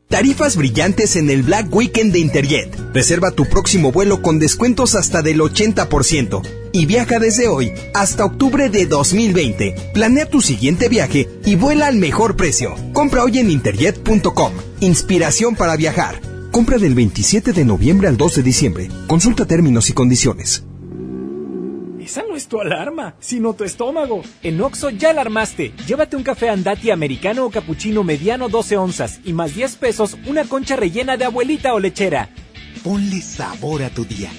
[0.07, 2.75] Tarifas brillantes en el Black Weekend de Interjet.
[2.93, 6.41] Reserva tu próximo vuelo con descuentos hasta del 80%
[6.71, 9.91] y viaja desde hoy hasta octubre de 2020.
[9.93, 12.75] Planea tu siguiente viaje y vuela al mejor precio.
[12.93, 14.53] Compra hoy en interjet.com.
[14.79, 16.21] Inspiración para viajar.
[16.57, 18.89] Compra del 27 de noviembre al 2 de diciembre.
[19.05, 20.65] Consulta términos y condiciones.
[21.99, 24.23] Esa no es tu alarma, sino tu estómago.
[24.41, 25.71] En Oxo ya la armaste.
[25.85, 30.45] Llévate un café andati americano o cappuccino mediano 12 onzas y más 10 pesos una
[30.45, 32.31] concha rellena de abuelita o lechera.
[32.83, 34.31] Ponle sabor a tu día.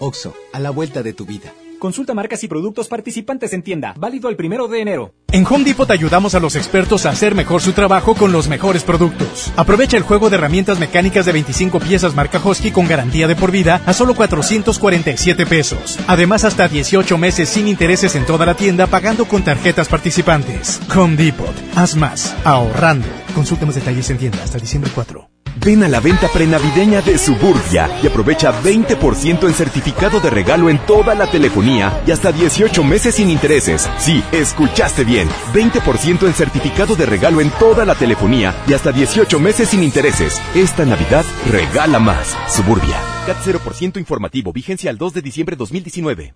[0.00, 1.52] Oxo, a la vuelta de tu vida.
[1.80, 3.94] Consulta marcas y productos participantes en tienda.
[3.96, 5.14] Válido el primero de enero.
[5.32, 8.84] En Home Depot ayudamos a los expertos a hacer mejor su trabajo con los mejores
[8.84, 9.50] productos.
[9.56, 13.50] Aprovecha el juego de herramientas mecánicas de 25 piezas marca Hosky con garantía de por
[13.50, 15.98] vida a solo 447 pesos.
[16.06, 20.80] Además, hasta 18 meses sin intereses en toda la tienda pagando con tarjetas participantes.
[20.94, 21.54] Home Depot.
[21.76, 22.36] Haz más.
[22.44, 23.08] Ahorrando.
[23.34, 25.29] Consulta más detalles en tienda hasta diciembre 4.
[25.56, 30.78] Ven a la venta prenavideña de Suburbia y aprovecha 20% en certificado de regalo en
[30.86, 33.88] toda la telefonía y hasta 18 meses sin intereses.
[33.98, 35.28] Sí, escuchaste bien.
[35.52, 40.40] 20% en certificado de regalo en toda la telefonía y hasta 18 meses sin intereses.
[40.54, 42.36] Esta Navidad regala más.
[42.48, 42.96] Suburbia.
[43.26, 44.52] CAT 0% informativo.
[44.52, 46.34] Vigencia al 2 de diciembre 2019.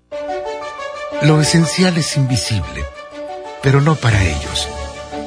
[1.23, 2.85] Lo esencial es invisible,
[3.63, 4.69] pero no para ellos.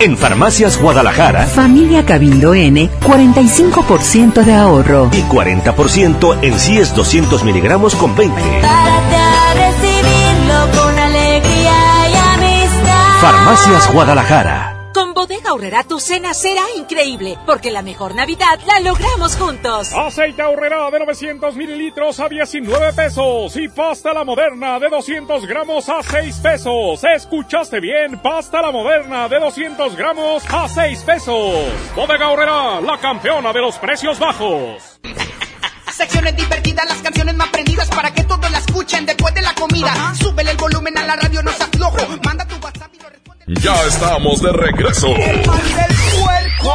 [0.00, 1.46] En Farmacias Guadalajara.
[1.46, 5.10] Familia Cabildo N, 45% de ahorro.
[5.12, 8.40] Y 40% en CIES 200 miligramos con 20.
[8.40, 11.74] Párate a recibirlo con alegría
[12.12, 13.20] y amistad.
[13.20, 14.77] Farmacias Guadalajara.
[14.98, 19.92] Con Bodega Aurrera tu cena será increíble, porque la mejor Navidad la logramos juntos.
[19.92, 25.88] Aceite Aurrera de 900 mililitros a 19 pesos y pasta la moderna de 200 gramos
[25.88, 27.04] a 6 pesos.
[27.04, 28.18] ¿Escuchaste bien?
[28.18, 31.54] Pasta la moderna de 200 gramos a 6 pesos.
[31.94, 34.98] Bodega Aurrera, la campeona de los precios bajos.
[35.92, 39.94] Secciones divertidas, las canciones más prendidas para que todos la escuchen después de la comida.
[40.16, 41.98] Súbele el volumen a la radio, no se aflojo.
[42.24, 43.17] Manda tu WhatsApp y lo.
[43.48, 45.06] Ya estamos de regreso.
[45.06, 46.74] El mal del puerco.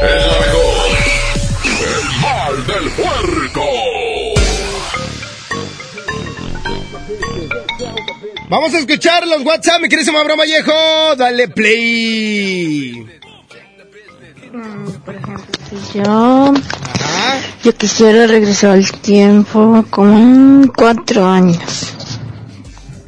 [0.00, 0.88] Es la mejor.
[1.82, 3.64] El mal del puerco.
[8.48, 11.16] Vamos a escuchar los WhatsApp, mi querísimo Abraham Vallejo.
[11.16, 13.04] Dale play.
[15.04, 15.44] Por ejemplo,
[15.90, 16.54] si yo,
[17.64, 21.92] yo quisiera regresar al tiempo como en cuatro años.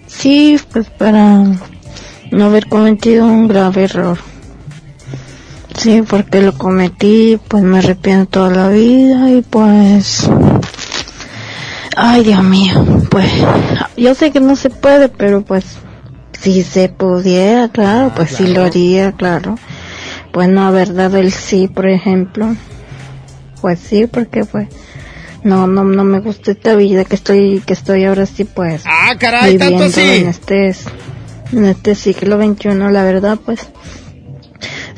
[0.08, 1.44] Sí, pues para
[2.30, 4.18] no haber cometido un grave error.
[5.76, 10.28] Sí, porque lo cometí, pues me arrepiento toda la vida y pues...
[11.96, 13.30] Ay, Dios mío, pues
[13.96, 15.64] yo sé que no se puede, pero pues
[16.40, 19.56] si se pudiera, claro, pues sí lo haría, claro
[20.32, 22.54] pues no haber dado el sí, por ejemplo.
[23.60, 24.68] Pues sí, porque pues
[25.42, 29.14] no no no me gusta esta vida que estoy que estoy ahora sí pues Ah,
[29.18, 30.74] caray, tanto en este
[31.52, 33.68] en este siglo XXI, la verdad pues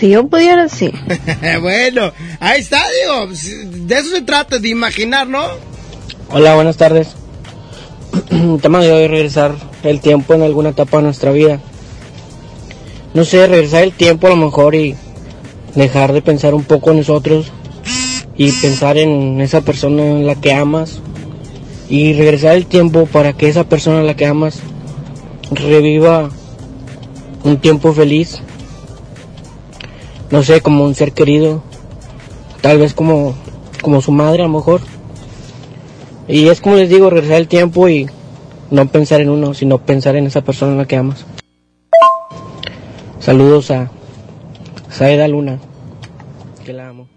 [0.03, 0.91] si yo pudiera sí.
[1.61, 3.33] bueno, ahí está, digo,
[3.87, 5.45] de eso se trata, de imaginar, ¿no?
[6.31, 7.15] Hola, buenas tardes.
[8.31, 9.55] El tema de hoy es regresar
[9.85, 11.61] el tiempo en alguna etapa de nuestra vida.
[13.15, 14.97] No sé, regresar el tiempo a lo mejor y
[15.77, 17.53] dejar de pensar un poco en nosotros
[18.37, 21.01] y pensar en esa persona en la que amas
[21.89, 24.59] y regresar el tiempo para que esa persona en la que amas
[25.51, 26.31] reviva
[27.45, 28.41] un tiempo feliz.
[30.31, 31.63] No sé, como un ser querido,
[32.63, 33.35] tal vez como,
[33.83, 34.81] como su madre a lo mejor.
[36.27, 38.09] Y es como les digo, regresar el tiempo y
[38.71, 41.27] no pensar en uno, sino pensar en esa persona en la que amas.
[43.21, 43.91] Saludos a
[44.91, 45.59] Saeda Luna,
[46.65, 47.09] que la amo.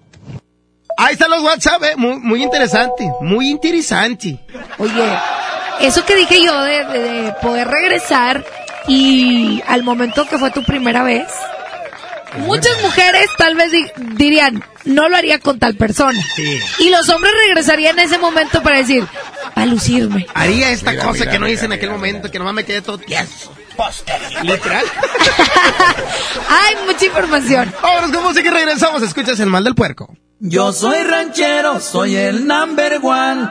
[0.98, 4.40] Ahí están los WhatsApp, eh, muy, muy interesante, muy interesante.
[4.78, 4.92] Oye,
[5.82, 8.46] eso que dije yo de, de- de poder regresar
[8.88, 11.26] y al momento que fue tu primera vez,
[12.40, 16.20] muchas mujeres tal vez di- dirían, no lo haría con tal persona.
[16.80, 19.06] Y los hombres regresarían en ese momento para decir,
[19.54, 20.28] para lucirme.
[20.34, 22.64] Haría esta Mira, cosa mira, que no mira, hice en aquel momento, que nomás me
[22.66, 23.52] quedé todo tieso.
[24.44, 24.86] Literal.
[26.50, 27.74] Hay mucha información.
[27.82, 29.02] Vámonos con música y regresamos.
[29.02, 30.16] Escuchas el mal del puerco.
[30.40, 33.50] Yo soy ranchero, soy el number one.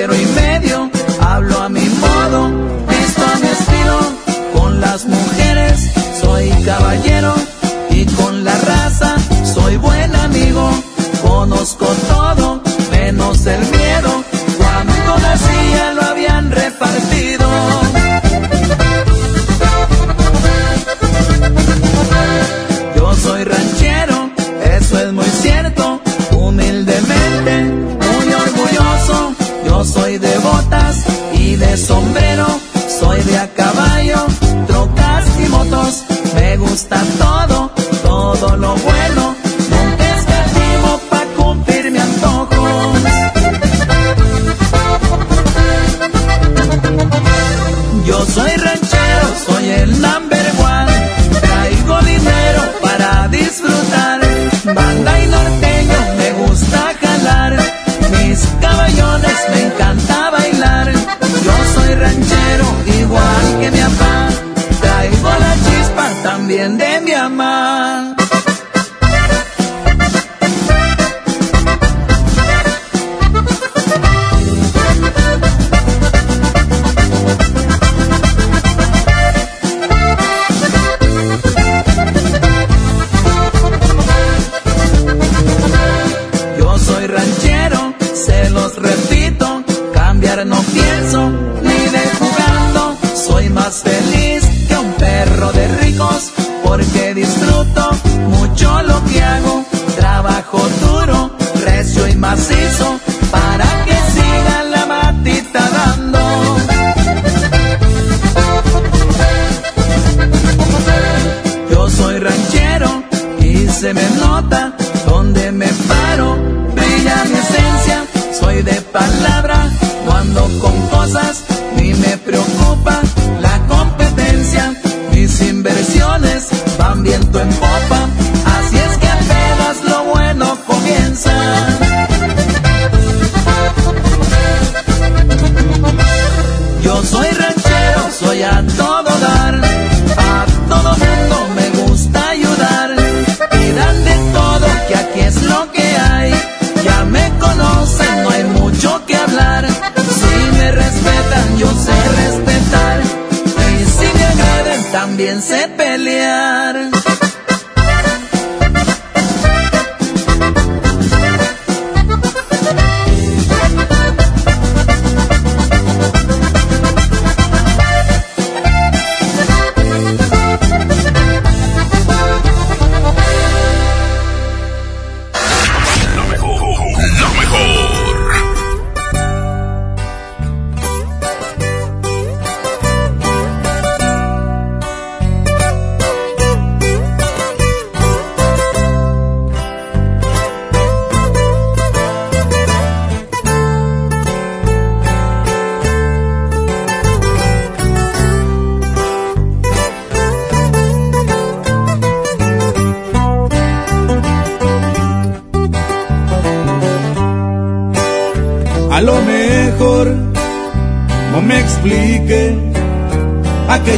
[0.00, 0.88] Y medio,
[1.20, 2.48] hablo a mi modo,
[2.88, 3.98] visto a mi estilo,
[4.54, 7.34] con las mujeres soy caballero
[7.90, 10.70] y con la raza soy buen amigo,
[11.20, 12.62] conozco todo,
[12.92, 13.77] menos el miedo,
[31.78, 32.46] sombrero,
[32.88, 34.26] soy de a caballo,
[34.66, 36.04] trocas y motos.
[36.34, 37.00] Me gusta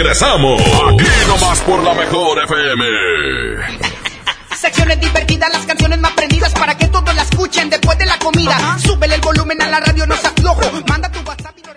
[0.00, 0.58] Regresamos.
[0.62, 2.84] Aquí nomás por la mejor FM.
[4.56, 8.78] Secciones divertidas, las canciones más prendidas para que todos la escuchen después de la comida.
[8.78, 10.62] Súbele el volumen a la radio, no se aflojo.
[10.88, 11.74] Manda tu WhatsApp y lo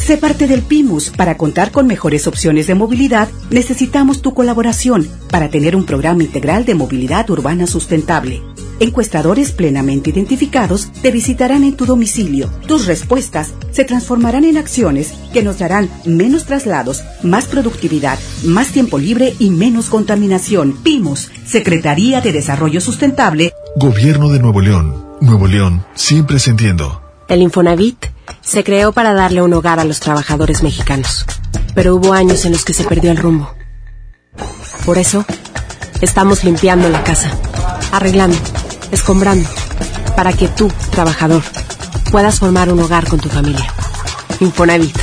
[0.00, 1.10] Sé parte del PIMUS.
[1.10, 6.64] Para contar con mejores opciones de movilidad, necesitamos tu colaboración para tener un programa integral
[6.64, 8.40] de movilidad urbana sustentable.
[8.78, 12.50] Encuestadores plenamente identificados te visitarán en tu domicilio.
[12.66, 18.98] Tus respuestas se transformarán en acciones que nos darán menos traslados, más productividad, más tiempo
[18.98, 20.76] libre y menos contaminación.
[20.82, 23.52] PIMUS, Secretaría de Desarrollo Sustentable.
[23.76, 25.06] Gobierno de Nuevo León.
[25.22, 27.00] Nuevo León, siempre sintiendo.
[27.28, 28.06] El Infonavit
[28.42, 31.24] se creó para darle un hogar a los trabajadores mexicanos,
[31.74, 33.50] pero hubo años en los que se perdió el rumbo.
[34.84, 35.24] Por eso,
[36.00, 37.30] estamos limpiando la casa,
[37.90, 38.36] arreglando,
[38.96, 39.48] escombrando,
[40.16, 41.42] para que tú, trabajador,
[42.10, 43.66] puedas formar un hogar con tu familia.
[44.40, 44.96] Infonavit,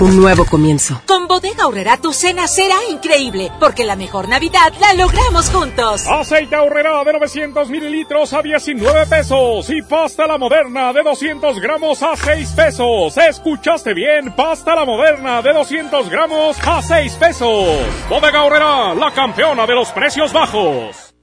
[0.00, 1.00] un nuevo comienzo.
[1.06, 6.06] Con Bodega Horrera tu cena será increíble, porque la mejor Navidad la logramos juntos.
[6.06, 12.02] Aceite Horrera de 900 mililitros a 19 pesos y pasta la moderna de 200 gramos
[12.02, 13.16] a 6 pesos.
[13.16, 14.34] ¿Escuchaste bien?
[14.36, 17.80] Pasta la moderna de 200 gramos a 6 pesos.
[18.10, 21.13] Bodega Horrera, la campeona de los precios bajos.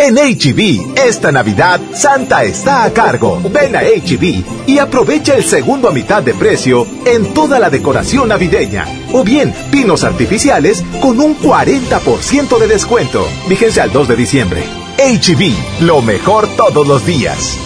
[0.00, 3.40] En HB, esta Navidad, Santa está a cargo.
[3.50, 8.28] Ven a HB y aprovecha el segundo a mitad de precio en toda la decoración
[8.28, 8.84] navideña.
[9.12, 13.26] O bien, pinos artificiales con un 40% de descuento.
[13.48, 14.62] Fíjense al 2 de diciembre.
[14.98, 17.58] HB, lo mejor todos los días.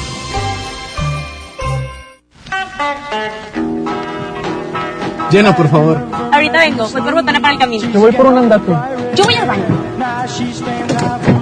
[5.30, 6.00] Llena, por favor.
[6.32, 7.90] Ahorita vengo, voy por botana para el camino.
[7.92, 8.72] Yo voy por un andate.
[9.14, 11.41] Yo voy al baño.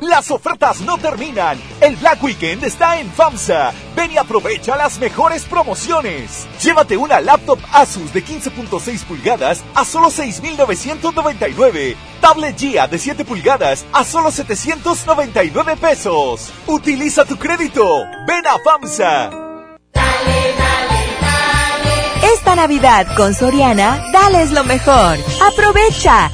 [0.00, 1.58] Las ofertas no terminan.
[1.80, 3.72] El Black Weekend está en FAMSA.
[3.94, 6.46] Ven y aprovecha las mejores promociones.
[6.62, 11.96] Llévate una laptop Asus de 15.6 pulgadas a solo 6.999.
[12.20, 16.52] Tablet Gia de 7 pulgadas a solo 799 pesos.
[16.66, 18.04] Utiliza tu crédito.
[18.26, 19.45] Ven a FAMSA.
[22.56, 25.18] Navidad con Soriana, dales lo mejor.
[25.46, 26.30] Aprovecha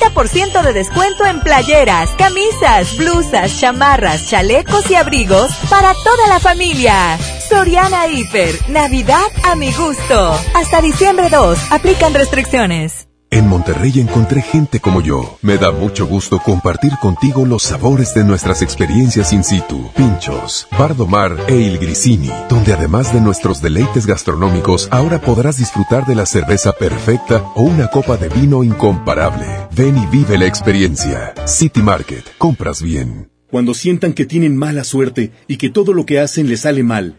[0.00, 7.18] 30% de descuento en playeras, camisas, blusas, chamarras, chalecos y abrigos para toda la familia.
[7.48, 10.40] Soriana Hiper, Navidad a mi gusto.
[10.54, 13.03] Hasta diciembre 2, aplican restricciones.
[13.34, 15.38] En Monterrey encontré gente como yo.
[15.42, 19.90] Me da mucho gusto compartir contigo los sabores de nuestras experiencias in situ.
[19.96, 26.14] Pinchos, Bardomar e Il Grisini, donde además de nuestros deleites gastronómicos, ahora podrás disfrutar de
[26.14, 29.46] la cerveza perfecta o una copa de vino incomparable.
[29.72, 31.34] Ven y vive la experiencia.
[31.44, 33.32] City Market, compras bien.
[33.50, 37.18] Cuando sientan que tienen mala suerte y que todo lo que hacen les sale mal,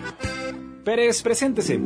[0.83, 1.79] Pérez, preséntese.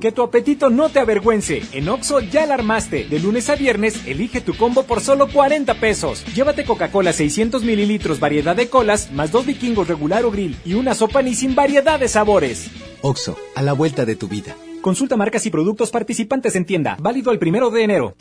[0.00, 1.62] Que tu apetito no te avergüence.
[1.70, 3.04] En Oxo ya la armaste.
[3.04, 6.24] De lunes a viernes, elige tu combo por solo 40 pesos.
[6.34, 10.94] Llévate Coca-Cola 600 mililitros, variedad de colas, más dos vikingos regular o grill y una
[10.94, 12.70] sopa ni sin variedad de sabores.
[13.02, 14.56] Oxo, a la vuelta de tu vida.
[14.80, 16.96] Consulta marcas y productos participantes en tienda.
[16.98, 18.16] Válido el primero de enero.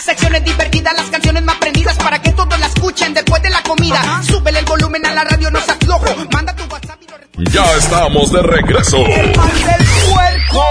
[0.00, 4.22] Secciones divertidas, las canciones más prendidas para que todos la escuchen después de la comida.
[4.22, 6.06] Súbele el volumen a la radio, no seas flojo.
[6.30, 6.68] Manda tu
[7.36, 8.98] Ya estamos de regreso.
[8.98, 10.64] El mal del puerco.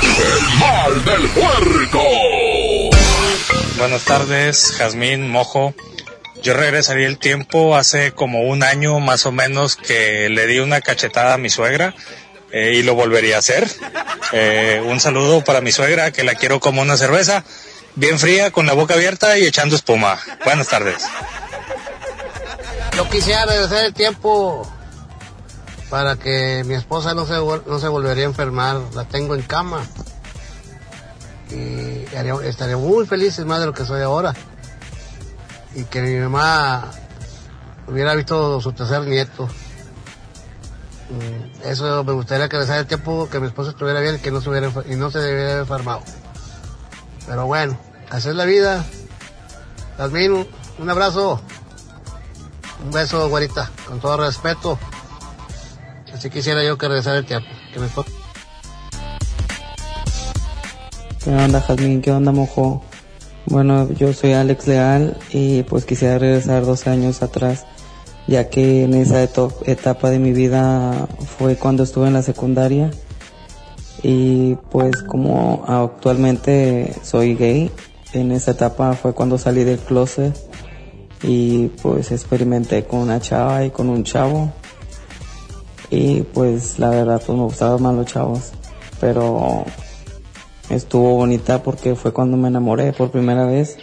[0.00, 2.02] El mal del puerco.
[3.76, 5.74] Buenas tardes, Jazmín, Mojo.
[6.42, 10.80] Yo regresaría el tiempo hace como un año más o menos que le di una
[10.80, 11.94] cachetada a mi suegra
[12.52, 13.68] eh, y lo volvería a hacer.
[14.32, 17.44] Eh, un saludo para mi suegra que la quiero como una cerveza,
[17.96, 20.18] bien fría, con la boca abierta y echando espuma.
[20.42, 21.06] Buenas tardes.
[22.96, 24.66] Yo quisiera regresar el tiempo
[25.90, 28.80] para que mi esposa no se, no se volvería a enfermar.
[28.94, 29.82] La tengo en cama.
[31.50, 32.04] Y
[32.44, 34.34] estaría muy feliz más de lo que soy ahora.
[35.74, 36.90] Y que mi mamá
[37.86, 39.46] hubiera visto su tercer nieto.
[41.10, 44.40] Mm, Eso me gustaría que el tiempo, que mi esposa estuviera bien y que no
[44.40, 46.02] se hubiera, y no se haber enfermado.
[47.26, 47.78] Pero bueno,
[48.10, 48.84] así es la vida.
[49.98, 50.48] Un-
[50.78, 51.40] un abrazo.
[52.84, 54.78] Un beso, güerita, con todo respeto.
[56.12, 57.48] Así quisiera yo que regresara el tiempo.
[57.72, 58.10] Que esposa-
[61.24, 62.02] ¿Qué onda, Jazmín?
[62.02, 62.82] ¿Qué onda, mojo?
[63.46, 67.64] Bueno, yo soy Alex Leal y pues quisiera regresar dos años atrás,
[68.26, 72.90] ya que en esa etapa de mi vida fue cuando estuve en la secundaria
[74.02, 77.70] y pues como actualmente soy gay,
[78.12, 80.36] en esa etapa fue cuando salí del closet
[81.22, 84.52] y pues experimenté con una chava y con un chavo
[85.92, 88.52] y pues la verdad pues me gustaban más los chavos,
[88.98, 89.66] pero
[90.70, 93.76] estuvo bonita porque fue cuando me enamoré por primera vez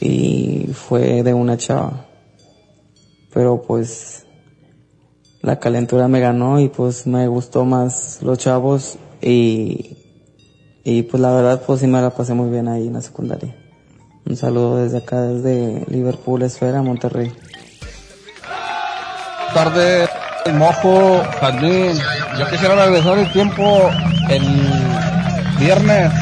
[0.00, 2.06] y fue de una chava.
[3.34, 4.24] Pero pues
[5.42, 9.96] la calentura me ganó y pues me gustó más los chavos y,
[10.84, 13.59] y pues la verdad pues sí me la pasé muy bien ahí en la secundaria.
[14.24, 17.32] Un saludo desde acá, desde Liverpool, Esfera, Monterrey.
[19.54, 20.08] tarde,
[20.44, 21.98] el mojo, Jazmín.
[22.38, 23.90] Yo quisiera regresar el tiempo
[24.28, 24.42] el
[25.58, 26.12] viernes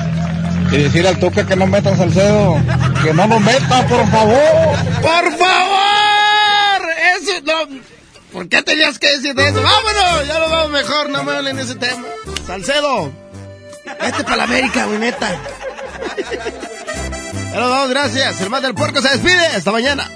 [0.72, 2.56] y decir al toque que no meta Salcedo,
[3.02, 4.76] que no lo meta, por favor.
[5.02, 6.88] ¡Por favor!
[7.16, 7.80] Eso no.
[8.32, 9.62] ¿Por qué tenías que decir de eso?
[9.62, 10.26] ¡Vámonos!
[10.26, 12.04] Ya lo vamos mejor, no me hablen de ese tema.
[12.46, 13.12] Salcedo,
[14.00, 15.30] vete para la América, güey, neta.
[17.88, 18.40] Gracias.
[18.40, 19.46] El más del puerco se despide.
[19.56, 20.08] Hasta mañana.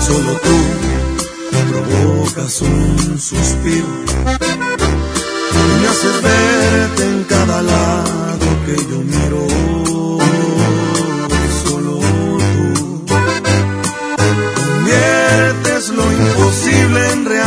[0.00, 0.56] Solo tú
[1.70, 3.86] provocas un suspiro
[5.52, 9.19] y me haces verte en cada lado que yo miro.